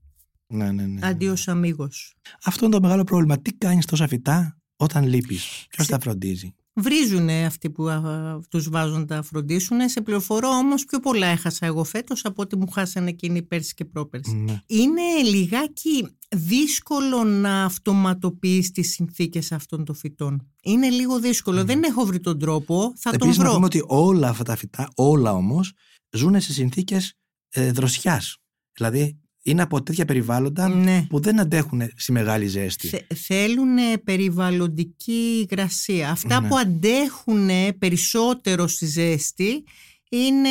ναι, 0.48 0.72
ναι, 0.72 0.86
ναι. 0.86 1.08
Αντίος 1.08 1.48
αμίγος. 1.48 2.16
Αυτό 2.44 2.66
είναι 2.66 2.74
το 2.74 2.82
μεγάλο 2.82 3.04
πρόβλημα. 3.04 3.40
Τι 3.42 3.54
κάνεις 3.54 3.86
τόσα 3.86 4.08
φυτά 4.08 4.58
όταν 4.76 5.08
λείπεις; 5.08 5.66
Ποιος 5.70 5.86
Σε- 5.86 5.92
τα 5.92 6.00
φροντίζει; 6.00 6.56
Βρίζουν 6.78 7.30
αυτοί 7.30 7.70
που 7.70 7.88
α, 7.88 8.40
τους 8.50 8.70
βάζουν 8.70 9.00
να 9.00 9.06
τα 9.06 9.22
φροντίσουν. 9.22 9.90
Σε 9.90 10.02
πληροφορώ 10.02 10.50
όμως 10.50 10.86
πιο 10.86 11.00
πολλά 11.00 11.28
έχασα 11.28 11.66
εγώ 11.66 11.84
φέτος 11.84 12.26
από 12.26 12.42
ό,τι 12.42 12.58
μου 12.58 12.70
χάσανε 12.70 13.10
εκείνοι 13.10 13.42
πέρσι 13.42 13.74
και 13.74 13.86
πρόπερσι. 13.86 14.36
Ναι. 14.36 14.62
Είναι 14.68 15.02
λιγάκι 15.24 16.08
δύσκολο 16.36 17.24
να 17.24 17.64
αυτοματοποιείς 17.64 18.72
τις 18.72 18.90
συνθήκες 18.92 19.52
αυτών 19.52 19.86
των 19.86 19.96
φυτών. 19.96 20.52
Είναι 20.64 20.90
λίγο 20.90 21.20
δύσκολο. 21.20 21.64
Δεν 21.64 21.84
έχω 21.84 22.06
βρει 22.06 22.20
τον 22.20 22.40
τρόπο. 22.40 22.94
Θα 22.98 23.12
τον 23.12 23.20
Επίσης 23.22 23.38
να 23.38 23.44
βρω. 23.44 23.54
πούμε 23.54 23.66
ότι 23.66 23.84
όλα 23.86 24.30
αυτά 24.30 24.44
τα 24.44 24.56
φυτά, 24.56 24.92
όλα 24.96 25.34
όμως, 25.34 25.72
ζουν 26.12 26.42
σε 26.42 26.54
συνθήκες 26.54 27.14
ε, 27.50 27.72
δροσιάς. 27.72 28.38
Δηλαδή 28.74 29.20
είναι 29.48 29.62
από 29.62 29.84
τέτοια 29.84 30.06
περιβάλλοντα 30.06 30.68
Ναι. 30.70 31.06
που 31.10 31.20
δεν 31.20 31.40
αντέχουν 31.40 31.82
στη 31.96 32.12
μεγάλη 32.12 32.48
ζέστη. 32.48 32.88
Θε, 32.88 33.00
θέλουν 33.16 33.78
περιβαλλοντική 34.04 35.48
υγρασία. 35.50 36.10
Αυτά 36.12 36.42
Ναι. 36.42 36.48
που 36.48 36.58
αντέχουν 36.58 37.50
περισσότερο 37.80 38.68
στη 38.68 38.86
ζέστη 38.86 39.64
είναι 40.10 40.50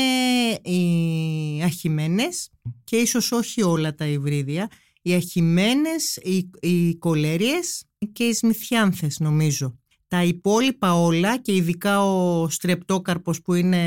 οι 0.62 1.62
αχημένες 1.62 2.50
και 2.84 2.96
ίσως 2.96 3.32
όχι 3.32 3.62
όλα 3.62 3.94
τα 3.94 4.06
υβρίδια. 4.06 4.68
Οι 5.02 5.14
αχημένες, 5.14 6.16
οι, 6.16 6.50
οι 6.60 6.94
κολέριες 6.96 7.84
και 8.12 8.24
οι 8.24 8.32
σμιθιάνθες 8.32 9.18
νομίζω. 9.20 9.78
Τα 10.08 10.22
υπόλοιπα 10.24 10.94
όλα 11.00 11.38
και 11.38 11.54
ειδικά 11.54 12.04
ο 12.04 12.48
στρεπτόκαρπος 12.48 13.42
που 13.42 13.54
είναι 13.54 13.78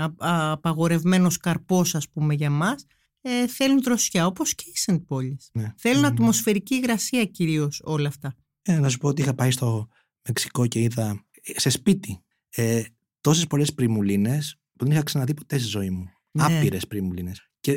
α- 0.00 0.28
α- 0.28 0.52
απαγορευμένος 0.52 1.36
καρπός 1.36 1.94
ας 1.94 2.08
πούμε 2.08 2.34
για 2.34 2.50
μας 2.50 2.86
ε, 3.28 3.46
θέλουν 3.46 3.82
δροσιά 3.82 4.26
όπως 4.26 4.54
και 4.54 4.64
οι 4.66 4.76
σεντπόλεις. 4.76 5.50
Ναι. 5.52 5.72
Θέλουν 5.76 5.98
Μμμ. 5.98 6.04
ατμοσφαιρική 6.06 6.74
υγρασία 6.74 7.24
κυρίως 7.24 7.80
όλα 7.84 8.08
αυτά. 8.08 8.36
Ε, 8.62 8.78
να 8.78 8.88
σου 8.88 8.98
πω 8.98 9.08
ότι 9.08 9.22
είχα 9.22 9.34
πάει 9.34 9.50
στο 9.50 9.88
Μεξικό 10.28 10.66
και 10.66 10.80
είδα 10.80 11.24
ε, 11.42 11.60
σε 11.60 11.70
σπίτι 11.70 12.24
ε, 12.50 12.82
τόσες 13.20 13.46
πολλές 13.46 13.74
πριμουλίνες 13.74 14.56
που 14.76 14.84
δεν 14.84 14.92
είχα 14.94 15.02
ξαναδεί 15.02 15.34
ποτέ 15.34 15.58
στη 15.58 15.68
ζωή 15.68 15.90
μου. 15.90 16.04
Ναι. 16.30 16.42
Άπειρες 16.44 16.86
πριμουλίνες. 16.86 17.50
Και 17.60 17.72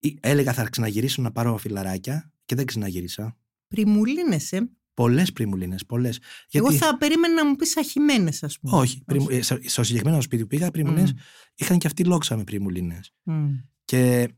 ε, 0.00 0.08
έλεγα 0.20 0.52
θα 0.52 0.68
ξαναγυρίσω 0.68 1.22
να 1.22 1.32
πάρω 1.32 1.56
φιλαράκια 1.56 2.32
και 2.44 2.54
δεν 2.54 2.66
ξαναγύρισα. 2.66 3.36
Πριμουλίνες, 3.68 4.52
ε; 4.52 4.70
Πολλές 4.94 5.32
πριμουλίνες, 5.32 5.86
πολλές. 5.86 6.18
Εγώ 6.50 6.72
θα 6.72 6.96
περίμενα 6.96 7.34
να 7.34 7.46
μου 7.48 7.56
πεις 7.56 7.76
αχημένες 7.76 8.42
ας 8.42 8.58
πούμε. 8.58 8.76
Όχι. 8.76 9.02
πριμου- 9.04 9.30
ε, 9.30 9.42
στο- 9.42 9.58
στο 9.64 9.82
συγκεκριμένο 9.82 10.20
σπίτι 10.20 10.42
που 10.42 10.48
πήγα, 10.48 10.70
πριμουλίνες 10.70 11.12
είχαν 11.54 11.78
και 11.78 11.86
αυτοί 11.86 12.04
λόξα 12.04 12.36
με 12.36 12.44
πριμουλίνες. 12.44 13.12
Μμ. 13.22 13.48
Και 13.84 14.28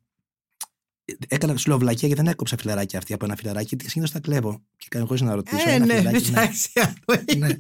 έκανα 1.29 1.57
σου 1.57 1.68
λέω 1.68 1.79
βλακία 1.79 2.09
γιατί 2.09 2.23
δεν 2.23 2.33
έκοψα 2.33 2.57
φυλλαράκια 2.56 2.98
αυτή 2.99 3.12
από 3.12 3.25
ένα 3.25 3.37
φυλλαράκι. 3.37 3.76
Και 3.77 3.88
συνήθως 3.88 4.12
τα 4.12 4.20
κλέβω. 4.20 4.62
Και 4.77 4.87
κάνω 4.90 5.07
χωρίς 5.07 5.23
να 5.23 5.35
ρωτήσω. 5.35 5.68
Ε, 5.68 5.73
ένα 5.73 5.87
ναι, 5.87 5.94
φυλλαράκι, 5.94 6.30
ναι. 6.31 6.40
εντάξει. 6.40 6.70
αυτό 6.81 7.14
Ναι. 7.14 7.23
είναι. 7.35 7.59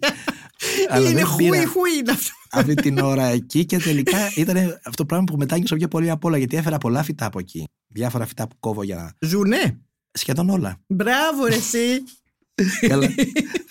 Αλλά 0.88 1.08
Είναι 1.08 1.14
δεν 1.14 1.26
χούι, 1.26 1.50
πήρα 1.50 1.66
χούι 1.66 1.96
είναι 1.98 2.10
αυτό. 2.10 2.30
αυτή 2.50 2.74
την 2.74 2.98
ώρα 2.98 3.24
εκεί 3.24 3.64
και 3.64 3.78
τελικά 3.78 4.18
ήταν 4.36 4.56
αυτό 4.56 4.90
το 4.94 5.06
πράγμα 5.06 5.24
που 5.24 5.36
μετάγγισα 5.36 5.76
πιο 5.76 5.88
πολύ 5.88 6.10
απ' 6.10 6.24
όλα 6.24 6.38
γιατί 6.38 6.56
έφερα 6.56 6.78
πολλά 6.78 7.02
φυτά 7.02 7.26
από 7.26 7.38
εκεί. 7.38 7.68
Διάφορα 7.88 8.26
φυτά 8.26 8.48
που 8.48 8.56
κόβω 8.60 8.82
για 8.82 8.96
να. 8.96 9.28
Ζούνε. 9.28 9.80
Σχεδόν 10.12 10.50
όλα. 10.50 10.80
Μπράβο 10.86 11.46
ρε 11.46 11.54
εσύ. 11.54 12.02
καλά, 12.88 13.08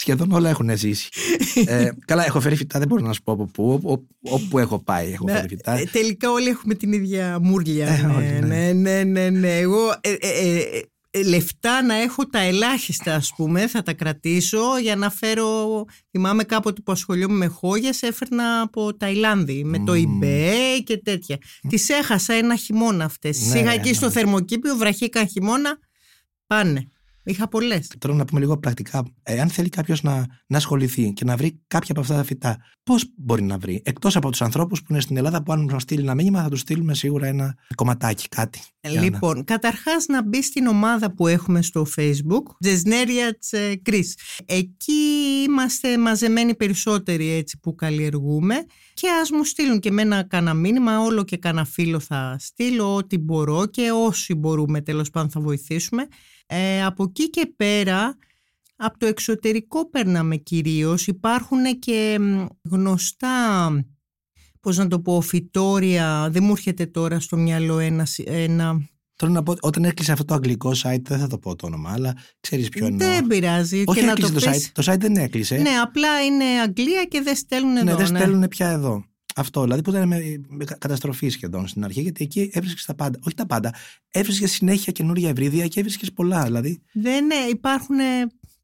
σχεδόν 0.10 0.32
όλα 0.32 0.50
έχουν 0.50 0.78
ζήσει. 0.78 1.10
ε, 1.66 1.90
καλά, 2.06 2.26
έχω 2.26 2.40
φέρει 2.40 2.56
φυτά, 2.56 2.80
δεν 2.80 2.88
μπορώ 2.88 3.06
να 3.06 3.14
σου 3.14 3.22
πω 3.24 3.32
από 3.32 3.46
πού. 3.46 3.72
Οπ- 3.74 3.86
οπ- 3.86 4.10
Όπου 4.34 4.60
έχω 4.60 4.80
πάει, 4.80 5.12
έχω 5.12 5.26
Ναι, 5.26 5.34
φέρει 5.34 5.48
φυτά. 5.48 5.72
ε, 5.78 5.84
τελικά 5.92 6.32
όλοι 6.32 6.48
έχουμε 6.48 6.74
την 6.74 6.94
ίδια 6.94 7.40
μούρλια. 7.42 7.88
Ε, 7.88 8.02
ναι, 8.02 8.14
όλοι, 8.14 8.26
ναι, 8.26 8.72
ναι. 8.72 8.72
ναι, 8.74 9.04
ναι, 9.04 9.30
ναι. 9.30 9.58
Εγώ 9.58 9.90
ε, 10.02 10.12
ε, 10.12 10.18
ε, 10.20 10.82
ε, 11.12 11.24
λεφτά 11.24 11.84
να 11.84 11.96
έχω 11.96 12.26
τα 12.28 12.40
ελάχιστα 12.40 13.16
ας 13.16 13.34
πούμε 13.36 13.68
θα 13.68 13.82
τα 13.82 13.94
κρατήσω 13.94 14.62
για 14.82 14.96
να 14.96 15.10
φέρω 15.10 15.86
θυμάμαι 16.12 16.44
κάποτε 16.44 16.82
που 16.86 16.92
ασχολιόμουν 16.92 17.38
με 17.38 17.46
χόγες 17.48 18.02
έφερνα 18.02 18.62
από 18.62 18.98
Ταϊλάνδη 18.98 19.64
με 19.64 19.80
το 19.86 19.94
Μμμ. 19.94 20.20
eBay 20.22 20.84
και 20.84 20.98
τέτοια 20.98 21.38
τις 21.70 21.90
έχασα 21.90 22.34
ένα 22.34 22.56
χειμώνα 22.56 23.06
αυτές 23.06 23.38
τις 23.38 23.48
Ναι, 23.54 23.60
είχα 23.60 23.70
ναι, 23.70 23.74
εκεί 23.74 23.90
ναι. 23.90 23.96
στο 23.96 24.10
θερμοκήπιο 24.12 24.76
βραχήκαν 24.76 25.28
χειμώνα 25.28 25.78
πάνε 26.48 26.88
Είχα 27.30 27.48
πολλές. 27.48 27.92
Τώρα 27.98 28.16
να 28.16 28.26
πούμε 28.26 28.40
λίγο 28.40 28.58
πρακτικά. 28.58 29.06
Εάν 29.24 29.50
θέλει 29.50 29.70
κάποιος 29.70 30.04
να, 30.04 30.26
να 30.48 30.58
ασχοληθεί 30.58 31.14
και 31.14 31.26
να 31.26 31.36
βρει 31.36 31.62
κάποια 31.68 31.90
από 31.90 32.00
αυτά 32.00 32.16
τα 32.16 32.24
φυτά, 32.24 32.58
πώς 32.84 33.06
μπορεί 33.16 33.42
να 33.44 33.58
βρει. 33.58 33.82
Εκτός 33.86 34.16
από 34.16 34.30
τους 34.30 34.42
ανθρώπους 34.42 34.82
που 34.82 34.88
είναι 34.90 35.02
στην 35.02 35.18
Ελλάδα, 35.18 35.44
που 35.44 35.52
αν 35.52 35.70
μας 35.72 35.82
στείλει 35.82 36.02
ένα 36.02 36.16
μήνυμα, 36.16 36.44
θα 36.44 36.50
τους 36.50 36.60
στείλουμε 36.60 36.94
σίγουρα 36.94 37.28
ένα 37.28 37.56
κομματάκι, 37.76 38.28
κάτι. 38.28 38.62
Λοιπόν, 39.02 39.38
να... 39.38 39.44
καταρχάς 39.44 40.06
να 40.06 40.24
μπει 40.24 40.44
στην 40.44 40.68
ομάδα 40.68 41.14
που 41.14 41.28
έχουμε 41.28 41.62
στο 41.62 41.86
Facebook, 41.96 42.44
Τζεσνέρια 42.60 43.38
Chris. 43.90 44.06
Εκεί 44.46 44.92
είμαστε 45.48 45.98
μαζεμένοι 45.98 46.56
περισσότεροι 46.56 47.30
έτσι 47.30 47.60
που 47.60 47.76
καλλιεργούμε 47.76 48.56
και 48.94 49.08
ας 49.22 49.32
μου 49.32 49.44
στείλουν 49.44 49.80
και 49.80 49.90
εμένα 49.90 50.24
κάνα 50.24 50.54
μήνυμα, 50.54 51.00
όλο 51.00 51.24
και 51.24 51.38
κάνα 51.38 51.66
φίλο 51.66 52.00
θα 52.00 52.36
στείλω, 52.40 52.96
ό,τι 52.96 53.18
μπορώ 53.18 53.66
και 53.66 53.92
όσοι 53.92 54.34
μπορούμε 54.34 54.82
τέλος 54.82 55.10
πάντων 55.10 55.30
θα 55.30 55.40
βοηθήσουμε. 55.40 56.08
Ε, 56.52 56.84
από 56.86 57.04
εκεί 57.04 57.30
και 57.30 57.54
πέρα, 57.56 58.18
από 58.76 59.00
το 59.00 59.06
εξωτερικό 59.06 59.90
περνάμε 59.90 60.36
κυρίως, 60.36 61.08
υπάρχουν 61.08 61.80
και 61.80 62.20
γνωστά, 62.70 63.70
πώς 64.60 64.78
να 64.78 64.88
το 64.88 65.00
πω, 65.00 65.22
φυτόρια, 65.22 66.28
δεν 66.32 66.44
μου 66.44 66.52
έρχεται 66.52 66.86
τώρα 66.86 67.20
στο 67.20 67.38
μυαλό 67.38 67.80
ένα... 67.80 68.08
ένα 68.26 68.90
Τώρα 69.16 69.34
να 69.34 69.44
πω, 69.44 69.54
όταν 69.60 69.84
έκλεισε 69.84 70.12
αυτό 70.12 70.26
το 70.26 70.34
αγγλικό 70.34 70.72
site, 70.84 71.02
δεν 71.02 71.20
θα 71.20 71.28
το 71.28 71.38
πω 71.38 71.56
το 71.56 71.66
όνομα, 71.66 71.92
αλλά 71.92 72.16
ξέρεις 72.40 72.70
ποιο 72.70 72.86
εννοώ. 72.86 73.08
Δεν 73.08 73.28
πειράζει. 73.28 73.84
Όχι, 73.86 74.00
και 74.00 74.06
να 74.06 74.12
έκλεισε 74.12 74.34
το, 74.34 74.40
το, 74.40 74.52
πεις- 74.52 74.68
site. 74.68 74.72
Το 74.74 74.92
site 74.92 75.00
δεν 75.00 75.16
έκλεισε. 75.16 75.56
Ναι, 75.56 75.70
απλά 75.70 76.24
είναι 76.26 76.46
Αγγλία 76.64 77.06
και 77.06 77.22
δεν 77.22 77.36
στέλνουν 77.36 77.74
ναι, 77.74 77.80
εδώ. 77.80 77.96
δεν 77.96 78.06
στέλνουν 78.06 78.48
πια 78.48 78.70
εδώ. 78.70 79.04
Αυτό, 79.40 79.64
δηλαδή 79.64 79.82
που 79.82 79.90
ήταν 79.90 80.08
με, 80.08 80.42
με 80.48 80.64
καταστροφή 80.66 81.30
σχεδόν 81.30 81.68
στην 81.68 81.84
αρχή, 81.84 82.02
γιατί 82.02 82.24
εκεί 82.24 82.50
έβρισκες 82.54 82.86
τα 82.86 82.96
πάντα. 82.96 83.20
Όχι 83.26 83.36
τα 83.36 83.46
πάντα. 83.46 83.74
Έβρισκες 84.12 84.52
συνέχεια 84.52 84.94
καινούργια 84.94 85.30
ευρύδια 85.30 85.68
και 85.68 85.80
έβρισκες 85.80 86.14
πολλά. 86.14 86.44
Δηλαδή. 86.44 86.82
Δεν 86.94 87.26
ναι, 87.26 87.36
υπάρχουν 87.50 88.00
ε, 88.00 88.04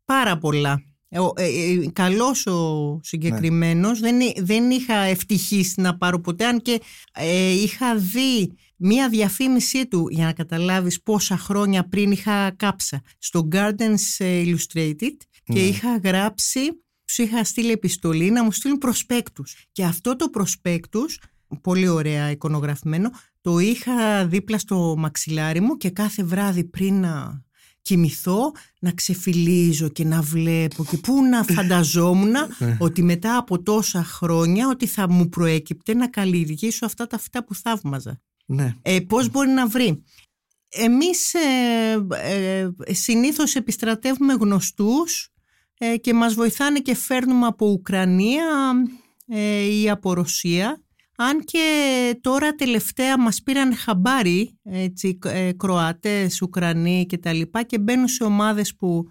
πάρα 0.05 0.37
πολλά. 0.37 0.83
Ε, 1.09 1.19
ο- 1.19 1.33
ε, 1.35 1.43
ε, 1.45 1.89
καλός 1.93 2.45
ο 2.47 2.99
συγκεκριμένος. 3.03 3.99
Δεν, 3.99 4.19
εί- 4.19 4.39
δεν 4.41 4.69
είχα 4.71 4.95
ευτυχής 4.95 5.73
να 5.77 5.97
πάρω 5.97 6.19
ποτέ, 6.19 6.45
αν 6.45 6.61
και 6.61 6.81
ε, 7.13 7.51
είχα 7.51 7.95
δει 7.95 8.51
μία 8.77 9.09
διαφήμιση 9.09 9.87
του, 9.87 10.07
για 10.09 10.25
να 10.25 10.33
καταλάβεις 10.33 11.01
πόσα 11.01 11.37
χρόνια 11.37 11.87
πριν 11.87 12.11
είχα 12.11 12.51
κάψα, 12.55 13.01
στο 13.17 13.47
Gardens 13.51 14.17
Illustrated 14.25 15.15
και 15.43 15.53
Ναι. 15.53 15.59
είχα 15.59 15.97
γράψει, 16.03 16.59
τους 17.15 17.25
είχα 17.25 17.43
στείλει 17.43 17.71
επιστολή 17.71 18.29
να 18.31 18.43
μου 18.43 18.51
στείλουν 18.51 18.77
προσπέκτους. 18.77 19.65
Και 19.71 19.83
αυτό 19.83 20.15
το 20.15 20.29
προσπέκτους, 20.29 21.19
πολύ 21.61 21.87
ωραία 21.87 22.31
εικονογραφημένο, 22.31 23.09
το 23.41 23.59
είχα 23.59 24.25
δίπλα 24.27 24.57
στο 24.57 24.95
μαξιλάρι 24.97 25.59
μου 25.59 25.77
και 25.77 25.89
κάθε 25.89 26.23
βράδυ 26.23 26.63
πριν 26.63 26.99
να 26.99 27.43
κοιμηθώ 27.81 28.51
να 28.79 28.91
ξεφυλίζω 28.91 29.89
και 29.89 30.03
να 30.03 30.21
βλέπω 30.21 30.85
και 30.85 30.97
πού 30.97 31.23
να 31.23 31.43
φανταζόμουν 31.43 32.33
ότι 32.77 33.03
μετά 33.03 33.37
από 33.37 33.63
τόσα 33.63 34.03
χρόνια 34.03 34.67
ότι 34.67 34.85
θα 34.85 35.09
μου 35.09 35.29
προέκυπτε 35.29 35.93
να 35.93 36.07
καλλιεργήσω 36.07 36.85
αυτά 36.85 37.07
τα 37.07 37.17
φυτά 37.19 37.43
που 37.43 37.55
θαύμαζα. 37.55 38.21
Ναι. 38.45 38.75
Ε, 38.81 38.99
πώς 38.99 39.29
μπορεί 39.29 39.49
να 39.49 39.67
βρει; 39.67 40.03
Εμείς 40.69 41.33
ε, 41.33 42.05
ε, 42.09 42.93
συνήθως 42.93 43.55
επιστρατεύουμε 43.55 44.33
γνωστούς 44.33 45.34
ε, 45.77 45.97
και 45.97 46.13
μας 46.13 46.33
βοηθάνε 46.33 46.79
και 46.79 46.95
φέρνουμε 46.95 47.45
από 47.45 47.67
Ουκρανία 47.67 48.45
ε, 49.27 49.63
ή 49.63 49.89
από 49.89 50.13
Ρωσία. 50.13 50.79
Αν 51.17 51.43
και 51.43 51.59
τώρα 52.21 52.55
τελευταία 52.55 53.19
μας 53.19 53.41
πήραν 53.43 53.75
χαμπάρι, 53.75 54.59
έτσι, 54.63 55.17
ε, 55.25 55.51
Κροάτες, 55.51 56.41
Ουκρανοί 56.41 57.05
και 57.05 57.17
τα 57.17 57.33
λοιπά 57.33 57.63
και 57.63 57.79
μπαίνουν 57.79 58.07
σε 58.07 58.23
ομάδες 58.23 58.75
που 58.75 59.03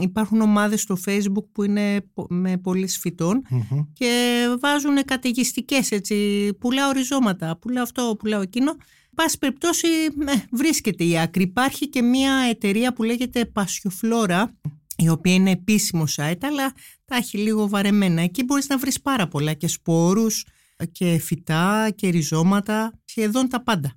υπάρχουν 0.00 0.40
ομάδες 0.40 0.80
στο 0.80 0.96
facebook 1.06 1.44
που 1.52 1.62
είναι 1.62 2.00
πο- 2.14 2.26
με 2.30 2.58
πολλοί 2.58 2.88
φυτών 2.88 3.42
Μμμ. 3.50 3.80
και 3.92 4.44
βάζουν 4.60 5.04
καταιγιστικές 5.04 5.90
έτσι, 5.90 6.48
πουλάω 6.60 6.88
οριζώματα, 6.88 7.56
πουλάω 7.58 7.82
αυτό, 7.82 8.16
πουλάω 8.18 8.40
εκείνο. 8.40 8.76
Πάση 9.14 9.38
περιπτώσει 9.38 9.86
ε, 10.26 10.32
βρίσκεται 10.52 11.04
η 11.04 11.18
άκρη. 11.18 11.42
Υπάρχει 11.42 11.88
και 11.88 12.02
μια 12.02 12.34
εταιρεία 12.50 12.92
που 12.92 13.02
λέγεται 13.02 13.52
Pasioflora 13.54 14.44
η 15.02 15.08
οποία 15.08 15.34
είναι 15.34 15.50
επίσημο 15.50 16.04
site 16.16 16.42
αλλά 16.42 16.72
τα 17.04 17.16
έχει 17.16 17.38
λίγο 17.38 17.68
βαρεμένα. 17.68 18.22
Εκεί 18.22 18.44
μπορείς 18.44 18.68
να 18.68 18.78
βρεις 18.78 19.00
πάρα 19.00 19.28
πολλά 19.28 19.52
και 19.52 19.68
σπόρους 19.68 20.46
και 20.92 21.18
φυτά 21.18 21.90
και 21.94 22.08
ριζώματα, 22.08 23.00
σχεδόν 23.04 23.48
τα 23.48 23.62
πάντα. 23.62 23.96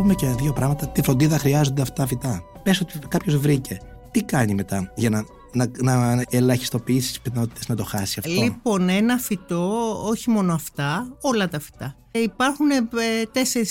Πούμε 0.00 0.14
και 0.14 0.26
δύο 0.26 0.52
πράγματα. 0.52 0.88
Τι 0.88 1.02
φροντίδα 1.02 1.38
χρειάζονται 1.38 1.82
αυτά 1.82 1.94
τα 1.94 2.06
φυτά. 2.06 2.42
Πες 2.62 2.80
ότι 2.80 2.98
κάποιος 3.08 3.36
βρήκε. 3.36 3.78
Τι 4.10 4.22
κάνει 4.22 4.54
μετά 4.54 4.92
για 4.96 5.10
να, 5.10 5.24
να, 5.52 5.70
να 5.82 6.24
ελαχιστοποιήσεις 6.30 7.08
τις 7.08 7.20
πιθανότητες 7.20 7.68
να 7.68 7.74
το 7.74 7.84
χάσει 7.84 8.18
αυτό; 8.18 8.42
Λοιπόν, 8.42 8.88
ένα 8.88 9.18
φυτό, 9.18 9.96
όχι 10.06 10.30
μόνο 10.30 10.52
αυτά, 10.54 11.16
όλα 11.20 11.48
τα 11.48 11.60
φυτά. 11.60 11.96
Ε, 12.10 12.20
Υπάρχουν 12.20 12.66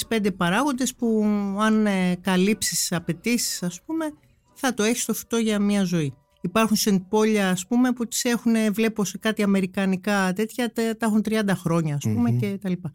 4-5 0.09 0.27
παράγοντες 0.37 0.95
που 0.95 1.25
αν 1.59 1.85
ε, 1.85 2.15
καλύψεις 2.21 2.91
απαιτήσεις, 2.91 3.63
ας 3.63 3.81
πούμε, 3.85 4.05
θα 4.53 4.73
το 4.73 4.83
έχεις 4.83 5.05
το 5.05 5.13
φυτό 5.13 5.37
για 5.37 5.59
μια 5.59 5.83
ζωή. 5.83 6.13
Υπάρχουν 6.41 6.75
σεντπόλια, 6.75 7.49
ας 7.49 7.67
πούμε, 7.67 7.91
που 7.91 8.07
τις 8.07 8.23
έχουν, 8.23 8.53
βλέπω 8.71 9.03
σε 9.05 9.17
κάτι 9.17 9.43
αμερικανικά 9.43 10.33
τέτοια, 10.33 10.71
τα, 10.71 10.97
τα 10.97 11.05
έχουν 11.05 11.21
30 11.29 11.41
χρόνια, 11.55 11.95
ας 11.95 12.03
πούμε, 12.03 12.31
Μμμ. 12.31 12.39
και 12.39 12.57
τα 12.61 12.69
λοιπά. 12.69 12.93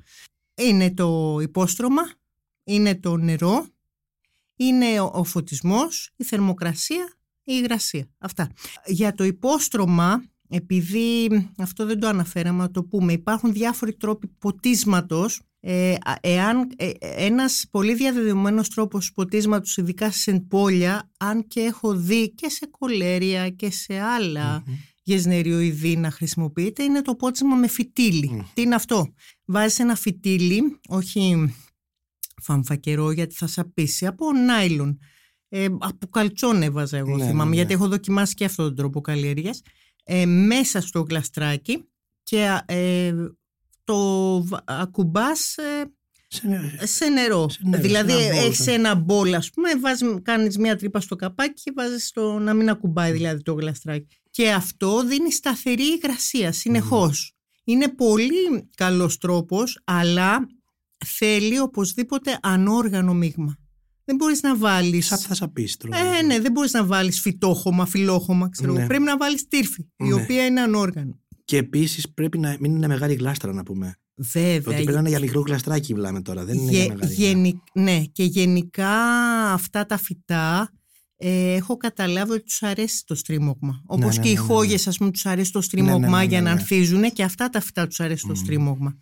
Είναι 0.55 0.95
το 0.95 1.39
υπόστρωμα, 1.43 2.03
είναι 2.65 2.95
το 2.95 3.17
νερό, 3.17 3.67
είναι 4.57 5.01
ο, 5.01 5.11
ο 5.15 5.25
φωτισμός, 5.25 6.11
η 6.17 6.25
θερμοκρασία, 6.25 7.17
η 7.45 7.53
υγρασία. 7.63 8.09
Αυτά. 8.19 8.51
Για 8.87 9.15
το 9.15 9.25
υπόστρωμα, 9.25 10.25
επειδή 10.49 11.29
αυτό 11.59 11.87
δεν 11.87 12.01
το 12.01 12.07
αναφέραμε 12.09 12.63
να 12.63 12.71
το 12.71 12.85
πούμε, 12.85 13.13
υπάρχουν 13.13 13.53
διάφοροι 13.53 13.95
τρόποι 13.97 14.27
ποτίσματος. 14.39 15.41
Ε, 15.61 15.93
α- 15.93 16.19
εάν 16.21 16.71
ε, 16.77 16.91
ένας 17.01 17.65
πολύ 17.71 17.95
διαδεδομένος 17.95 18.69
τρόπος 18.69 19.13
ποτίσματος, 19.13 19.77
ειδικά 19.77 20.11
σε 20.11 20.19
σεντπόλια, 20.19 21.11
αν 21.17 21.47
και 21.47 21.61
έχω 21.61 21.95
δει 21.97 22.31
και 22.35 22.49
σε 22.49 22.67
κολέρια 22.67 23.51
και 23.51 23.71
σε 23.71 23.99
άλλα 24.01 24.63
Μμμ. 24.67 24.75
γεσνεριοειδή 25.03 25.97
να 25.97 26.11
χρησιμοποιείται, 26.11 26.83
είναι 26.83 27.03
το 27.03 27.15
πότισμα 27.15 27.55
με 27.55 27.67
φυτίλι. 27.69 28.31
Μμ. 28.33 28.39
Τι 28.55 28.63
είναι 28.63 28.75
αυτό; 28.75 29.15
Βάζεις 29.45 29.79
ένα 29.79 29.95
φυτίλι, 29.95 30.81
όχι 30.89 31.55
φαμφακερό 32.45 33.11
γιατί 33.11 33.35
θα 33.35 33.47
σαπίσει, 33.47 34.07
από 34.07 34.33
νάιλον. 34.33 34.99
Ε, 35.49 35.65
από 35.79 36.07
καλτσόν 36.11 36.63
έβαζα 36.63 36.97
εγώ 36.97 37.17
Ναι, 37.17 37.25
θυμάμαι, 37.25 37.43
ναι, 37.45 37.49
ναι. 37.49 37.55
γιατί 37.55 37.73
έχω 37.73 37.89
δοκιμάσει 37.89 38.35
και 38.35 38.45
αυτόν 38.45 38.65
τον 38.67 38.75
τρόπο 38.75 39.01
καλλιέργειας. 39.01 39.63
Ε, 40.05 40.27
μέσα 40.27 40.81
στο 40.81 41.01
γλαστράκι 41.09 41.85
και 42.23 42.61
ε, 42.67 43.15
το 43.85 43.97
βα- 44.47 44.63
ακουμπάς 44.65 45.57
ε, 45.57 45.93
Σε- 46.29 46.87
σε 46.87 47.07
νερό. 47.09 47.49
Σε 47.49 47.59
νερό, 47.63 47.83
δηλαδή 47.83 48.13
σε 48.13 48.23
ένα 48.23 48.35
μπολ, 48.35 48.45
έχεις 48.45 48.67
ναι. 48.67 48.73
ένα 48.73 48.95
μπολ 48.95 49.35
ας 49.35 49.51
πούμε, 49.51 49.77
βάζεις, 49.81 50.09
κάνεις 50.23 50.59
μια 50.59 50.77
τρύπα 50.77 51.01
στο 51.01 51.17
καπάκι 51.17 51.63
και 51.63 51.73
βάζεις 51.77 52.11
το, 52.11 52.39
να 52.39 52.55
μην 52.55 52.69
ακουμπάει 52.69 53.13
δηλαδή 53.13 53.43
το 53.43 53.53
γλαστράκι. 53.53 54.07
Και 54.31 54.51
αυτό 54.53 55.05
δίνει 55.05 55.33
σταθερή 55.33 55.83
υγρασία 55.83 56.53
συνεχώς. 56.53 57.35
Είναι 57.65 57.89
πολύ 57.89 58.69
καλός 58.77 59.19
τρόπος, 59.19 59.81
αλλά 59.85 60.47
θέλει 61.07 61.59
οπωσδήποτε 61.59 62.39
ανόργανο 62.43 63.15
μείγμα. 63.15 63.57
Δεν 64.05 64.17
μπορείς 64.17 64.43
να 64.43 64.57
βάλεις... 64.57 65.07
Σαν 65.07 65.19
θα 65.19 65.35
σαπίσει 65.35 65.79
τώρα. 65.79 65.99
Ε, 65.99 66.23
ναι, 66.23 66.41
δεν 66.41 66.53
μπορείς 66.53 66.73
να 66.73 66.85
βάλεις 66.85 67.21
φυτόχωμα, 67.21 67.87
φιλόχωμα, 67.87 68.49
ξέρω. 68.49 68.69
εγώ. 68.73 68.81
Ναι. 68.81 68.87
Πρέπει 68.87 69.03
να 69.03 69.17
βάλεις 69.17 69.49
τύρφη, 69.49 69.83
η 69.97 70.05
Ναι. 70.05 70.15
οποία 70.15 70.47
είναι 70.47 70.61
ανόργανο. 70.61 71.21
Και 71.45 71.57
επίσης 71.57 72.13
πρέπει 72.13 72.39
να 72.39 72.57
μην 72.61 72.75
είναι 72.77 72.87
μεγάλη 72.87 73.15
γλάστρα 73.15 73.53
να 73.53 73.63
πούμε. 73.63 73.97
Βέβαια. 74.17 74.57
Ότι 74.57 74.75
πρέπει 74.75 74.93
να 74.93 74.99
είναι 74.99 75.09
για 75.09 75.21
μικρό 75.21 75.41
γλαστράκι 75.41 75.95
μιλάμε 75.95 76.23
τώρα. 76.23 76.45
Δεν 76.45 76.57
είναι 76.59 76.71
Γε- 76.71 76.85
για 76.85 76.95
μεγάλη. 76.95 77.15
γενι- 77.15 77.63
ναι, 77.75 78.03
και 78.13 78.25
γενικά 78.25 78.91
αυτά 79.53 79.87
τα 79.87 79.97
φυτά 79.99 80.71
ε, 81.17 81.55
έχω 81.55 81.77
καταλάβει 81.77 82.33
ότι 82.33 82.43
τους 82.43 82.63
αρέσει 82.63 83.03
το 83.07 83.15
στρίμωγμα. 83.15 83.83
Όπως 83.87 84.17
ναι, 84.17 84.23
και 84.23 84.29
οι 84.29 84.33
ναι, 84.33 84.41
ναι, 84.41 84.47
ναι. 84.47 84.53
χόγες 84.55 84.87
ας 84.87 84.97
πούμε 84.99 85.11
τους 85.11 85.27
αρέσει 85.27 85.53
το 85.53 85.61
στρίμωγμα 85.61 86.09
ναι, 86.09 86.17
ναι, 86.17 86.25
για 86.25 86.43
να 86.43 86.55
ναι. 86.55 86.61
ανθίζουν 86.61 87.13
και 87.13 87.23
αυτά 87.23 87.49
τα 87.51 87.61
φυτά 87.61 87.87
τους 87.87 88.01
αρέσει 88.01 88.23
το 88.27 88.29
Μμμ. 88.33 88.35
στρίμωγμα. 88.45 88.97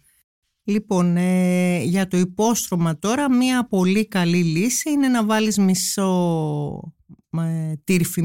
Λοιπόν, 0.64 1.16
ε, 1.16 1.82
για 1.82 2.08
το 2.08 2.16
υπόστρωμα 2.16 2.98
τώρα, 2.98 3.34
μία 3.34 3.66
πολύ 3.66 4.08
καλή 4.08 4.42
λύση 4.42 4.90
είναι 4.90 5.08
να 5.08 5.24
βάλεις 5.24 5.58
μισό 5.58 6.94
ε, 7.30 7.72
τύρφι, 7.84 8.22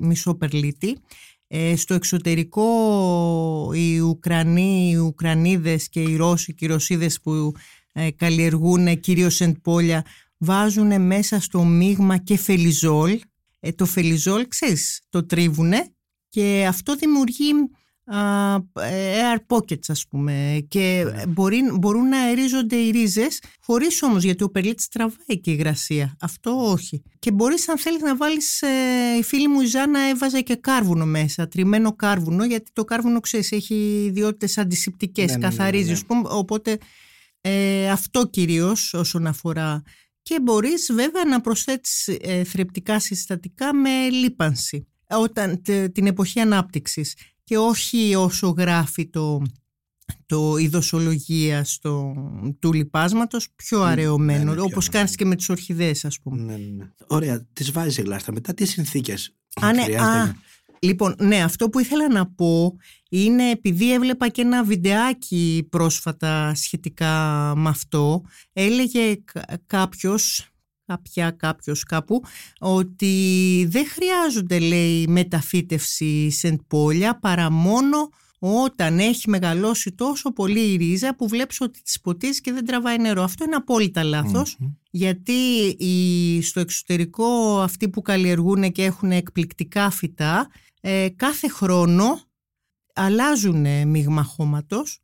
μισό 0.00 0.34
περλίτη. 0.34 0.98
Ε, 1.46 1.76
στο 1.76 1.94
εξωτερικό 1.94 2.70
οι 3.74 4.00
Ουκρανοί, 4.00 4.90
οι 4.90 4.96
Ουκρανίδες 4.96 5.88
και 5.88 6.00
οι 6.00 6.16
Ρώσοι 6.16 6.54
και 6.54 6.64
οι 6.64 6.68
Ρωσίδες 6.68 7.20
που 7.20 7.52
ε, 7.92 8.10
καλλιεργούν 8.10 9.00
κυρίως 9.00 9.40
εντπόλια 9.40 10.04
βάζουν 10.38 11.02
μέσα 11.02 11.40
στο 11.40 11.64
μείγμα 11.64 12.16
και 12.16 12.36
φελιζόλ. 12.36 13.20
Ε, 13.60 13.72
το 13.72 13.84
φελιζόλ, 13.84 14.48
ξέρεις, 14.48 15.02
το 15.08 15.26
τρίβουνε 15.26 15.94
και 16.28 16.66
αυτό 16.68 16.96
δημιουργεί 16.96 17.52
air 18.12 19.38
pockets 19.46 19.88
ας 19.88 20.06
πούμε. 20.08 20.66
Και 20.68 21.04
ναι. 21.04 21.26
μπορεί, 21.26 21.62
μπορούν 21.78 22.08
να 22.08 22.18
αερίζονται 22.18 22.76
οι 22.76 22.90
ρίζες 22.90 23.42
χωρίς 23.60 24.02
όμως 24.02 24.22
γιατί 24.22 24.44
ο 24.44 24.50
περλίτης 24.50 24.88
τραβάει 24.88 25.40
και 25.40 25.50
η 25.50 25.56
υγρασία 25.58 26.16
αυτό 26.20 26.70
όχι. 26.70 27.02
Και 27.18 27.32
μπορείς 27.32 27.68
αν 27.68 27.78
θέλεις 27.78 28.00
να 28.02 28.16
βάλεις 28.16 28.62
ε, 28.62 28.68
η 29.18 29.22
φίλη 29.22 29.48
μου 29.48 29.60
η 29.60 29.66
Ζάνα 29.66 30.00
έβαζε 30.00 30.40
και 30.40 30.56
κάρβουνο 30.56 31.06
μέσα 31.06 31.48
τριμμένο 31.48 31.92
κάρβουνο 31.92 32.44
γιατί 32.44 32.70
το 32.72 32.84
κάρβουνο 32.84 33.20
ξέρεις 33.20 33.52
έχει 33.52 34.04
ιδιότητες 34.06 34.58
αντισηπτικές 34.58 35.26
ναι, 35.26 35.32
ναι, 35.32 35.38
ναι 35.38 35.48
καθαρίζεις 35.48 36.00
ναι, 36.00 36.06
πούμε, 36.06 36.28
οπότε 36.28 36.78
ε, 37.40 37.90
αυτό 37.90 38.26
κυρίως 38.26 38.94
όσον 38.94 39.26
αφορά. 39.26 39.82
Και 40.22 40.40
μπορείς 40.40 40.92
βέβαια 40.92 41.24
να 41.24 41.40
προσθέτεις 41.40 42.08
ε, 42.20 42.44
θρεπτικά 42.44 43.00
συστατικά 43.00 43.74
με 43.74 44.08
λίπανση 44.08 44.86
όταν, 45.08 45.62
την 45.92 46.06
εποχή 46.06 46.40
ανάπτυξης 46.40 47.14
και 47.48 47.58
όχι 47.58 48.14
όσο 48.14 48.48
γράφει 48.48 49.06
το, 49.06 49.42
το 50.26 50.56
ειδοσολογία 50.56 51.64
στο, 51.64 52.14
του 52.58 52.72
λιπάσματος 52.72 53.48
πιο 53.56 53.78
ναι, 53.78 53.90
αραιωμένο, 53.90 54.44
ναι, 54.44 54.54
ναι, 54.54 54.60
όπως 54.60 54.88
κάνεις 54.88 55.14
και 55.14 55.24
με 55.24 55.36
τις 55.36 55.48
ορχιδέες 55.48 56.04
ας 56.04 56.20
πούμε. 56.20 56.42
Ναι, 56.42 56.56
ναι. 56.56 56.90
Ωραία, 57.06 57.46
τις 57.52 57.72
βάζεις 57.72 57.98
γλάστα. 57.98 58.32
Μετά 58.32 58.54
τι 58.54 58.64
συνθήκες 58.64 59.34
α, 59.60 59.72
ναι, 59.72 59.96
α, 59.96 60.34
Λοιπόν, 60.80 61.14
ναι, 61.18 61.42
αυτό 61.42 61.68
που 61.68 61.78
ήθελα 61.78 62.08
να 62.08 62.26
πω 62.26 62.76
είναι 63.10 63.50
επειδή 63.50 63.92
έβλεπα 63.92 64.28
και 64.28 64.42
ένα 64.42 64.64
βιντεάκι 64.64 65.66
πρόσφατα 65.70 66.54
σχετικά 66.54 67.12
με 67.56 67.68
αυτό, 67.68 68.22
έλεγε 68.52 69.22
κάποιος, 69.66 70.48
κάποια 70.88 71.30
κάποιος 71.30 71.82
κάπου 71.82 72.22
ότι 72.58 73.66
δεν 73.70 73.86
χρειάζονται 73.86 74.58
λέει 74.58 75.06
μεταφύτευση 75.08 76.30
σεντπόλια 76.30 77.18
παρά 77.18 77.50
μόνο 77.50 78.08
όταν 78.38 78.98
έχει 78.98 79.30
μεγαλώσει 79.30 79.92
τόσο 79.92 80.32
πολύ 80.32 80.72
η 80.72 80.76
ρίζα 80.76 81.16
που 81.16 81.28
βλέπεις 81.28 81.60
ότι 81.60 81.82
τη 81.82 81.92
ποτίζεις 82.02 82.40
και 82.40 82.52
δεν 82.52 82.64
τραβάει 82.64 82.98
νερό. 82.98 83.22
Αυτό 83.22 83.44
είναι 83.44 83.54
απόλυτα 83.54 84.02
γιατί 84.90 85.76
στο 86.42 86.60
εξωτερικό 86.60 87.60
αυτοί 87.60 87.88
που 87.88 88.02
καλλιεργούν 88.02 88.72
και 88.72 88.84
έχουν 88.84 89.10
εκπληκτικά 89.10 89.90
φυτά 89.90 90.48
ε, 90.80 91.08
κάθε 91.16 91.48
χρόνο 91.48 92.20
αλλάζουν 92.94 93.88
μείγμα 93.88 94.22
χώματος 94.22 95.02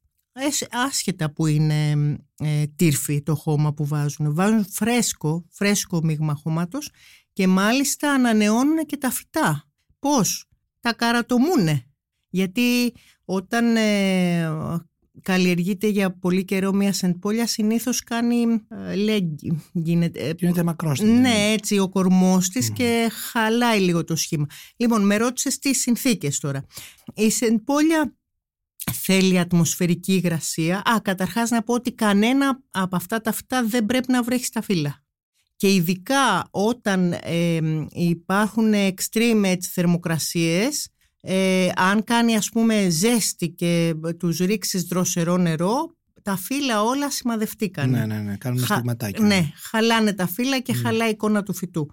άσχετα 0.71 1.33
που 1.33 1.47
είναι 1.47 1.91
ε, 2.39 2.67
τύρφη 2.77 3.23
το 3.23 3.35
χώμα 3.35 3.75
που 3.75 3.87
βάζουν. 3.87 4.35
Βάζουν 4.35 4.67
φρέσκο, 4.71 5.45
φρέσκο 5.51 6.01
μείγμα 6.03 6.35
χώματος 6.35 6.91
και 7.33 7.47
μάλιστα 7.47 8.13
ανανεώνουν 8.13 8.87
και 8.87 8.97
τα 8.97 9.11
φυτά. 9.11 9.65
Πώς; 9.99 10.49
Τα 10.81 10.95
καρατομούνε. 10.95 11.87
Γιατί 12.29 12.95
όταν 13.25 13.77
ε, 13.77 14.49
καλλιεργείται 15.23 15.87
για 15.87 16.19
πολύ 16.19 16.45
καιρό 16.45 16.73
μια 16.73 16.93
σεντπόλια 16.93 17.47
συνήθως 17.47 18.03
κάνει 18.03 18.45
ε, 18.69 18.95
λέγγι. 18.95 19.63
Γίνεται, 19.73 20.21
ε, 20.21 20.33
γίνεται 20.39 20.63
μακρός. 20.63 21.01
Ναι, 21.01 21.53
έτσι 21.53 21.79
ο 21.79 21.89
κορμός 21.89 22.49
της 22.49 22.73
και 22.73 23.11
χαλάει 23.13 23.81
λίγο 23.81 24.05
το 24.05 24.17
σχήμα. 24.17 24.47
Λοιπόν, 24.77 25.07
με 25.07 25.17
ρώτησες 25.17 25.59
τι 25.59 25.75
συνθήκες 25.75 26.39
τώρα. 26.39 26.65
Η 27.15 27.31
σεντπόλια 27.31 28.17
θέλει 28.93 29.39
ατμοσφαιρική 29.39 30.13
υγρασία. 30.13 30.79
Α, 30.79 31.01
καταρχάς 31.03 31.51
να 31.51 31.63
πω 31.63 31.75
ότι 31.75 31.93
κανένα 31.93 32.63
από 32.71 32.97
αυτά 32.97 33.21
τα 33.21 33.33
φυτά 33.33 33.65
δεν 33.65 33.87
πρέπει 33.87 34.13
να 34.13 34.23
βρέχει 34.23 34.45
στα 34.45 34.63
φύλλα. 34.63 35.03
Και 35.57 35.75
ειδικά 35.75 36.49
όταν 36.51 37.15
υπάρχουν 37.93 38.73
extreme 38.75 39.43
έτσι, 39.45 39.71
θερμοκρασίες, 39.71 40.89
ε, 41.21 41.69
αν 41.75 42.05
κάνει 42.05 42.37
ας 42.37 42.49
πούμε 42.49 42.89
ζέστη 42.89 43.49
και 43.49 43.95
τους 44.19 44.39
ρίξεις 44.39 44.83
δροσερό 44.83 45.37
νερό, 45.37 45.97
τα 46.23 46.37
φύλλα 46.37 46.83
όλα 46.83 47.11
σημαδευτήκαν. 47.11 47.91
Ναι, 47.91 48.07
ναι, 48.07 48.19
ναι, 48.19 48.37
κάνουν 48.37 48.65
Χα... 48.65 48.83
Ναι, 49.19 49.51
χαλάνε 49.55 50.13
τα 50.13 50.27
φύλλα 50.27 50.61
και 50.61 50.73
mm. 50.77 50.81
χαλάει 50.83 51.09
η 51.09 51.11
εικόνα 51.11 51.43
του 51.43 51.55
φυτού. 51.55 51.91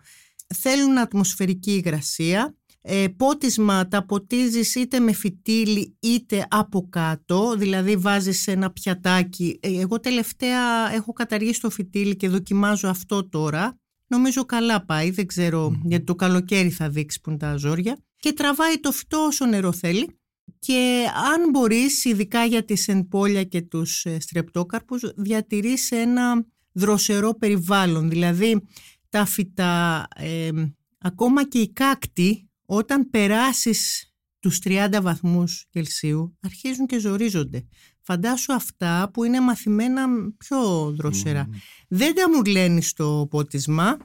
Θέλουν 0.56 0.97
ατμοσφαιρική 0.97 1.71
υγρασία 1.71 2.56
ε, 2.82 3.08
πότισμα 3.17 3.88
τα 3.88 4.06
ποτίζεις 4.06 4.76
είτε 4.76 5.00
με 5.00 5.13
φυτίλι 5.13 5.98
είτε 6.00 6.48
από 6.50 6.88
κάτω, 6.89 7.56
δηλαδή 7.58 7.96
βάζεις 7.96 8.48
ένα 8.48 8.72
πιατάκι. 8.72 9.60
Ε, 9.62 9.80
εγώ 9.80 10.00
τελευταία 10.00 10.94
έχω 10.94 11.13
καταργήσει 11.13 11.62
το 11.62 11.70
φυτίλι 11.70 12.15
και 12.15 12.30
δοκιμάζω 12.30 12.88
αυτό 12.88 13.30
τώρα. 13.30 13.80
Νομίζω 14.08 14.46
καλά 14.46 14.86
πάει, 14.86 15.10
δεν 15.12 15.26
ξέρω 15.26 15.82
γιατί 15.84 16.04
το 16.04 16.15
καλοκαίρι 16.15 16.70
θα 16.70 16.89
δείξει 16.89 17.22
που 17.22 17.30
είναι 17.30 17.39
τα 17.39 17.56
ζόρια. 17.56 17.98
Και 18.17 18.34
τραβάει 18.34 18.80
το 18.80 18.91
φυτό 18.91 19.17
όσο 19.17 19.46
νερό 19.46 19.72
θέλει. 19.72 20.20
Και 20.60 21.06
αν 21.34 21.50
μπορείς, 21.50 22.06
ειδικά 22.06 22.46
για 22.46 22.65
τις 22.65 22.88
ενπόλια 22.88 23.44
και 23.44 23.62
τους 23.62 24.06
ε, 24.06 24.20
στρεπτόκαρπους, 24.20 25.02
διατηρείς 25.15 25.91
ένα 25.91 26.46
δροσερό 26.72 27.34
περιβάλλον. 27.34 28.10
Δηλαδή 28.10 28.62
τα 29.10 29.26
φυτά, 29.26 30.08
ε, 30.15 30.50
ακόμα 30.98 31.48
και 31.48 31.60
οι 31.60 31.72
κάκτοι 31.72 32.51
όταν 32.73 33.10
περάσεις 33.10 34.13
τους 34.39 34.60
30 34.63 34.99
βαθμούς 35.01 35.65
Κελσίου 35.69 36.38
αρχίζουν 36.41 36.86
και 36.86 36.99
ζορίζονται. 36.99 37.67
Φαντάσου 38.01 38.53
αυτά 38.53 39.10
που 39.13 39.23
είναι 39.23 39.39
μαθημένα 39.39 40.05
πιο 40.38 40.91
δροσερά. 40.91 41.49
Δεν 41.88 42.15
τα 42.15 42.29
μουρλαίνεις 42.29 42.89
στο 42.89 43.27
πότισμα, 43.29 43.97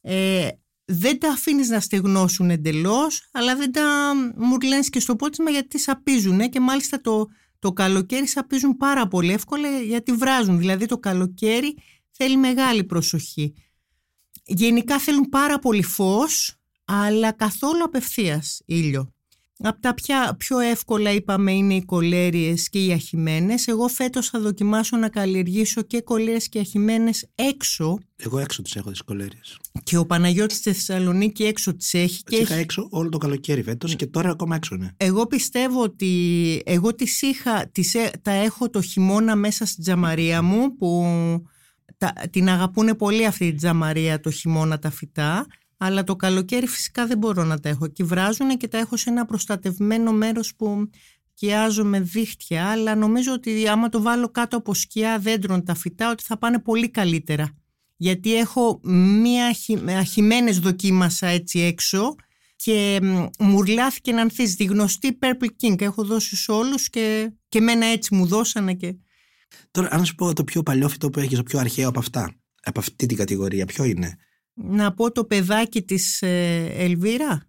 ε, 0.00 0.48
δεν 0.84 1.18
τα 1.18 1.28
αφήνεις 1.28 1.68
να 1.68 1.80
στεγνώσουν 1.80 2.50
εντελώς, 2.50 3.28
αλλά 3.32 3.56
δεν 3.56 3.72
τα 3.72 4.12
μουρλαίνεις 4.36 4.90
και 4.90 5.00
στο 5.00 5.16
πότισμα 5.16 5.50
γιατί 5.50 5.78
σαπίζουν 5.78 6.48
και 6.50 6.60
μάλιστα 6.60 7.00
το, 7.00 7.26
το 7.58 7.72
καλοκαίρι 7.72 8.26
σαπίζουν 8.26 8.76
πάρα 8.76 9.08
πολύ 9.08 9.32
εύκολα 9.32 9.68
γιατί 9.80 10.12
βράζουν. 10.12 10.58
Δηλαδή 10.58 10.86
το 10.86 10.98
καλοκαίρι 10.98 11.76
θέλει 12.10 12.36
μεγάλη 12.36 12.84
προσοχή. 12.84 13.54
Γενικά 14.44 14.98
θέλουν 14.98 15.28
πάρα 15.28 15.58
πολύ 15.58 15.82
φως, 15.82 16.59
αλλά 16.90 17.32
καθόλου 17.32 17.84
απευθείας 17.84 18.62
ήλιο. 18.66 19.12
Από 19.62 19.80
τα 19.80 19.94
πιο 20.36 20.58
εύκολα 20.58 21.12
είπαμε 21.12 21.52
είναι 21.52 21.74
οι 21.74 21.84
κολέριες 21.84 22.68
και 22.68 22.84
οι 22.84 22.92
αχημένες. 22.92 23.66
Εγώ 23.66 23.88
φέτος 23.88 24.28
θα 24.28 24.40
δοκιμάσω 24.40 24.96
να 24.96 25.08
καλλιεργήσω 25.08 25.82
και 25.82 26.00
κολέριες 26.00 26.48
και 26.48 26.58
αχημένες 26.58 27.26
έξω. 27.34 27.98
Εγώ 28.16 28.38
έξω 28.38 28.62
τις 28.62 28.76
έχω 28.76 28.90
τις 28.90 29.02
κολέριες. 29.02 29.58
Και 29.82 29.96
ο 29.96 30.06
Παναγιώτης 30.06 30.56
στη 30.56 30.72
Θεσσαλονίκη 30.72 31.44
έξω 31.44 31.74
τις 31.74 31.94
έχει. 31.94 32.22
Τις 32.22 32.38
είχα 32.38 32.54
έξω 32.54 32.88
όλο 32.90 33.08
το 33.08 33.18
καλοκαίρι 33.18 33.62
φέτος 33.62 33.96
και 33.96 34.06
τώρα 34.06 34.30
ακόμα 34.30 34.56
έξω 34.56 34.74
είναι. 34.74 34.94
Εγώ 34.96 35.26
πιστεύω 35.26 35.82
ότι 35.82 36.62
εγώ 36.64 36.94
τις 36.94 37.22
είχα, 37.22 37.68
τις, 37.72 37.96
τα 38.22 38.30
έχω 38.30 38.70
το 38.70 38.82
χειμώνα 38.82 39.36
μέσα 39.36 39.66
στην 39.66 39.82
τζαμαρία 39.82 40.42
μου 40.42 40.76
που 40.76 41.04
τα, 41.98 42.12
την 42.30 42.48
αγαπούν 42.48 42.96
πολύ 42.96 43.26
αυτή 43.26 43.44
η 43.46 43.54
τζαμαρία 43.54 44.20
το 44.20 44.30
χειμώνα 44.30 44.78
τα 44.78 44.90
φυτά 44.90 45.46
αλλά 45.82 46.04
το 46.04 46.16
καλοκαίρι 46.16 46.66
φυσικά 46.66 47.06
δεν 47.06 47.18
μπορώ 47.18 47.44
να 47.44 47.60
τα 47.60 47.68
έχω. 47.68 47.86
Και 47.86 48.04
βράζουν 48.04 48.56
και 48.56 48.68
τα 48.68 48.78
έχω 48.78 48.96
σε 48.96 49.10
ένα 49.10 49.24
προστατευμένο 49.24 50.12
μέρος 50.12 50.54
που 50.56 50.90
κοιάζω 51.34 51.84
με 51.84 52.00
δίχτυα, 52.00 52.66
αλλά 52.66 52.94
νομίζω 52.94 53.32
ότι 53.32 53.68
άμα 53.68 53.88
το 53.88 54.02
βάλω 54.02 54.28
κάτω 54.28 54.56
από 54.56 54.74
σκιά 54.74 55.18
δέντρων 55.18 55.64
τα 55.64 55.74
φυτά, 55.74 56.10
ότι 56.10 56.22
θα 56.22 56.38
πάνε 56.38 56.58
πολύ 56.58 56.90
καλύτερα. 56.90 57.56
Γιατί 57.96 58.34
έχω 58.34 58.80
μία 59.20 59.56
αχημένες 59.98 60.58
δοκίμασα 60.58 61.26
έτσι 61.26 61.60
έξω 61.60 62.14
και 62.56 63.00
μουρλάθηκε 63.38 64.12
να 64.12 64.20
ανθίσει 64.20 64.56
τη 64.56 64.64
γνωστή 64.64 65.18
Purple 65.20 65.48
King. 65.62 65.80
Έχω 65.80 66.04
δώσει 66.04 66.36
σε 66.36 66.52
όλους 66.52 66.90
και, 66.90 67.32
και 67.48 67.60
μένα 67.60 67.86
έτσι 67.86 68.14
μου 68.14 68.26
δώσανε 68.26 68.74
και... 68.74 68.94
Τώρα, 69.70 69.88
αν 69.90 70.04
σου 70.04 70.14
πω 70.14 70.32
το 70.32 70.44
πιο 70.44 70.62
παλιό 70.62 70.88
φυτό 70.88 71.10
που 71.10 71.20
έχεις, 71.20 71.36
το 71.36 71.42
πιο 71.42 71.58
αρχαίο 71.58 71.88
από 71.88 71.98
αυτά, 71.98 72.34
από 72.62 72.80
αυτή 72.80 73.06
την 73.06 73.16
κατηγορία, 73.16 73.66
ποιο 73.66 73.84
είναι; 73.84 74.16
Να 74.62 74.94
πω 74.94 75.12
το 75.12 75.24
παιδάκι 75.24 75.82
της 75.82 76.22
ε, 76.22 76.72
Ελβίρα. 76.74 77.48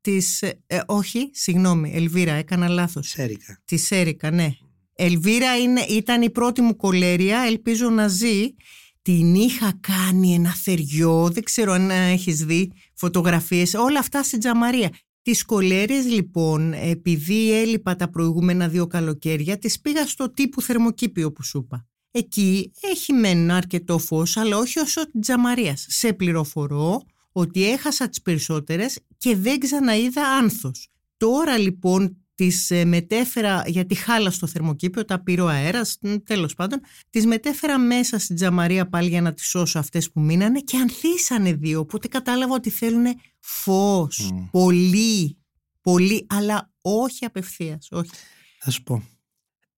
Της, 0.00 0.42
ε, 0.42 0.62
ε, 0.66 0.80
όχι, 0.86 1.30
συγγνώμη, 1.32 1.92
Ελβίρα, 1.94 2.32
έκανα 2.32 2.68
λάθος. 2.68 3.08
Σέρικα. 3.08 3.62
Της 3.64 3.86
Σέρικα, 3.86 4.30
ναι. 4.30 4.48
Ελβίρα 4.96 5.58
είναι, 5.58 5.80
ήταν 5.80 6.22
η 6.22 6.30
πρώτη 6.30 6.60
μου 6.60 6.76
κολέρια, 6.76 7.40
ελπίζω 7.40 7.90
να 7.90 8.08
ζει. 8.08 8.54
Την 9.02 9.34
είχα 9.34 9.78
κάνει 9.80 10.34
ένα 10.34 10.54
θεριό, 10.54 11.30
δεν 11.30 11.42
ξέρω 11.42 11.72
αν 11.72 11.90
έχεις 11.90 12.44
δει 12.44 12.72
φωτογραφίες, 12.94 13.74
όλα 13.74 13.98
αυτά 13.98 14.22
στην 14.22 14.38
Τζαμαρία. 14.38 14.90
Τις 15.22 15.44
κολέριες 15.44 16.06
λοιπόν, 16.06 16.72
επειδή 16.72 17.52
έλειπα 17.52 17.96
τα 17.96 18.10
προηγούμενα 18.10 18.68
δύο 18.68 18.86
καλοκαίρια, 18.86 19.58
τις 19.58 19.80
πήγα 19.80 20.06
στο 20.06 20.30
τύπου 20.30 20.62
θερμοκήπιο 20.62 21.32
που 21.32 21.42
σου 21.42 21.58
είπα. 21.58 21.86
Εκεί 22.16 22.72
έχει 22.80 23.12
μεν 23.12 23.50
αρκετό 23.50 23.98
φως, 23.98 24.36
αλλά 24.36 24.58
όχι 24.58 24.78
όσο 24.78 25.10
την 25.10 25.20
Τζαμαρίας. 25.20 25.86
Σε 25.88 26.12
πληροφορώ 26.12 27.02
ότι 27.32 27.70
έχασα 27.70 28.08
τις 28.08 28.22
περισσότερες 28.22 28.98
και 29.18 29.36
δεν 29.36 29.58
ξαναείδα 29.58 30.28
άνθος. 30.28 30.88
Τώρα 31.16 31.58
λοιπόν 31.58 32.16
τις 32.34 32.70
ε, 32.70 32.84
μετέφερα, 32.84 33.64
γιατί 33.66 33.94
χάλα 33.94 34.30
στο 34.30 34.46
θερμοκήπιο, 34.46 35.04
τα 35.04 35.22
πήρε 35.22 35.40
ο 35.40 35.48
αέρας, 35.48 35.98
τέλος 36.24 36.54
πάντων, 36.54 36.80
τις 37.10 37.26
μετέφερα 37.26 37.78
μέσα 37.78 38.18
στην 38.18 38.36
Τζαμαρία 38.36 38.88
πάλι 38.88 39.08
για 39.08 39.20
να 39.20 39.32
τις 39.32 39.46
σώσω 39.46 39.78
αυτές 39.78 40.10
που 40.10 40.20
μείνανε 40.20 40.60
και 40.60 40.76
ανθίσανε 40.76 41.52
δύο, 41.52 41.80
οπότε 41.80 42.08
κατάλαβα 42.08 42.54
ότι 42.54 42.70
θέλουν 42.70 43.06
φως, 43.40 44.32
πολύ, 44.50 45.38
πολύ, 45.80 46.26
αλλά 46.28 46.72
όχι 46.80 47.24
απευθείας, 47.24 47.88
όχι. 47.90 48.10
Θα 48.58 48.70
σου 48.70 48.82
πω, 48.82 49.02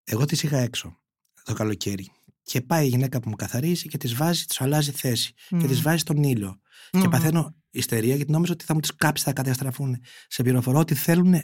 εγώ 0.05 0.25
τις 0.25 0.43
είχα 0.43 0.59
έξω 0.59 0.97
το 1.43 1.53
καλοκαίρι 1.53 2.11
και 2.47 2.61
πάει 2.61 2.85
η 2.85 2.89
γυναίκα 2.89 3.21
που 3.21 3.29
μου 3.29 3.35
καθαρίζει 3.35 3.89
και 3.89 3.97
τις 3.97 4.15
βάζει, 4.15 4.45
τις 4.45 4.61
αλλάζει 4.61 4.91
θέση 4.91 5.33
και 5.49 5.67
τις 5.67 5.83
βάζει 5.83 5.99
στον 5.99 6.23
ήλιο 6.23 6.61
και 6.91 7.09
παθαίνω 7.09 7.55
ιστερία 7.71 8.15
γιατί 8.15 8.33
νόμιζα 8.33 8.53
ότι 8.53 8.65
θα 8.65 8.75
μου 8.75 8.81
τις 8.81 8.95
κάψει, 8.95 9.25
θα 9.25 9.33
καταστραφούν. 9.33 9.97
Σε 10.29 10.43
πληροφορώ 10.43 10.79
ότι 10.79 10.95
θέλουν 10.95 11.35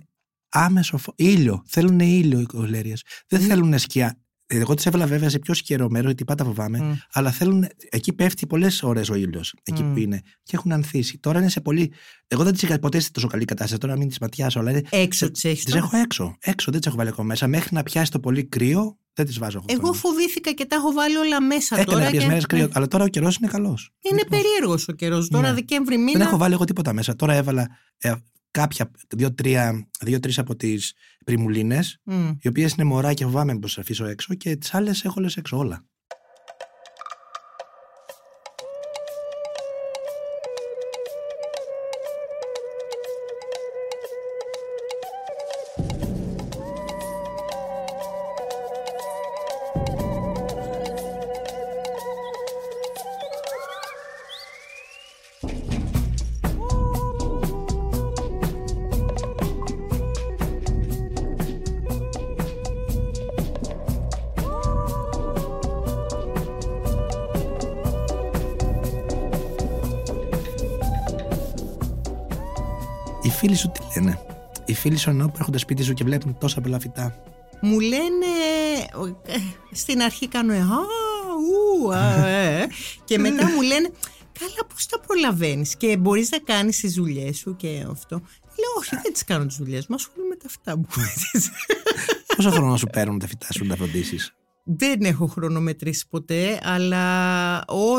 άμεσο 0.49 0.99
φω... 0.99 1.13
ήλιο. 1.17 1.63
Θέλουν 1.67 2.01
ήλιο 2.01 2.41
οι 2.41 2.45
κολέριες. 2.45 3.03
Δεν 3.27 3.41
θέλουν 3.41 3.79
σκιά. 3.79 4.21
Εγώ 4.61 4.75
τι 4.75 4.83
έβαλα 4.87 5.07
βέβαια 5.07 5.29
σε 5.29 5.39
πιο 5.39 5.55
σκερό 5.55 5.89
μέρο, 5.91 6.07
γιατί 6.07 6.25
πάντα 6.25 6.45
φοβάμαι. 6.45 7.03
Αλλά 7.13 7.31
θέλουν. 7.31 7.67
Εκεί 7.91 8.13
πέφτει 8.13 8.47
πολλές 8.47 8.83
ώρες 8.83 9.11
ο 9.11 9.15
ήλιος, 9.15 9.55
εκεί 9.65 9.83
που 9.83 9.99
είναι. 9.99 10.21
Και 10.43 10.57
έχουν 10.57 10.73
ανθίσει. 10.73 11.19
Τώρα 11.19 11.39
είναι 11.39 11.49
σε 11.49 11.61
πολύ. 11.61 11.93
Εγώ 12.29 12.43
δεν 12.45 12.53
τις 12.53 12.63
είχα 12.63 12.79
ποτέ 12.79 12.99
σε 13.01 13.11
τόσο 13.11 13.27
καλή 13.27 13.45
κατάσταση. 13.45 13.81
Τώρα 13.81 13.97
μην 13.97 14.09
τις 14.09 14.19
ματιάσω. 14.19 14.59
Αλλά 14.61 14.71
είναι... 14.71 14.83
Έξω 14.91 15.31
τις 15.31 15.45
έχεις. 15.45 15.65
Τις 15.65 15.75
έχω 15.75 15.97
έξω. 15.97 16.37
Έξω 16.41 16.71
δεν 16.71 16.81
τις 16.81 16.89
έχω 16.89 16.97
βάλει 16.99 17.09
ακόμα 17.09 17.27
μέσα. 17.27 17.47
Μέχρι 17.47 17.69
να 17.75 17.83
πιάσει 17.83 18.11
το 18.11 18.21
πολύ 18.21 18.45
κρύο, 18.45 18.99
δεν 19.15 19.27
τις 19.27 19.39
βάζω. 19.39 19.65
Εγώ 19.67 19.81
Εγώ 19.83 19.93
φοβήθηκα 19.93 20.53
και 20.53 20.65
τα 20.65 20.77
έχω 20.77 20.93
βάλει 20.93 21.17
όλα 21.17 21.41
μέσα 21.43 21.75
Έκανα 21.75 21.93
τώρα. 21.93 22.05
κάποιε 22.05 22.21
και- 22.21 22.27
μέρες 22.27 22.47
κρύο. 22.47 22.69
Αλλά 22.73 22.89
τώρα 22.89 23.05
ο 23.05 23.09
καιρός 23.09 23.37
είναι 23.37 23.49
καλός. 23.51 23.91
Είναι 24.11 24.23
περίεργος 24.29 24.89
ο 24.89 24.93
καιρός. 24.93 25.29
Τώρα 25.29 25.49
Ναι. 25.49 25.55
Δεκέμβρη 25.55 25.99
μήνα. 25.99 26.19
Δεν 26.19 26.27
έχω 26.27 26.37
βάλει 26.37 26.55
εγώ 26.55 26.65
τίποτα 26.65 26.93
μέσα. 26.93 27.17
Τώρα 27.17 27.35
έβαλα 27.35 27.69
ε, 27.99 28.13
κάποια, 28.53 28.91
δύο-τρία, 29.09 29.89
δύο-τρει 30.01 30.33
από 30.37 30.57
τις 30.57 30.95
πριμουλίνες, 31.25 32.01
Μμ. 32.05 32.31
οι 32.41 32.49
οποίες 32.49 32.73
είναι 32.73 32.85
μωρά 32.85 33.15
και 33.15 33.25
φοβάμαι 33.25 33.59
πω 33.59 33.69
αφήσω 33.77 34.05
έξω 34.05 34.35
και 34.35 34.57
τις 34.57 34.75
άλλες 34.75 35.05
έχω 35.05 35.15
όλε 35.19 35.31
έξω 35.37 35.57
όλα. 35.57 35.85
Φίλοι 73.43 73.57
σου 73.57 73.71
τι 73.71 73.81
λένε; 74.01 74.19
Οι 74.65 74.75
φίλοι 74.75 74.97
σου 74.97 75.11
εννοώ 75.11 75.27
που 75.27 75.35
έρχονται 75.39 75.59
σπίτι 75.59 75.83
σου 75.83 75.93
και 75.93 76.05
βλέπουν 76.05 76.39
τόσα 76.39 76.61
πολλά 76.61 76.79
φυτά. 76.81 77.23
Μου 77.61 77.81
λένε. 77.81 78.27
ε, 79.27 79.35
Στην 79.73 80.03
αρχή 80.03 80.29
κάνω. 80.29 80.53
«Ε, 80.53 80.59
Α, 80.59 80.79
ου, 81.83 81.93
α, 81.95 82.27
ε», 82.27 82.67
και 83.05 83.19
μετά 83.19 83.45
μου 83.51 83.61
λένε. 83.63 83.91
Καλά, 84.39 84.67
πώς 84.75 84.87
τα 84.87 85.01
προλαβαίνεις 85.01 85.77
και 85.77 85.97
μπορείς 85.97 86.31
να 86.31 86.39
κάνεις 86.39 86.81
τις 86.81 86.95
δουλειές 86.95 87.37
σου 87.39 87.57
και 87.57 87.87
αυτό. 87.91 88.17
Λέω, 88.59 88.73
Όχι, 88.79 88.97
δεν 89.03 89.13
τις 89.13 89.25
κάνω 89.25 89.47
τις 89.47 89.57
δουλειές 89.57 89.87
μου. 89.87 89.95
Ασχολούμαι 89.95 90.29
με 90.29 90.37
τα 90.37 90.47
αυτά 90.47 90.77
μου. 90.77 90.87
Πόσο 92.37 92.51
χρόνο 92.51 92.77
σου 92.77 92.87
παίρνουν 92.93 93.19
τα 93.19 93.27
φυτά 93.27 93.47
σου 93.53 93.65
να 93.65 93.71
τα 93.71 93.77
φροντίσεις; 93.77 94.33
δεν 94.65 95.01
έχω 95.01 95.27
χρονομετρήσει 95.27 96.09
ποτέ, 96.09 96.61
αλλά 96.63 97.59
ό, 97.65 97.95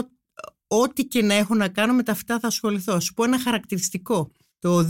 ό,τι 0.68 1.06
και 1.06 1.22
να 1.22 1.34
έχω 1.34 1.56
να 1.56 1.68
κάνω 1.68 1.94
με 1.94 2.04
τα 2.04 2.12
αυτά 2.12 2.40
θα 2.40 2.48
ασχοληθώ. 2.48 3.00
Σου 3.00 3.14
πω 3.14 3.24
ένα 3.24 3.40
χαρακτηριστικό. 3.40 4.32
Το 4.63 4.88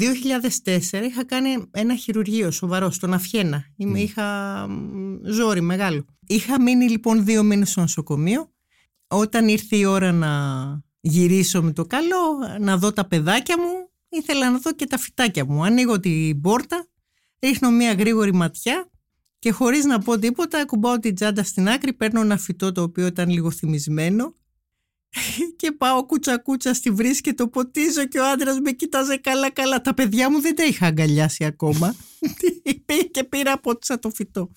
2004 0.63 1.03
είχα 1.03 1.25
κάνει 1.25 1.65
ένα 1.71 1.95
χειρουργείο 1.95 2.51
σοβαρό 2.51 2.91
στον 2.91 3.13
Αφιένα. 3.13 3.65
Είμαι, 3.75 3.99
Είχα 3.99 4.23
μ, 4.69 5.19
ζόρι 5.23 5.61
μεγάλο. 5.61 6.05
Είχα 6.27 6.61
μείνει 6.61 6.89
λοιπόν 6.89 7.25
δύο 7.25 7.43
μήνες 7.43 7.69
στο 7.69 7.81
νοσοκομείο. 7.81 8.51
Όταν 9.07 9.47
ήρθε 9.47 9.75
η 9.75 9.85
ώρα 9.85 10.11
να 10.11 10.29
γυρίσω 11.01 11.63
με 11.63 11.71
το 11.71 11.85
καλό, 11.85 12.39
να 12.59 12.77
δω 12.77 12.93
τα 12.93 13.07
παιδάκια 13.07 13.57
μου, 13.57 13.89
ήθελα 14.09 14.51
να 14.51 14.57
δω 14.57 14.73
και 14.73 14.87
τα 14.87 14.97
φυτάκια 14.97 15.45
μου. 15.45 15.63
Ανοίγω 15.63 15.99
την 15.99 16.41
πόρτα, 16.41 16.87
ρίχνω 17.39 17.71
μια 17.71 17.93
γρήγορη 17.93 18.33
ματιά 18.33 18.89
και 19.39 19.51
χωρίς 19.51 19.85
να 19.85 19.99
πω 19.99 20.19
τίποτα, 20.19 20.59
ακουμπάω 20.59 20.99
την 20.99 21.15
τσάντα 21.15 21.43
στην 21.43 21.69
άκρη, 21.69 21.93
παίρνω 21.93 22.21
ένα 22.21 22.37
φυτό 22.37 22.71
το 22.71 22.81
οποίο 22.81 23.05
ήταν 23.05 23.29
λίγο 23.29 23.51
θυμισμένο 23.51 24.35
και 25.59 25.71
πάω 25.71 26.05
κούτσα 26.05 26.37
κούτσα 26.37 26.73
στη 26.73 26.91
βρύση 26.91 27.21
και 27.21 27.33
το 27.33 27.47
ποτίζω 27.47 28.05
και 28.05 28.19
ο 28.19 28.25
άντρας 28.31 28.59
με 28.59 28.71
κοίταζε 28.71 29.17
καλά 29.17 29.51
καλά. 29.51 29.81
Τα 29.81 29.93
παιδιά 29.93 30.31
μου 30.31 30.41
δεν 30.41 30.55
τα 30.55 30.63
είχα 30.65 30.85
αγκαλιάσει 30.85 31.45
ακόμα 31.45 31.95
και 33.11 33.23
πήρα 33.23 33.59
πότισα 33.59 33.99
το 33.99 34.09
φυτό. 34.09 34.51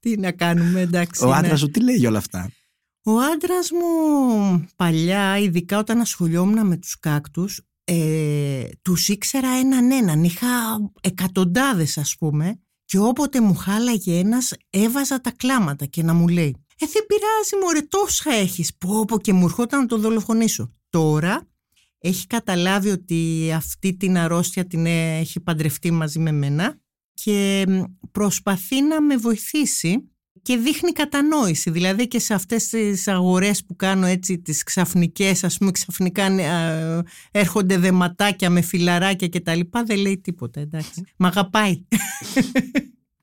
Τι 0.00 0.16
να 0.16 0.32
κάνουμε 0.32 0.80
εντάξει. 0.80 1.24
Ο 1.24 1.26
είναι- 1.26 1.36
άντρας 1.36 1.60
σου 1.60 1.70
τι 1.70 1.80
λέει 1.82 1.96
για 1.96 2.08
όλα 2.08 2.18
αυτά; 2.18 2.50
ο 3.02 3.18
άντρας 3.18 3.70
μου 3.70 4.66
παλιά, 4.76 5.38
ειδικά 5.38 5.78
όταν 5.78 6.00
ασχολιόμουν 6.00 6.66
με 6.66 6.76
τους 6.76 6.98
κάκτους, 6.98 7.60
ε, 7.84 8.64
τους 8.82 9.08
ήξερα 9.08 9.48
έναν 9.48 9.90
έναν. 9.90 10.24
Είχα 10.24 10.46
εκατοντάδες 11.00 11.98
ας 11.98 12.16
πούμε 12.18 12.60
και 12.84 12.98
όποτε 12.98 13.40
μου 13.40 13.54
χάλαγε 13.54 14.18
ένας 14.18 14.52
έβαζα 14.70 15.20
τα 15.20 15.30
κλάματα 15.36 15.86
και 15.86 16.02
να 16.02 16.12
μου 16.14 16.28
λέει 16.28 16.56
«Ε, 16.80 16.86
δεν 16.92 17.06
πειράζει 17.06 17.64
μωρέ, 17.64 17.82
τόσα 17.82 18.34
έχεις». 18.34 18.76
Πω, 18.78 19.04
πω 19.04 19.20
και 19.20 19.32
μου 19.32 19.44
ερχόταν 19.44 19.80
να 19.80 19.86
το 19.86 19.98
δολοφονήσω. 19.98 20.74
Τώρα 20.90 21.48
έχει 21.98 22.26
καταλάβει 22.26 22.90
ότι 22.90 23.50
αυτή 23.54 23.96
την 23.96 24.16
αρρώστια 24.16 24.66
την 24.66 24.86
έχει 24.86 25.40
παντρευτεί 25.40 25.90
μαζί 25.90 26.18
με 26.18 26.32
μένα 26.32 26.80
και 27.14 27.64
μ, 27.68 27.82
προσπαθεί 28.12 28.82
να 28.82 29.02
με 29.02 29.16
βοηθήσει 29.16 30.10
και 30.42 30.56
δείχνει 30.56 30.92
κατανόηση. 30.92 31.70
Δηλαδή 31.70 32.08
και 32.08 32.18
σε 32.18 32.34
αυτές 32.34 32.68
τις 32.68 33.08
αγορές 33.08 33.64
που 33.64 33.76
κάνω 33.76 34.06
έτσι 34.06 34.38
τις 34.38 34.62
ξαφνικές, 34.62 35.44
ας 35.44 35.58
πούμε 35.58 35.70
ξαφνικά 35.70 36.24
ε, 36.24 37.02
έρχονται 37.30 37.78
δεματάκια 37.78 38.50
με 38.50 38.60
φιλαράκια 38.60 39.28
και 39.28 39.40
τα 39.40 39.54
λοιπά, 39.54 39.84
δεν 39.84 39.98
λέει 39.98 40.18
τίποτα, 40.18 40.60
εντάξει. 40.60 41.02
Μ' 41.16 41.24
αγαπάει. 41.24 41.84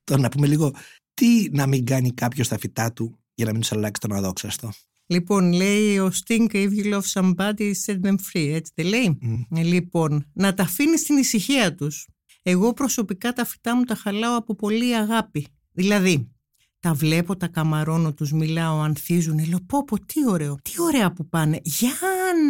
Τώρα 0.03 0.21
να 0.21 0.29
πούμε 0.29 0.47
λίγο 0.47 0.75
τι 1.13 1.49
να 1.51 1.67
μην 1.67 1.85
κάνει 1.85 2.13
κάποιος 2.13 2.45
στα 2.45 2.57
φυτά 2.57 2.93
του; 2.93 3.19
Για 3.37 3.45
να 3.45 3.51
μην 3.51 3.61
τους 3.61 3.71
αλλάξει 3.71 4.01
τον 4.01 4.17
αδόξαστο. 4.17 4.71
Λοιπόν, 5.05 5.53
λέει 5.53 5.99
ο 5.99 6.11
Stink, 6.25 6.51
if 6.51 6.69
you 6.69 6.93
love 6.93 7.01
somebody, 7.13 7.71
set 7.85 7.99
them 8.01 8.15
free, 8.15 8.51
έτσι 8.53 8.71
δεν 8.75 8.85
λέει. 8.85 9.17
Ε, 9.55 9.63
Λοιπόν, 9.63 10.25
να 10.33 10.53
τα 10.53 10.63
αφήνεις 10.63 10.99
στην 10.99 11.17
ησυχία 11.17 11.75
τους. 11.75 12.07
Εγώ 12.41 12.73
προσωπικά 12.73 13.33
τα 13.33 13.45
φυτά 13.45 13.75
μου 13.75 13.83
τα 13.83 13.95
χαλάω 13.95 14.37
από 14.37 14.55
πολύ 14.55 14.95
αγάπη. 14.95 15.47
Δηλαδή, 15.71 16.31
τα 16.79 16.93
βλέπω, 16.93 17.37
τα 17.37 17.47
καμαρώνω, 17.47 18.13
τους 18.13 18.31
μιλάω, 18.31 18.79
ανθίζουν, 18.79 19.47
λέω 19.49 19.59
πω 19.65 19.83
πω 19.85 20.05
τι 20.05 20.27
ωραίο, 20.29 20.57
τι 20.61 20.81
ωραία 20.81 21.13
που 21.13 21.29
πάνε. 21.29 21.59
Για 21.63 21.93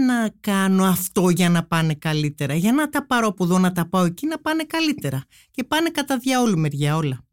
να 0.07 0.29
κάνω 0.39 0.83
αυτό 0.83 1.29
για 1.29 1.49
να 1.49 1.65
πάνε 1.65 1.93
καλύτερα, 1.93 2.53
για 2.53 2.73
να 2.73 2.89
τα 2.89 3.05
πάρω 3.05 3.27
από 3.27 3.43
εδώ 3.43 3.59
να 3.59 3.71
τα 3.71 3.89
πάω 3.89 4.03
εκεί 4.05 4.27
να 4.27 4.39
πάνε 4.39 4.63
καλύτερα. 4.63 5.23
Και 5.51 5.63
πάνε 5.63 5.89
κατά 5.89 6.17
διαόλου 6.17 6.57
μεριά 6.57 6.95
όλα. 6.95 7.26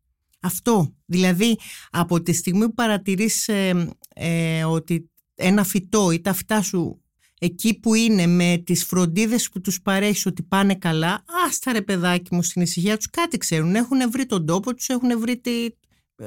Αυτό, 0.45 0.95
δηλαδή 1.05 1.59
από 1.91 2.23
τη 2.23 2.33
στιγμή 2.33 2.65
που 2.65 2.75
παρατηρείς 2.75 3.49
ε, 3.49 3.95
ε, 4.15 4.65
ότι 4.65 5.11
ένα 5.35 5.65
φυτό 5.65 6.11
ή 6.11 6.21
τα 6.21 6.33
φυτά 6.33 6.63
σου 6.63 7.03
εκεί 7.39 7.79
που 7.81 7.95
είναι 7.95 8.27
με 8.27 8.63
τις 8.65 8.85
φροντίδες 8.85 9.49
που 9.49 9.61
τους 9.61 9.83
παρέχεις 9.83 10.27
ότι 10.27 10.43
πάνε 10.43 10.75
καλά, 10.75 11.25
άστα 11.47 11.73
ρε 11.73 11.83
παιδάκι 11.83 12.35
μου 12.35 12.43
στην 12.43 12.63
ησυχία 12.63 12.97
τους 12.97 13.11
κάτι 13.11 13.39
ξέρουν, 13.39 13.75
έχουν 13.75 14.11
βρει 14.11 14.27
τον 14.27 14.47
τόπο 14.47 14.75
τους, 14.75 14.89
έχουν 14.89 15.21
βρει 15.21 15.41
τη, 15.41 15.67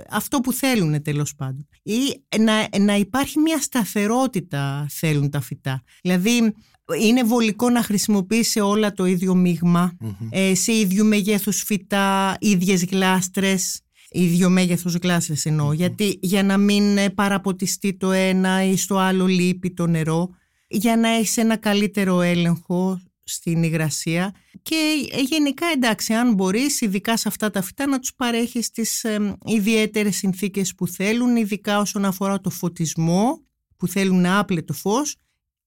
αυτό 0.09 0.39
που 0.39 0.53
θέλουν 0.53 1.01
τέλος 1.01 1.35
πάντων. 1.35 1.67
Ή 1.83 2.23
να, 2.39 2.67
να 2.79 2.95
υπάρχει 2.95 3.39
μια 3.39 3.61
σταθερότητα 3.61 4.85
θέλουν 4.89 5.29
τα 5.29 5.41
φυτά. 5.41 5.83
Δηλαδή 6.01 6.53
είναι 7.01 7.23
βολικό 7.23 7.69
να 7.69 7.83
χρησιμοποιήσει 7.83 8.59
όλα 8.59 8.91
το 8.91 9.05
ίδιο 9.05 9.35
μείγμα, 9.35 9.97
ε, 10.29 10.55
σε 10.55 10.73
ίδιου 10.73 11.05
μεγέθους 11.05 11.63
φυτά, 11.63 12.37
ίδιες 12.39 12.85
γλάστρες, 12.85 13.81
ίδιο 14.09 14.49
μέγεθος 14.49 14.95
γλάστρες 14.95 15.45
εννοώ, 15.45 15.73
γιατί 15.73 16.19
για 16.21 16.43
να 16.43 16.57
μην 16.57 16.97
ε, 16.97 17.09
παραποτιστεί 17.09 17.97
το 17.97 18.11
ένα 18.11 18.63
ή 18.63 18.77
στο 18.77 18.97
άλλο 18.97 19.25
λείπει 19.25 19.73
το 19.73 19.87
νερό, 19.87 20.29
για 20.67 20.97
να 20.97 21.09
έχει 21.09 21.39
ένα 21.39 21.57
καλύτερο 21.57 22.21
έλεγχο 22.21 23.01
στην 23.23 23.63
υγρασία 23.63 24.33
και 24.61 25.07
ε, 25.11 25.21
γενικά 25.21 25.65
εντάξει 25.73 26.13
αν 26.13 26.33
μπορείς 26.33 26.81
ειδικά 26.81 27.17
σε 27.17 27.27
αυτά 27.27 27.49
τα 27.49 27.61
φυτά 27.61 27.87
να 27.87 27.99
τους 27.99 28.13
παρέχεις 28.15 28.71
τις 28.71 29.03
ε, 29.03 29.37
ιδιαίτερες 29.45 30.15
συνθήκες 30.15 30.75
που 30.75 30.87
θέλουν 30.87 31.35
ειδικά 31.35 31.79
όσον 31.79 32.05
αφορά 32.05 32.41
το 32.41 32.49
φωτισμό 32.49 33.41
που 33.77 33.87
θέλουν 33.87 34.25
άπλετο 34.25 34.73
φως, 34.73 35.15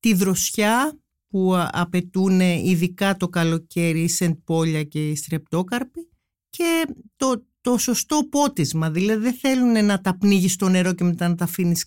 τη 0.01 0.15
δροσιά 0.15 0.99
που 1.29 1.69
απαιτούν 1.71 2.41
ειδικά 2.41 3.17
το 3.17 3.29
καλοκαίρι 3.29 4.03
η 4.03 4.09
σεντπόλια 4.09 4.83
και 4.83 5.09
οι 5.09 5.17
στρεπτόκαρποι 5.17 6.09
και 6.51 6.87
το, 7.17 7.45
το 7.61 7.79
σωστό 7.79 8.21
πότισμα, 8.31 8.91
δηλαδή 8.91 9.23
δεν 9.23 9.35
θέλουν 9.35 9.85
να 9.85 10.01
τα 10.01 10.17
πνίγεις 10.19 10.53
στο 10.53 10.69
νερό 10.69 10.93
και 10.93 11.05
μετά 11.05 11.29
να 11.29 11.35
τα 11.35 11.45
αφήνεις 11.45 11.85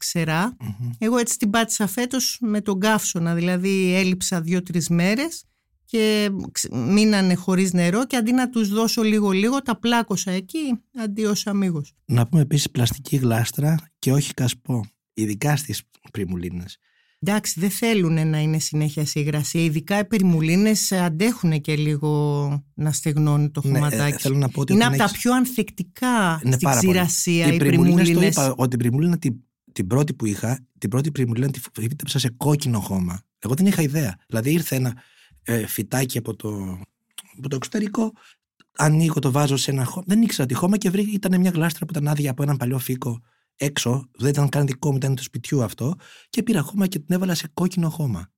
Εγώ 0.97 1.17
έτσι 1.17 1.38
την 1.38 1.49
πάτησα 1.49 1.88
φέτος 1.88 2.38
με 2.41 2.61
τον 2.61 2.80
καύσωνα, 2.80 3.34
δηλαδή 3.36 3.93
έλειψα 3.93 4.41
δύο-τρεις 4.41 4.89
μέρες 4.89 5.43
και 5.86 6.30
μείνανε 6.71 7.34
χωρίς 7.34 7.74
νερό 7.74 8.05
και 8.05 8.15
αντί 8.15 8.32
να 8.32 8.49
τους 8.49 8.69
δώσω 8.69 9.01
λίγο-λίγο 9.01 9.61
τα 9.61 9.80
πλάκωσα 9.80 10.32
εκεί 10.32 10.80
αντί 10.97 11.26
ως 11.26 11.47
αμίγος. 11.47 11.93
Να 12.05 12.28
πούμε 12.28 12.41
επίσης 12.41 12.71
πλαστική 12.71 13.15
γλάστρα 13.15 13.78
και 13.99 14.11
όχι 14.11 14.34
κασπό, 14.34 14.86
ειδικά 15.13 15.55
στις 15.55 15.82
πριμουλίνες. 16.11 16.78
Εντάξει, 17.26 17.59
δεν 17.59 17.69
θέλουν 17.69 18.28
να 18.28 18.39
είναι 18.39 18.59
συνέχεια 18.59 19.05
σε 19.05 19.19
υγρασία. 19.19 19.63
Ειδικά 19.63 19.99
οι 19.99 20.05
περιμουλίνες 20.05 20.91
αντέχουν 20.91 21.61
και 21.61 21.76
λίγο 21.76 22.63
να 22.74 22.91
στεγνώνει 22.91 23.49
το 23.49 23.61
ναι, 23.63 23.74
χωματάκι. 23.74 24.13
Ε, 24.13 24.17
θέλω 24.17 24.38
να 24.38 24.49
πω 24.49 24.61
ότι 24.61 24.74
είναι 24.74 24.86
από 24.86 24.97
τα 24.97 25.09
πιο 25.11 25.34
ανθεκτικά 25.34 26.41
στην 26.51 26.69
ξηρασία 26.69 27.47
οι 27.47 27.57
πριμουλίνες. 27.57 28.36
Το 28.36 28.43
είπα 28.43 28.53
ότι 28.57 28.76
η 28.76 28.78
πριμουλίνα 28.78 29.17
την, 29.17 29.36
την 29.71 29.88
πρώτη 29.88 30.13
που 30.13 30.26
είχα, 30.26 30.65
την 30.78 30.89
πρώτη 30.89 31.11
πριμουλίνα 31.11 31.51
τη 31.51 31.61
φύτεψα 31.74 32.19
σε 32.19 32.30
κόκκινο 32.30 32.80
χώμα. 32.80 33.21
Εγώ 33.39 33.53
δεν 33.53 33.65
είχα 33.65 33.82
ιδέα. 33.82 34.15
Δηλαδή 34.28 34.51
ήρθε 34.51 34.76
ένα 34.76 34.93
ε, 35.43 35.67
φυτάκι 35.67 36.17
από 36.17 36.36
το, 36.36 36.80
από 37.38 37.49
το 37.49 37.55
εξωτερικό, 37.55 38.11
ανοίγω 38.78 39.19
το 39.19 39.32
βάζω 39.32 39.57
σε 39.57 39.71
ένα 39.71 39.84
χώμα. 39.84 40.05
Δεν 40.07 40.21
ήξερα 40.21 40.47
τι 40.47 40.53
χώμα 40.53 40.78
και 40.78 40.89
βρήκα, 40.89 41.11
ήταν 41.13 41.39
μια 41.39 41.51
γλάστρα 41.51 41.86
που 41.86 41.91
ήταν 41.95 42.07
άδεια 42.07 42.32
από 42.32 42.43
έναν 42.43 42.57
παλιό 42.57 42.78
φύκο 42.80 43.21
έξω, 43.56 44.10
δεν 44.18 44.30
ήταν 44.30 44.49
καν 44.49 44.66
δικό 44.66 44.89
μου, 44.89 44.95
ήταν 44.95 45.16
του 45.16 45.24
σπιτιού 45.24 45.64
αυτό, 45.64 45.95
και 46.30 46.43
πήρα 46.43 46.62
χώμα 46.62 46.88
και 46.88 46.99
την 46.99 47.16
έβαλα 47.16 47.36
σε 47.36 47.49
κόκκινο 47.54 47.89
χώμα. 47.89 48.32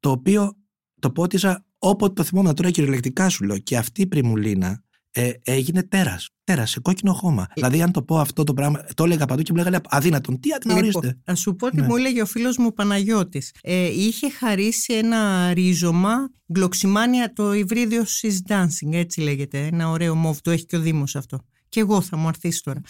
Το 0.00 0.10
οποίο 0.10 0.56
το 1.00 1.10
πότιζα 1.10 1.66
όποτε 1.78 2.12
το 2.12 2.22
θυμόμουν 2.22 2.54
τώρα 2.54 2.70
κυριολεκτικά 2.70 3.28
σου 3.28 3.44
λέω. 3.44 3.58
Και 3.58 3.76
αυτή 3.76 4.00
η 4.00 4.06
πριμουλίνα 4.06 4.82
ε, 5.10 5.30
έγινε 5.42 5.82
τέρας. 5.82 6.28
Τέρας, 6.44 6.70
σε 6.70 6.80
κόκκινο 6.80 7.12
χώμα. 7.12 7.42
Ε. 7.42 7.52
Δηλαδή, 7.54 7.82
αν 7.82 7.92
το 7.92 8.02
πω 8.02 8.18
αυτό 8.18 8.44
το 8.44 8.54
πράγμα, 8.54 8.84
το 8.94 9.04
έλεγα 9.04 9.26
παντού 9.26 9.42
και 9.42 9.52
μου 9.52 9.58
λέγανε 9.58 9.80
αδύνατον. 9.88 10.40
Τι 10.40 10.52
αδυνατον 10.52 10.84
Λοιπόν, 10.84 11.22
α 11.24 11.34
σου 11.34 11.54
πω 11.54 11.70
τι 11.70 11.80
ναι. 11.80 11.86
μου 11.86 11.96
έλεγε 11.96 12.22
ο 12.22 12.26
φίλος 12.26 12.56
μου 12.56 12.72
Παναγιώτης. 12.72 13.54
Ε, 13.62 13.84
είχε 13.84 14.30
χαρίσει 14.30 14.92
ένα 14.92 15.52
ρίζωμα, 15.52 16.14
γκλοξιμάνια 16.52 17.32
το 17.32 17.52
υβρίδιο 17.52 18.02
Sis 18.02 18.52
Dancing, 18.52 18.92
έτσι 18.92 19.20
λέγεται. 19.20 19.66
Ένα 19.66 19.88
ωραίο 19.88 20.14
μόβ, 20.14 20.38
το 20.38 20.50
έχει 20.50 20.66
και 20.66 20.76
ο 20.76 20.80
Δήμος 20.80 21.16
αυτό 21.16 21.38
και 21.74 21.80
εγώ 21.80 22.00
θα 22.00 22.16
μου 22.16 22.28
αρθείς 22.28 22.60
τώρα. 22.60 22.80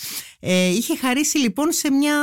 Ε, 0.41 0.67
είχε 0.67 0.97
χαρίσει 0.97 1.39
λοιπόν 1.39 1.73
σε 1.73 1.91
μια 1.91 2.17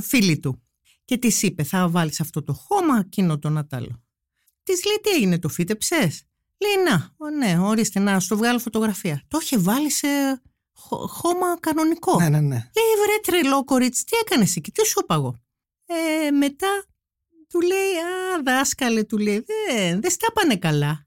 φίλη 0.00 0.38
του 0.38 0.62
και 1.04 1.16
της 1.16 1.42
είπε 1.42 1.62
θα 1.62 1.88
βάλεις 1.88 2.20
αυτό 2.20 2.42
το 2.42 2.52
χώμα, 2.52 2.98
εκείνο 2.98 3.38
το 3.38 3.48
Νατάλο. 3.48 4.02
Της 4.62 4.84
λέει 4.84 4.96
τι 5.02 5.10
έγινε, 5.10 5.38
το 5.38 5.48
φύτεψες; 5.48 6.22
Λέει 6.58 6.84
να, 6.84 7.14
ναι, 7.30 7.58
ορίστε 7.58 7.98
να, 8.00 8.20
στο 8.20 8.36
βγάλω 8.36 8.58
φωτογραφία. 8.58 9.22
Το 9.28 9.38
είχε 9.42 9.58
βάλει 9.58 9.90
σε 9.90 10.08
χώμα 11.08 11.58
κανονικό. 11.60 12.20
Ναι, 12.20 12.28
ναι, 12.28 12.40
ναι. 12.40 12.54
Λέει 12.54 13.04
βρε 13.04 13.20
τρελό 13.22 13.64
κορίτσι, 13.64 14.04
τι 14.04 14.16
έκανες 14.16 14.56
εκεί, 14.56 14.70
τι 14.70 14.86
σου 14.86 15.00
είπα 15.02 15.14
εγώ. 15.14 15.40
Ε, 15.86 16.30
μετά 16.30 16.84
του 17.48 17.60
λέει, 17.60 17.92
α 17.96 18.42
δάσκαλε, 18.44 19.04
του 19.04 19.18
λέει, 19.18 19.44
δεν, 19.46 20.00
δεν 20.00 20.10
στα 20.10 20.32
πάνε 20.32 20.56
καλά. 20.56 21.05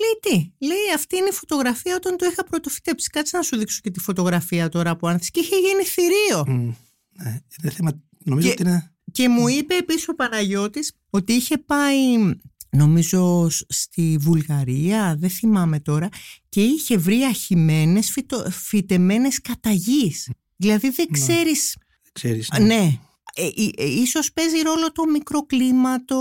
Λέει 0.00 0.18
τι, 0.20 0.66
λέει 0.66 0.92
αυτή 0.94 1.16
είναι 1.16 1.28
η 1.28 1.32
φωτογραφία 1.32 1.94
όταν 1.96 2.16
το 2.16 2.26
είχα 2.26 2.44
πρωτοφυτέψει. 2.44 3.10
Κάτσε 3.10 3.36
να 3.36 3.42
σου 3.42 3.56
δείξω 3.56 3.80
και 3.82 3.90
τη 3.90 4.00
φωτογραφία 4.00 4.68
τώρα 4.68 4.90
από 4.90 5.08
άνθηση. 5.08 5.30
Και 5.30 5.40
είχε 5.40 5.56
γίνει 5.56 5.84
θηρίο. 5.84 6.44
Mm, 6.46 6.74
ναι, 7.22 7.40
είναι 7.62 7.72
θέμα, 7.72 8.02
νομίζω 8.24 8.50
ότι 8.50 8.62
είναι... 8.62 8.94
Και 9.12 9.28
μου 9.28 9.48
είπε 9.48 9.74
επίσης 9.74 10.08
ο 10.08 10.14
Παναγιώτης 10.14 10.92
ότι 11.10 11.32
είχε 11.32 11.58
πάει 11.58 12.16
νομίζω 12.70 13.48
στη 13.68 14.16
Βουλγαρία, 14.20 15.16
δεν 15.18 15.30
θυμάμαι 15.30 15.80
τώρα, 15.80 16.08
και 16.48 16.60
είχε 16.62 16.96
βρει 16.96 17.22
αχημένες 17.22 18.10
φυτο, 18.10 18.50
φυτεμένες 18.50 19.40
κατά 19.40 19.70
γης. 19.70 20.30
Δηλαδή 20.56 20.90
δεν 20.90 21.06
ναι. 21.10 21.18
ξέρεις... 21.18 21.76
ξέρεις 22.12 22.50
ναι. 22.58 22.64
ναι. 22.64 22.98
Ε, 23.34 23.46
ε, 23.46 23.70
ε, 23.76 23.84
ίσως 23.84 24.32
παίζει 24.32 24.60
ρόλο 24.60 24.92
το 24.92 25.06
μικροκλίμα, 25.06 26.04
το 26.04 26.16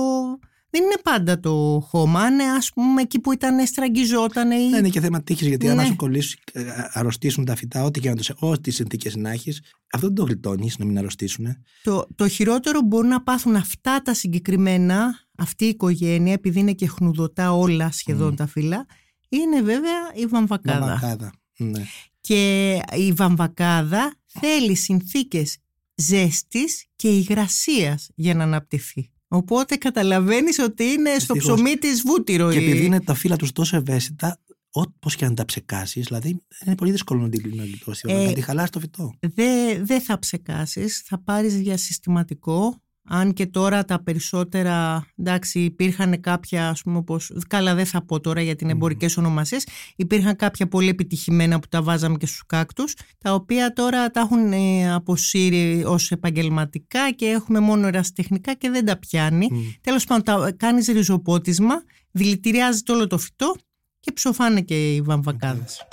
δεν 0.73 0.83
είναι 0.83 0.97
πάντα 1.03 1.39
το 1.39 1.83
χώμα. 1.87 2.27
Είναι 2.27 2.43
ας 2.43 2.69
πούμε 2.73 3.01
εκεί 3.01 3.19
που 3.19 3.31
ήταν 3.31 3.65
στραγγιζόταν. 3.65 4.51
Ή... 4.51 4.69
Ναι, 4.69 4.77
είναι 4.77 4.89
και 4.89 4.99
θέμα 4.99 5.23
τύχης, 5.23 5.47
γιατί 5.47 5.65
ναι. 5.65 5.71
αν 5.71 5.85
σου 5.85 5.95
κολλήσει, 5.95 6.37
ε, 6.51 6.63
αρρωστήσουν 6.91 7.45
τα 7.45 7.55
φυτά, 7.55 7.83
ό,τι 7.83 7.99
και 7.99 8.09
να 8.09 8.15
το 8.15 8.23
σε, 8.23 8.35
ό,τι 8.39 8.71
συνθήκες 8.71 9.15
να 9.15 9.31
έχεις, 9.31 9.61
αυτό 9.91 10.07
δεν 10.07 10.15
το 10.15 10.23
γλιτώνεις 10.23 10.77
να 10.77 10.85
μην 10.85 10.97
αρρωστήσουν. 10.97 11.45
Το, 11.83 12.07
το 12.15 12.27
χειρότερο 12.27 12.81
μπορούν 12.81 13.09
να 13.09 13.23
πάθουν 13.23 13.55
αυτά 13.55 14.01
τα 14.01 14.13
συγκεκριμένα, 14.13 15.19
αυτή 15.37 15.65
η 15.65 15.67
οικογένεια, 15.67 16.33
επειδή 16.33 16.59
είναι 16.59 16.73
και 16.73 16.87
χνουδωτά 16.87 17.53
όλα 17.53 17.91
σχεδόν 17.91 18.35
τα 18.35 18.47
φύλλα, 18.47 18.85
είναι 19.29 19.61
βέβαια 19.61 20.11
η 20.13 20.25
βαμβακάδα. 20.25 20.79
Βαμβακάδα, 20.79 21.33
ναι. 21.57 21.83
Και 22.21 22.79
η 22.93 23.11
βαμβακάδα 23.11 24.13
θέλει 24.25 24.75
συνθήκες 24.75 25.57
ζέστης 25.95 26.85
και 26.95 27.07
υγρασίας 27.07 28.09
για 28.15 28.35
να 28.35 28.43
αναπτυχθεί. 28.43 29.12
Οπότε 29.33 29.75
καταλαβαίνεις 29.75 30.59
ότι 30.59 30.83
είναι 30.83 31.19
στο 31.19 31.35
ψωμί 31.35 31.75
της 31.75 32.01
βούτυρο. 32.01 32.51
Και 32.51 32.57
επειδή 32.57 32.85
είναι 32.85 33.01
τα 33.01 33.13
φύλλα 33.13 33.35
τους 33.35 33.51
τόσο 33.51 33.77
ευαίσθητα, 33.77 34.39
Όπω 34.75 35.09
και 35.09 35.25
αν 35.25 35.35
τα 35.35 35.45
ψεκάσεις, 35.45 36.05
δηλαδή 36.05 36.41
είναι 36.65 36.75
πολύ 36.75 36.91
δύσκολο 36.91 37.21
να 37.21 37.29
την 37.29 37.41
γλιτώσει. 37.41 38.05
Ε, 38.07 38.25
να 38.25 38.33
τη 38.33 38.41
χαλάσει 38.41 38.71
το 38.71 38.79
φυτό. 38.79 39.13
Δεν 39.19 39.85
δε 39.85 39.99
θα 39.99 40.19
ψεκάσεις, 40.19 41.01
θα 41.05 41.19
πάρεις 41.19 41.55
για 41.55 41.77
συστηματικό 41.77 42.82
αν 43.05 43.33
και 43.33 43.45
τώρα 43.45 43.85
τα 43.85 44.03
περισσότερα, 44.03 45.05
εντάξει, 45.15 45.59
υπήρχαν 45.59 46.19
κάποια, 46.21 46.69
ας 46.69 46.81
πούμε, 46.81 46.97
όπως, 46.97 47.33
καλά 47.47 47.75
δεν 47.75 47.85
θα 47.85 48.05
πω 48.05 48.19
τώρα 48.19 48.41
για 48.41 48.55
την 48.55 48.69
εμπορικές 48.69 49.17
ονομασίες, 49.17 49.67
υπήρχαν 49.95 50.35
κάποια 50.35 50.67
πολύ 50.67 50.89
επιτυχημένα 50.89 51.59
που 51.59 51.67
τα 51.67 51.81
βάζαμε 51.81 52.17
και 52.17 52.25
στους 52.25 52.43
κάκτους, 52.45 52.93
τα 53.17 53.33
οποία 53.33 53.73
τώρα 53.73 54.11
τα 54.11 54.19
έχουν 54.19 54.51
ε, 54.51 54.93
αποσύρει 54.93 55.83
ως 55.85 56.11
επαγγελματικά 56.11 57.11
και 57.11 57.25
έχουμε 57.25 57.59
μόνο 57.59 57.87
ερασιτεχνικά 57.87 58.53
και 58.53 58.69
δεν 58.69 58.85
τα 58.85 58.99
πιάνει. 58.99 59.47
Mm. 59.51 59.77
Τέλος 59.81 60.05
πάντων, 60.05 60.23
τα, 60.23 60.51
κάνεις 60.51 60.87
ριζοπότισμα, 60.87 61.75
δηλητηριάζεται 62.11 62.91
όλο 62.91 63.07
το 63.07 63.17
φυτό 63.17 63.55
και 63.99 64.11
ψοφάνε 64.11 64.61
και 64.61 64.95
οι 64.95 65.01
βαμβακάδες. 65.01 65.87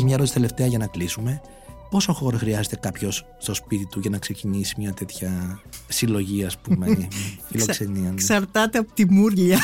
Μια 0.00 0.14
ερώτηση 0.14 0.34
τελευταία 0.34 0.66
για 0.66 0.78
να 0.78 0.86
κλείσουμε. 0.86 1.40
Πόσο 1.90 2.12
χώρο 2.12 2.38
χρειάζεται 2.38 2.76
κάποιος 2.76 3.26
στο 3.38 3.54
σπίτι 3.54 3.86
του 3.86 4.00
για 4.00 4.10
να 4.10 4.18
ξεκινήσει 4.18 4.74
μια 4.78 4.92
τέτοια 4.92 5.60
συλλογή, 5.88 6.44
ας 6.44 6.58
πούμε, 6.58 7.08
φιλοξενία. 7.48 8.08
Ναι. 8.10 8.14
Ξαρτάται 8.14 8.78
από 8.78 8.92
τη 8.92 9.10
μούρλια. 9.10 9.58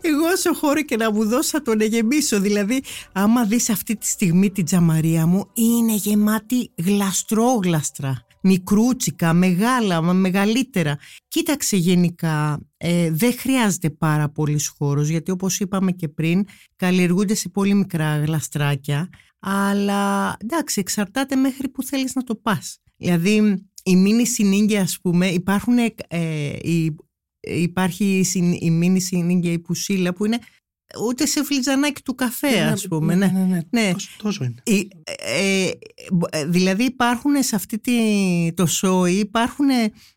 Εγώ 0.00 0.26
όσο 0.32 0.54
χώρο 0.54 0.82
και 0.82 0.96
να 0.96 1.12
μου 1.12 1.24
δώσω 1.24 1.48
θα 1.50 1.62
τον 1.62 1.80
εγεμίσω. 1.80 2.40
Δηλαδή, 2.40 2.82
άμα 3.12 3.44
δεις 3.44 3.70
αυτή 3.70 3.96
τη 3.96 4.06
στιγμή 4.06 4.50
την 4.50 4.64
τζαμαρία 4.64 5.26
μου, 5.26 5.46
είναι 5.52 5.94
γεμάτη 5.94 6.70
γλαστρόγλαστρα 6.74 8.25
μικρούτσικα, 8.46 9.32
μεγάλα, 9.32 10.02
μεγαλύτερα. 10.02 10.98
Κοίταξε 11.28 11.76
γενικά, 11.76 12.60
ε, 12.76 13.10
δεν 13.10 13.38
χρειάζεται 13.38 13.90
πάρα 13.90 14.28
πολύ 14.28 14.60
χώρος 14.78 15.08
γιατί 15.08 15.30
όπως 15.30 15.60
είπαμε 15.60 15.92
και 15.92 16.08
πριν 16.08 16.44
καλλιεργούνται 16.76 17.34
σε 17.34 17.48
πολύ 17.48 17.74
μικρά 17.74 18.18
γλαστράκια 18.18 19.08
αλλά 19.38 20.36
εντάξει 20.38 20.80
εξαρτάται 20.80 21.36
μέχρι 21.36 21.68
που 21.68 21.82
θέλεις 21.82 22.14
να 22.14 22.22
το 22.22 22.34
πας. 22.34 22.78
Δηλαδή 22.96 23.64
η 23.84 23.96
μίνι 23.96 24.26
συνήγγια 24.26 24.80
ας 24.80 24.98
πούμε 25.02 25.26
υπάρχουν 25.26 25.78
ε, 26.08 26.48
η, 26.62 26.96
υπάρχει 27.40 28.24
η 28.60 28.70
μίνι 28.70 29.00
συνήγγια 29.00 29.52
η 29.52 29.58
πουσίλα 29.58 30.12
που 30.12 30.24
είναι 30.24 30.38
ούτε 31.06 31.26
σε 31.26 31.44
φλιτζανάκι 31.44 32.02
του 32.02 32.14
καφέ, 32.14 32.50
ναι, 32.50 32.70
ας 32.70 32.88
πούμε. 32.88 33.14
Ναι, 33.14 33.26
ναι, 33.26 33.44
ναι. 33.44 33.60
ναι. 33.70 33.92
Τόσο, 34.22 34.44
είναι. 34.44 34.54
Ε, 34.62 35.70
ε, 36.30 36.44
δηλαδή 36.46 36.84
υπάρχουν 36.84 37.42
σε 37.42 37.56
αυτή 37.56 37.78
τη, 37.78 37.92
το 38.54 38.66
σόι, 38.66 39.12
υπάρχουν 39.12 39.66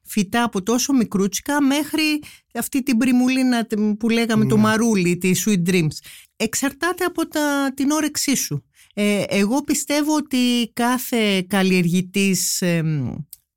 φυτά 0.05 0.43
από 0.43 0.63
τόσο 0.63 0.93
μικρούτσικα 0.93 1.61
μέχρι 1.61 2.21
αυτή 2.53 2.83
την 2.83 2.97
πριμουλίνα 2.97 3.67
που 3.99 4.09
λέγαμε 4.09 4.45
το 4.45 4.57
μαρούλι, 4.57 5.17
τη 5.17 5.31
Sweet 5.45 5.69
Dreams. 5.69 5.97
εξαρτάται 6.35 7.03
από 7.03 7.27
τα, 7.27 7.73
την 7.75 7.91
όρεξή 7.91 8.35
σου. 8.35 8.63
Ε, 8.93 9.23
εγώ 9.27 9.61
πιστεύω 9.61 10.15
ότι 10.15 10.71
κάθε 10.73 11.41
καλλιεργητής, 11.41 12.63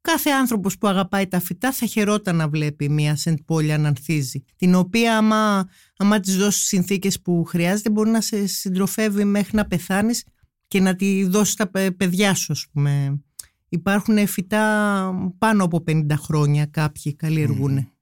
κάθε 0.03 0.31
άνθρωπος 0.31 0.79
που 0.79 0.87
αγαπάει 0.89 1.27
τα 1.27 1.41
φυτά 1.41 1.73
θα 1.73 1.87
χαιρόταν 1.87 2.37
να 2.37 2.49
βλέπει 2.49 2.89
μια 2.89 3.17
σεντ 3.17 3.39
πόλια 3.45 3.79
να 3.79 3.89
ανθίζει. 3.89 4.45
Την 4.57 4.75
οποία 4.75 5.17
άμα, 5.17 5.69
άμα 5.97 6.21
της 6.21 6.37
δώσεις 6.37 6.67
συνθήκες 6.67 7.21
που 7.21 7.45
χρειάζεται 7.45 7.91
μπορεί 7.91 8.11
να 8.11 8.21
σε 8.21 8.47
συντροφεύει 8.47 9.25
μέχρι 9.25 9.57
να 9.57 9.67
πεθάνεις 9.67 10.25
και 10.69 10.81
να 10.81 10.97
τη 10.97 11.25
δώσεις 11.25 11.55
τα 11.55 11.71
παιδιά 11.97 12.35
σου 12.35 12.53
ας 12.53 12.67
πούμε. 12.73 13.23
Υπάρχουν 13.69 14.27
φυτά 14.27 15.35
πάνω 15.39 15.65
από 15.65 15.85
50 15.87 16.07
χρόνια 16.17 16.67
κάποιοι 16.67 17.15
καλλιεργούν. 17.15 17.93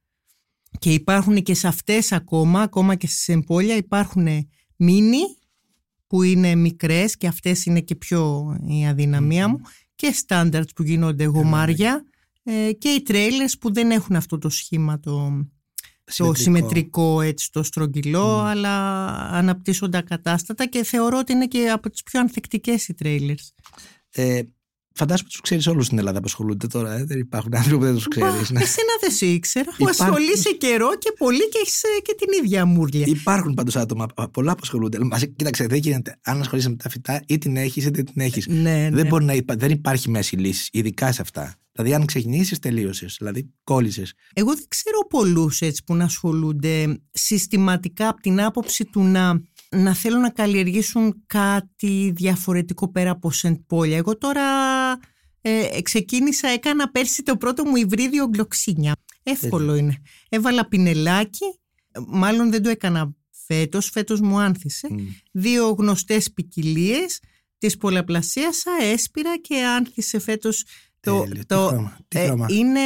Και 0.78 0.92
υπάρχουν 0.92 1.42
και 1.42 1.54
σε 1.54 1.66
αυτές 1.66 2.12
ακόμα, 2.12 2.60
ακόμα 2.60 2.94
και 2.94 3.06
στις 3.06 3.28
εμπόλια 3.28 3.76
υπάρχουν 3.76 4.26
μίνι 4.76 5.20
που 6.06 6.22
είναι 6.22 6.54
μικρές 6.54 7.16
και 7.16 7.26
αυτές 7.26 7.64
είναι 7.64 7.80
και 7.80 7.94
πιο 7.94 8.54
η 8.68 8.86
αδυναμία 8.86 9.48
μου 9.48 9.60
και 10.00 10.14
standards 10.26 10.74
που 10.74 10.82
γίνονται 10.82 11.24
γομάρια 11.24 12.04
ε, 12.42 12.72
και 12.72 12.88
οι 12.88 13.02
trailers 13.06 13.52
που 13.60 13.72
δεν 13.72 13.90
έχουν 13.90 14.16
αυτό 14.16 14.38
το 14.38 14.48
σχήμα 14.48 15.00
το, 15.00 15.46
το 16.16 16.34
συμμετρικό. 16.34 17.20
έτσι 17.20 17.52
το 17.52 17.62
στρογγυλό 17.62 18.38
αλλά 18.38 19.06
αναπτύσσονται 19.16 19.98
ακατάστατα 19.98 20.66
και 20.66 20.84
θεωρώ 20.84 21.18
ότι 21.18 21.32
είναι 21.32 21.46
και 21.46 21.70
από 21.70 21.90
τις 21.90 22.02
πιο 22.02 22.20
ανθεκτικές 22.20 22.88
οι 22.88 22.94
trailers. 23.02 23.48
Ε, 24.10 24.42
Φαντάζομαι 24.94 25.26
ότι 25.26 25.32
τους 25.32 25.40
ξέρεις 25.40 25.66
όλους 25.66 25.86
στην 25.86 25.98
Ελλάδα 25.98 26.18
που 26.18 26.24
ασχολούνται 26.26 26.66
τώρα. 26.66 26.92
Ε; 26.92 27.04
Δεν 27.04 27.18
υπάρχουν 27.18 27.54
άνθρωποι 27.54 27.78
που 27.78 27.84
δεν 27.84 27.94
τους 27.94 28.08
ξέρεις. 28.08 28.50
Ναι. 28.50 28.60
Εσένα 28.60 28.92
δεν 29.00 29.10
σε 29.10 29.26
ήξερα. 29.26 29.74
Που 29.78 29.88
ασχολείσαι 29.88 30.50
καιρό 30.58 30.98
και 30.98 31.12
πολύ 31.18 31.48
και 31.48 31.58
έχεις 31.60 31.82
ε, 31.82 31.88
και 32.02 32.14
την 32.18 32.44
ίδια 32.44 32.64
μούρλια. 32.64 33.06
Υπάρχουν 33.06 33.54
πάντως 33.54 33.76
άτομα 33.76 34.06
πολλά 34.32 34.52
που 34.52 34.60
ασχολούνται. 34.62 34.98
Μα 35.04 35.18
κοίταξε, 35.18 35.66
δεν 35.66 35.78
γίνεται. 35.78 36.18
Αν 36.22 36.40
ασχολείσαι 36.40 36.68
με 36.68 36.76
τα 36.76 36.88
φυτά, 36.88 37.22
ή 37.26 37.38
την 37.38 37.56
έχεις 37.56 37.84
είτε 37.84 38.02
την 38.02 38.20
έχεις. 38.20 38.46
Ναι, 38.46 38.88
δεν, 38.92 38.92
ναι. 38.92 39.04
μπορεί 39.04 39.24
να 39.24 39.32
υπά... 39.32 39.54
δεν 39.54 39.70
υπάρχει 39.70 40.10
μέση 40.10 40.36
λύση, 40.36 40.68
ειδικά 40.72 41.12
σε 41.12 41.22
αυτά. 41.22 41.54
Δηλαδή, 41.72 41.94
αν 41.94 42.06
ξεκινήσεις, 42.06 42.58
τελείωσες. 42.58 43.16
Δηλαδή, 43.18 43.50
κόλλησες. 43.64 44.12
Εγώ 44.32 44.54
δεν 44.54 44.64
ξέρω 44.68 45.06
πολλούς 45.08 45.60
έτσι 45.60 45.84
που 45.84 45.94
να 45.94 46.04
ασχολούνται 46.04 47.00
συστηματικά 47.10 48.08
από 48.08 48.20
την 48.20 48.40
άποψη 48.42 48.84
του 48.84 49.02
να 49.02 49.42
να 49.76 49.94
θέλουν 49.94 50.20
να 50.20 50.30
καλλιεργήσουν 50.30 51.22
κάτι 51.26 52.12
διαφορετικό 52.14 52.90
πέρα 52.90 53.10
από 53.10 53.30
σεντ 53.30 53.56
πόλια. 53.66 53.96
Εγώ 53.96 54.18
τώρα 54.18 54.42
ε, 55.40 55.80
ξεκίνησα, 55.82 56.48
έκανα 56.48 56.90
πέρσι 56.90 57.22
το 57.22 57.36
πρώτο 57.36 57.64
μου 57.64 57.76
υβρίδιο 57.76 58.26
γκλοξίνια. 58.26 58.96
Εύκολο 59.22 59.74
είναι. 59.74 60.02
Έβαλα 60.28 60.68
πινελάκι, 60.68 61.44
μάλλον 62.06 62.50
δεν 62.50 62.62
το 62.62 62.68
έκανα 62.68 63.14
φέτος, 63.46 63.90
φέτος 63.90 64.20
μου 64.20 64.38
άνθησε. 64.40 64.88
Δύο 65.32 65.68
γνωστές 65.68 66.32
ποικιλίες, 66.32 67.20
τις 67.58 67.76
πολλαπλασίασα, 67.76 68.70
έσπηρα 68.80 69.38
και 69.38 69.62
άνθησε 69.64 70.18
φέτος 70.18 70.64
το, 71.00 71.26
το, 71.46 71.90
ε, 72.08 72.34
είναι 72.48 72.80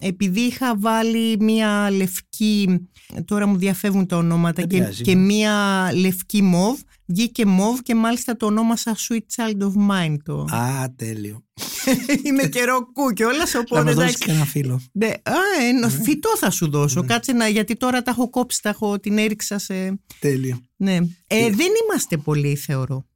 επειδή 0.00 0.40
είχα 0.40 0.76
βάλει 0.78 1.36
μία 1.40 1.90
λευκή, 1.90 2.88
τώρα 3.24 3.46
μου 3.46 3.56
διαφεύγουν 3.56 4.06
τα 4.06 4.16
ονόματα 4.16 4.62
και, 4.62 4.80
και 5.02 5.14
μία 5.14 5.88
λευκή 5.94 6.42
μοβ, 6.42 6.80
βγήκε 7.06 7.46
μοβ 7.46 7.78
και 7.80 7.94
μάλιστα 7.94 8.36
το 8.36 8.46
ονόμασα 8.46 8.96
Sweet 9.08 9.16
Child 9.36 9.62
of 9.62 9.90
Mine 9.90 10.16
το. 10.24 10.40
Α, 10.40 10.92
τέλειο. 10.96 11.44
είναι 12.24 12.48
καιρό 12.48 12.92
κου 12.92 13.12
και 13.12 13.24
όλα 13.24 13.44
οπότε. 13.56 13.82
Θα 13.82 13.84
μου 13.84 13.94
δώσει 13.94 14.18
και 14.18 14.30
ένα 14.30 14.44
φίλο. 14.44 14.80
Ναι, 14.92 15.06
α, 15.06 15.32
ένα 15.68 15.86
ναι. 15.86 16.02
φυτό 16.02 16.36
θα 16.36 16.50
σου 16.50 16.70
δώσω. 16.70 17.00
Ναι. 17.00 17.06
Κάτσε 17.06 17.32
να, 17.32 17.48
γιατί 17.48 17.76
τώρα 17.76 18.02
τα 18.02 18.10
έχω 18.10 18.30
κόψει, 18.30 18.62
τα 18.62 18.68
έχω, 18.68 18.98
την 18.98 19.18
έριξα 19.18 19.58
σε. 19.58 20.00
Τέλειο. 20.18 20.60
Ναι. 20.76 20.96
Ε, 21.26 21.50
δεν 21.50 21.70
είμαστε 21.84 22.16
πολλοί, 22.16 22.56
θεωρώ. 22.56 23.06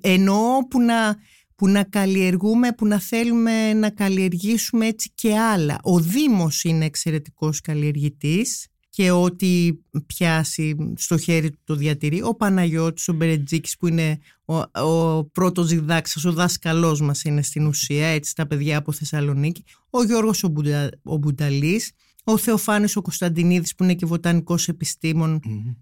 Εννοώ 0.00 0.66
που 0.68 0.80
να 0.80 1.16
που 1.62 1.68
να 1.68 1.84
καλλιεργούμε, 1.84 2.72
που 2.72 2.86
να 2.86 3.00
θέλουμε 3.00 3.72
να 3.72 3.90
καλλιεργήσουμε 3.90 4.86
έτσι 4.86 5.10
και 5.14 5.38
άλλα. 5.38 5.78
Ο 5.82 6.00
Δήμος 6.00 6.64
είναι 6.64 6.84
εξαιρετικός 6.84 7.60
καλλιεργητής 7.60 8.66
και 8.88 9.10
ό,τι 9.10 9.72
πιάσει 10.06 10.76
στο 10.96 11.18
χέρι 11.18 11.50
του 11.50 11.58
το 11.64 11.74
διατηρεί. 11.74 12.22
Ο 12.22 12.34
Παναγιώτης, 12.34 13.08
ο 13.08 13.12
Μπερετζίκης 13.12 13.76
που 13.76 13.86
είναι 13.86 14.18
ο, 14.44 14.80
ο 14.82 15.24
πρώτος 15.24 15.68
διδάξας, 15.68 16.24
ο 16.24 16.32
δάσκαλός 16.32 17.00
μας 17.00 17.22
είναι 17.22 17.42
στην 17.42 17.66
ουσία, 17.66 18.06
έτσι 18.06 18.34
τα 18.34 18.46
παιδιά 18.46 18.78
από 18.78 18.92
Θεσσαλονίκη. 18.92 19.64
Ο 19.90 20.04
Γιώργος 20.04 20.44
ο, 20.44 20.48
Μπουτα, 20.48 20.90
ο 21.02 21.16
Μπουταλής, 21.16 21.92
ο 22.24 22.36
Θεοφάνης 22.36 22.96
ο 22.96 23.02
Κωνσταντινίδης 23.02 23.74
που 23.74 23.84
είναι 23.84 23.94
και 23.94 24.06
βοτανικός 24.06 24.68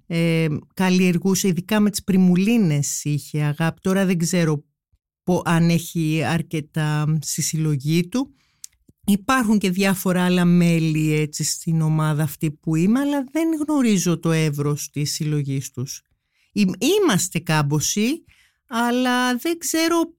ε, 0.07 0.47
καλλιεργούσε 0.75 1.49
ειδικά 1.49 1.81
με 1.81 1.91
τις 1.91 2.05
πριμουλίνες 2.05 3.05
είχε 3.05 3.43
αγάπη. 3.43 3.81
Τώρα 3.81 4.07
δεν 4.07 4.19
ξέρω 4.19 4.65
αν 5.45 5.71
έχει 5.71 6.23
αρκετά 6.25 7.19
στη 7.21 7.43
συλλογή 7.43 8.09
του. 8.09 8.35
Υπάρχουν 9.07 9.59
και 9.59 9.71
διάφορα 9.71 10.25
άλλα 10.25 10.45
μέλη 10.45 11.13
έτσι 11.13 11.45
στην 11.45 11.81
ομάδα 11.81 12.23
αυτή 12.23 12.51
που 12.51 12.77
είμαι, 12.77 13.01
αλλά 13.01 13.25
δεν 13.33 13.49
γνωρίζω 13.67 14.19
το 14.19 14.31
εύρος 14.31 14.91
της 14.91 15.13
συλλογής 15.13 15.71
τους. 15.71 16.03
Είμαστε 16.79 17.39
κάμποσοι, 17.39 18.25
αλλά 18.69 19.37
δεν 19.37 19.59
ξέρω 19.59 20.15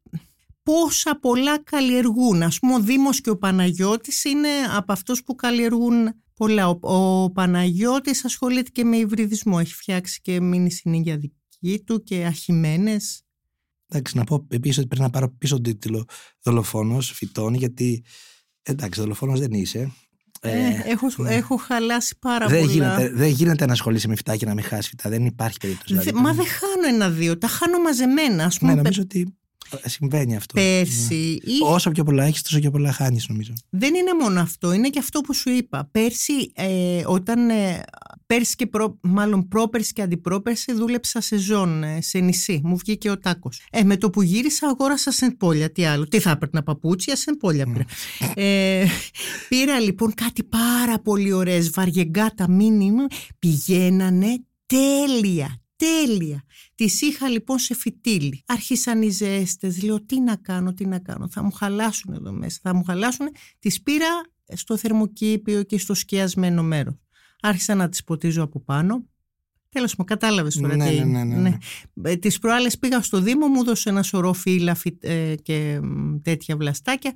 πόσα 0.64 1.20
πολλά 1.20 1.64
καλλιεργούν. 1.64 2.43
Ας 2.43 2.60
πούμε 2.60 2.74
ο 2.74 2.80
Δήμος 2.80 3.22
και 3.22 3.30
ο 3.30 3.38
Παναγιώτης 3.38 4.24
είναι 4.24 4.49
από 4.76 4.91
αυτούς 4.91 5.24
που 5.24 5.36
καλλιεργούν 5.36 6.14
πολλά. 6.36 6.70
Ο, 6.70 6.80
ο 6.82 7.32
Παναγιώτης 7.32 8.26
ασχολείται 8.26 8.70
και 8.70 8.84
με 8.84 8.97
υβριδισμό. 8.97 9.58
Έχει 9.60 9.74
φτιάξει 9.74 10.22
και 10.22 10.41
μείνει 10.41 10.72
στην 10.72 11.04
δική 11.04 11.84
του 11.86 12.04
και 12.04 12.26
αχημένες. 12.26 13.24
Εντάξει, 13.94 14.18
να 14.18 14.24
πω 14.24 14.46
επίσης 14.50 14.78
ότι 14.78 14.88
πρέπει 14.88 15.02
να 15.02 15.10
πάρω 15.10 15.30
πίσω 15.38 15.54
τον 15.54 15.64
τίτλο 15.64 16.06
Δολοφόνος 16.44 17.12
φυτών, 17.12 17.54
γιατί 17.54 18.04
εντάξει, 18.64 19.00
δολοφόνος 19.00 19.39
δεν 19.39 19.52
είσαι. 19.52 19.92
Ε, 20.44 20.52
ε, 20.52 20.82
έχω, 20.86 21.08
ναι. 21.18 21.36
έχω 21.36 21.56
χαλάσει 21.56 22.18
πάρα 22.20 22.48
δεν 22.48 22.60
πολλά. 22.60 22.72
Γίνεται, 22.72 23.10
δεν 23.14 23.30
γίνεται 23.30 23.66
να 23.66 23.72
ασχολείσαι 23.72 24.08
με 24.08 24.16
φυτά 24.16 24.36
και 24.36 24.46
να 24.46 24.54
μην 24.54 24.64
χάσει 24.64 24.89
φυτά. 24.89 25.10
Δεν 25.10 25.26
υπάρχει 25.26 25.58
περίπτωση. 25.58 25.94
Δηλαδή, 25.94 26.12
μα 26.12 26.34
δεν 26.34 26.46
χάνω 26.46 26.96
ένα-δύο. 26.96 27.38
Τα 27.38 27.48
χάνω 27.48 27.80
μαζεμένα. 27.80 28.46
Ας 28.46 28.58
πούμε, 28.58 28.72
ναι, 28.74 28.82
νομίζω 28.82 29.02
ότι 29.02 29.36
Συμβαίνει 29.86 30.36
αυτό. 30.36 30.54
Πέρσι. 30.54 31.39
Ναι. 31.46 31.54
Ή... 31.54 31.58
Όσο 31.64 31.92
πιο 31.92 32.04
πολλά 32.04 32.24
έχεις, 32.24 32.42
τόσο 32.42 32.60
πιο 32.60 32.72
πολλά 32.72 32.92
χάνεις, 32.92 33.28
νομίζω. 33.28 33.54
Δεν 33.70 33.96
είναι 33.96 34.14
μόνο 34.22 34.42
αυτό. 34.42 34.74
Είναι 34.74 34.89
και 34.89 35.00
αυτό 35.00 35.22
που 35.22 35.34
σου 35.34 35.50
είπα. 35.50 35.89
Πέρσι, 35.92 36.52
ε, 36.56 37.04
όταν. 37.06 37.39
Ε, 38.32 38.36
πέρσι 38.36 38.56
και 38.56 38.68
προ, 38.68 39.00
μάλλον 39.02 39.48
πρόπερσι 39.48 39.94
και 39.94 40.02
αντιπρόπερσι 40.02 40.74
δούλεψα 40.74 41.22
σε 41.22 41.38
ζών, 41.38 41.84
ε, 41.84 42.02
σε 42.02 42.20
νησί. 42.20 42.62
Μου 42.64 42.78
βγήκε 42.78 43.10
ο 43.10 43.18
τάκος. 43.18 43.62
Ε, 43.72 43.84
με 43.84 43.98
το 43.98 44.10
που 44.10 44.22
γύρισα, 44.22 44.68
αγόρασα 44.68 45.12
σε 45.12 45.32
πόλια. 45.32 45.72
Τι 45.72 45.86
άλλο. 45.86 46.08
Τι 46.08 46.20
θα 46.20 46.32
έπαιρνα 46.32 46.64
παπούτσια, 46.64 47.16
σε 47.16 47.36
πόλια 47.36 47.66
πήρα. 47.66 47.86
ε, 48.36 48.86
πήρα 49.50 49.80
λοιπόν 49.80 50.14
κάτι 50.14 50.44
πάρα 50.44 51.00
πολύ 51.00 51.32
ωραίες 51.32 51.70
βαριεγκάτα 51.70 52.50
μήνυμα. 52.50 53.06
Πηγαίνανε 53.40 54.46
τέλεια, 54.66 55.62
τέλεια. 55.76 56.44
Τη 56.76 56.86
είχα 57.00 57.30
λοιπόν 57.30 57.60
σε 57.60 57.76
φυτίλι. 57.76 58.44
Άρχισαν 58.46 59.02
οι 59.02 59.10
ζέστες. 59.10 59.82
Λέω 59.84 60.06
τι 60.06 60.20
να 60.20 60.36
κάνω, 60.36 60.74
τι 60.74 60.86
να 60.86 61.00
κάνω. 61.00 61.30
Θα 61.30 61.44
μου 61.44 61.52
χαλάσουν 61.52 62.14
εδώ 62.14 62.32
μέσα. 62.32 62.60
Θα 62.62 62.76
μου 62.76 62.84
χαλάσουν. 62.84 63.28
Τη 63.60 63.76
πήρα 63.84 64.22
στο 64.54 64.78
θερμοκήπιο 64.78 65.64
και 65.64 65.78
στο 65.78 65.94
σκιασμένο 65.94 66.64
μέρος. 66.64 66.96
Άρχισα 67.42 67.76
να 67.76 67.89
τις 67.89 68.04
ποτίζω 68.04 68.44
από 68.44 68.60
πάνω. 68.60 69.06
Τέλος 69.70 69.96
μου, 69.96 70.06
κατάλαβες 70.06 70.56
τώρα 70.56 70.76
ναι, 70.76 70.89
τι. 70.89 70.98
Ναι, 70.98 71.04
ναι, 71.04 71.24
ναι, 71.24 71.36
ναι. 71.36 71.58
ναι. 71.94 72.16
Τις 72.16 72.39
προάλλες 72.39 72.78
πήγα 72.78 73.02
στο 73.02 73.22
Δήμο, 73.22 73.48
μου 73.48 73.60
έδωσε 73.62 73.89
ένα 73.89 74.04
σωρό 74.04 74.34
φύλλα 74.34 74.78
ε, 75.00 75.36
και 75.36 75.80
τέτοια 76.22 76.58
βλαστάκια. 76.58 77.14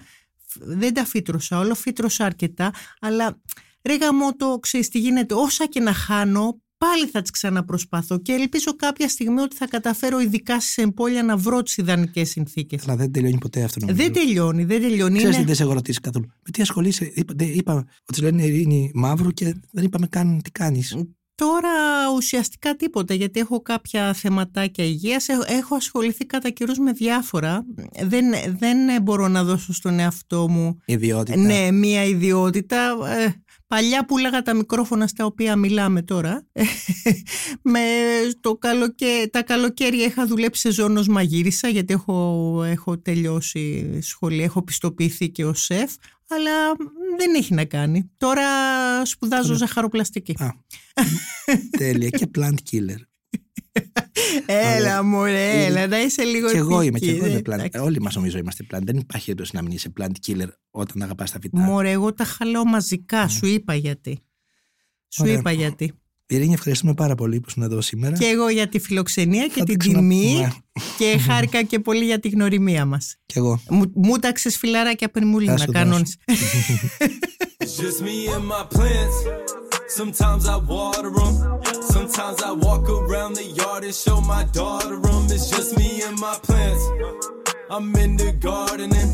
Δεν 0.60 0.94
τα 0.94 1.06
φύτρωσα 1.06 1.60
όλο, 1.60 1.76
φύτρωσα 1.76 2.26
αρκετά, 2.26 2.74
αλλά 3.00 3.42
ρε 3.82 3.96
γαμό 3.96 4.36
το 4.36 4.60
ξέρεις 4.62 4.90
τι 4.90 5.00
γίνεται. 5.00 5.34
Όσα 5.34 5.68
και 5.68 5.80
να 5.80 5.94
χάνω, 5.94 6.62
πάλι 6.88 7.08
θα 7.12 7.22
τις 7.22 7.32
ξαναπροσπαθώ 7.32 8.18
και 8.18 8.32
ελπίζω 8.32 8.76
κάποια 8.76 9.08
στιγμή 9.10 9.42
ότι 9.42 9.56
θα 9.56 9.68
καταφέρω 9.68 10.20
ειδικά 10.20 10.60
σε 10.60 10.82
εμπόλια 10.82 11.24
να 11.24 11.38
βρω 11.38 11.62
τις 11.64 11.78
ιδανικές 11.78 12.30
συνθήκες. 12.30 12.84
Αλλά 12.88 12.96
δεν 12.96 13.12
τελειώνει 13.12 13.38
ποτέ 13.38 13.64
αυτό 13.64 13.80
νομίζω. 13.80 14.04
Δεν 14.04 14.14
τελειώνει, 14.14 14.64
δεν 14.64 14.82
τελειώνει. 14.82 15.18
Ξέρεις 15.18 15.36
είναι... 15.36 15.46
δεν 15.46 15.56
σε 15.56 15.64
έχω 15.64 15.74
ρωτήσει 15.74 16.00
καθόλου. 16.00 16.26
Με 16.26 16.52
τι 16.52 16.62
ασχολείσαι, 16.62 17.12
είπα, 17.16 17.34
είπα 17.40 17.86
ότι 18.10 18.22
λένε 18.22 18.44
Ειρήνη 18.44 18.92
Μαύρου 18.94 19.32
και 19.32 19.56
δεν 19.72 19.84
είπαμε 19.84 20.08
καν 20.08 20.42
τι 20.44 20.52
κάνεις. 20.52 20.96
Τώρα 21.36 21.70
ουσιαστικά 22.16 22.76
τίποτα 22.76 23.14
γιατί 23.14 23.40
έχω 23.40 23.62
κάποια 23.62 24.14
θεματάκια 24.14 24.84
υγείας, 24.84 25.28
έχω 25.48 25.76
ασχοληθεί 25.76 26.26
κατά 26.26 26.50
καιρούς 26.50 26.78
με 26.78 26.92
διάφορα. 26.92 27.66
Δεν, 28.04 28.26
δεν 28.58 29.02
μπορώ 29.02 29.28
να 29.28 29.44
δώσω 29.44 29.74
στον 29.74 30.00
εαυτό 30.00 30.50
μου 30.50 30.78
ιδιότητα. 30.86 31.38
Ναι, 31.38 31.72
μία 31.72 32.04
ιδιότητα. 32.04 32.98
Ε, 33.08 33.44
Παλιά 33.68 34.06
πουλάγα 34.06 34.42
τα 34.42 34.54
μικρόφωνα 34.54 35.08
στα 35.08 35.26
οποία 35.26 35.56
μιλάμε 35.56 36.02
τώρα. 36.02 36.48
με 37.74 37.82
το 38.40 38.58
καλοκαίρι, 38.58 39.30
τα 39.30 39.44
καλοκαίρια 39.44 40.06
είχα 40.06 40.26
δουλέψει 40.26 40.62
σε 40.62 40.72
ζώνος 40.72 41.08
μαγείρισα 41.08 41.68
γιατί 41.68 41.94
έχω, 41.94 42.64
έχω 42.64 42.98
τελειώσει 43.00 43.98
σχολή, 44.02 44.44
έχω 44.44 44.64
πιστοποιηθεί 44.64 45.30
και 45.30 45.46
ο 45.46 45.54
σεφ 45.54 45.92
αλλά 46.28 46.52
δεν 47.18 47.36
έχει 47.36 47.54
να 47.54 47.66
κάνει. 47.66 48.12
Τώρα 48.18 48.46
σπουδάζω 49.06 49.54
ζαχαροπλαστική. 49.54 50.36
Α, 50.44 50.50
τέλεια 51.78 52.10
και 52.10 52.30
plant 52.38 52.58
killer. 52.72 53.15
Έλα, 54.46 55.04
μωρέ, 55.04 55.66
έλα, 55.66 55.88
να 55.88 56.02
είσαι 56.02 56.24
λίγο 56.24 56.52
Και 56.52 56.58
εγώ 56.58 56.82
είμαι, 56.82 56.88
επίκη, 56.98 57.06
και 57.06 57.12
εγώ 57.18 57.26
είμαι 57.26 57.36
ε, 57.36 57.40
plant. 57.40 57.54
εντάξει. 57.54 57.80
Όλοι 57.80 58.02
μας 58.02 58.16
νομίζω 58.16 58.38
είμαστε 58.38 58.66
plant. 58.74 58.80
Δεν 58.84 58.98
υπάρχει 58.98 59.26
περίπτωση 59.26 59.52
να 59.56 59.62
μην 59.62 59.72
είσαι 59.72 59.94
plant 60.00 60.12
killer 60.28 60.48
όταν 60.72 61.02
αγαπάς 61.02 61.32
τα 61.32 61.40
φυτά. 61.42 61.60
Μωρέ, 61.60 61.92
εγώ 61.92 62.14
τα 62.14 62.24
χαλάω 62.24 62.66
μαζικά, 62.66 63.28
σου 63.28 63.46
είπα 63.46 63.76
γιατί. 63.76 64.20
Σου 65.10 65.22
Ωραία. 65.24 65.34
είπα 65.34 65.52
γιατί. 65.52 65.92
Ειρήνη, 66.28 66.54
ευχαριστούμε 66.54 66.94
πάρα 66.94 67.16
πολύ 67.16 67.40
που 67.40 67.46
ήσουν 67.50 67.64
εδώ 67.64 67.82
σήμερα. 67.82 68.18
Και 68.18 68.26
εγώ 68.26 68.50
για 68.50 68.68
τη 68.70 68.80
φιλοξενία 68.80 69.48
και 69.48 69.54
Θα 69.60 69.64
την 69.64 69.78
τα 69.78 69.86
ξαναπούμε. 69.86 70.08
τιμή 70.16 70.48
και 70.98 71.18
χάρηκα 71.28 71.64
και 71.64 71.80
πολύ 71.80 72.06
για 72.06 72.20
τη 72.20 72.30
γνωριμία 72.30 72.86
μας. 72.86 73.16
Και 73.26 73.40
εγώ. 73.40 73.62
Μου, 73.70 73.92
μου 73.96 74.18
τάξες 74.18 74.58
φιλαράκια 74.58 75.10
πριν 75.12 75.28
μου 75.28 75.40
Θα 75.46 75.52
να 75.52 75.58
σου 75.58 75.72
κάνω. 75.72 75.92
δώσω. 75.98 76.14
It's 77.64 77.78
just 77.82 78.00
me 78.02 78.34
and 78.36 78.46
my 78.52 78.78
plants. 78.78 79.18
Sometimes 79.88 80.48
I 80.48 80.58
water 80.58 81.12
them. 81.12 81.34
Sometimes 81.96 82.42
I 82.42 82.52
walk 82.52 82.90
around 82.90 83.34
the 83.36 83.46
yard 83.60 83.84
and 83.84 83.94
show 83.94 84.20
my 84.20 84.44
daughter 84.60 84.98
them. 85.00 85.24
It's 85.36 85.50
just 85.50 85.78
me 85.78 86.02
and 86.08 86.18
my 86.20 86.36
plants. 86.48 86.84
I'm 87.70 87.96
into 88.04 88.32
gardening. 88.48 89.10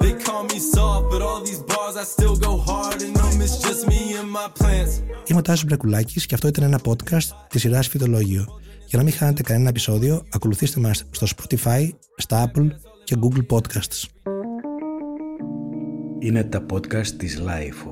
They 0.00 0.14
call 0.24 0.42
me 0.52 0.58
soft, 0.74 1.10
but 1.10 1.20
all 1.22 1.40
these 1.48 1.62
bars 1.70 1.96
I 2.02 2.04
still 2.14 2.36
go 2.46 2.52
hard 2.56 3.02
in 3.02 3.12
them. 3.14 3.34
It's 3.44 3.58
just 3.66 3.82
me 3.90 4.00
and 4.20 4.30
my 4.30 4.48
plants. 4.58 5.02
Είμαι 5.26 5.38
ο 5.38 5.42
Τάσος 5.42 5.64
Μπρακουλάκης 5.64 6.26
και 6.26 6.34
αυτό 6.34 6.48
ήταν 6.48 6.64
ένα 6.64 6.80
podcast 6.84 7.28
της 7.48 7.60
σειράς 7.60 7.88
Φυτολόγιο. 7.88 8.46
Για 8.86 8.98
να 8.98 9.04
μην 9.04 9.12
χάνετε 9.12 9.42
κανένα 9.42 9.68
επεισόδιο, 9.68 10.22
ακολουθήστε 10.30 10.80
μας 10.80 11.04
στο 11.10 11.26
Spotify, 11.36 11.88
στα 12.16 12.50
Apple 12.50 12.68
και 13.04 13.16
Google 13.20 13.56
Podcasts. 13.56 14.04
Είναι 16.18 16.44
τα 16.44 16.66
podcast 16.72 17.06
της 17.06 17.42
Lifeo. 17.46 17.91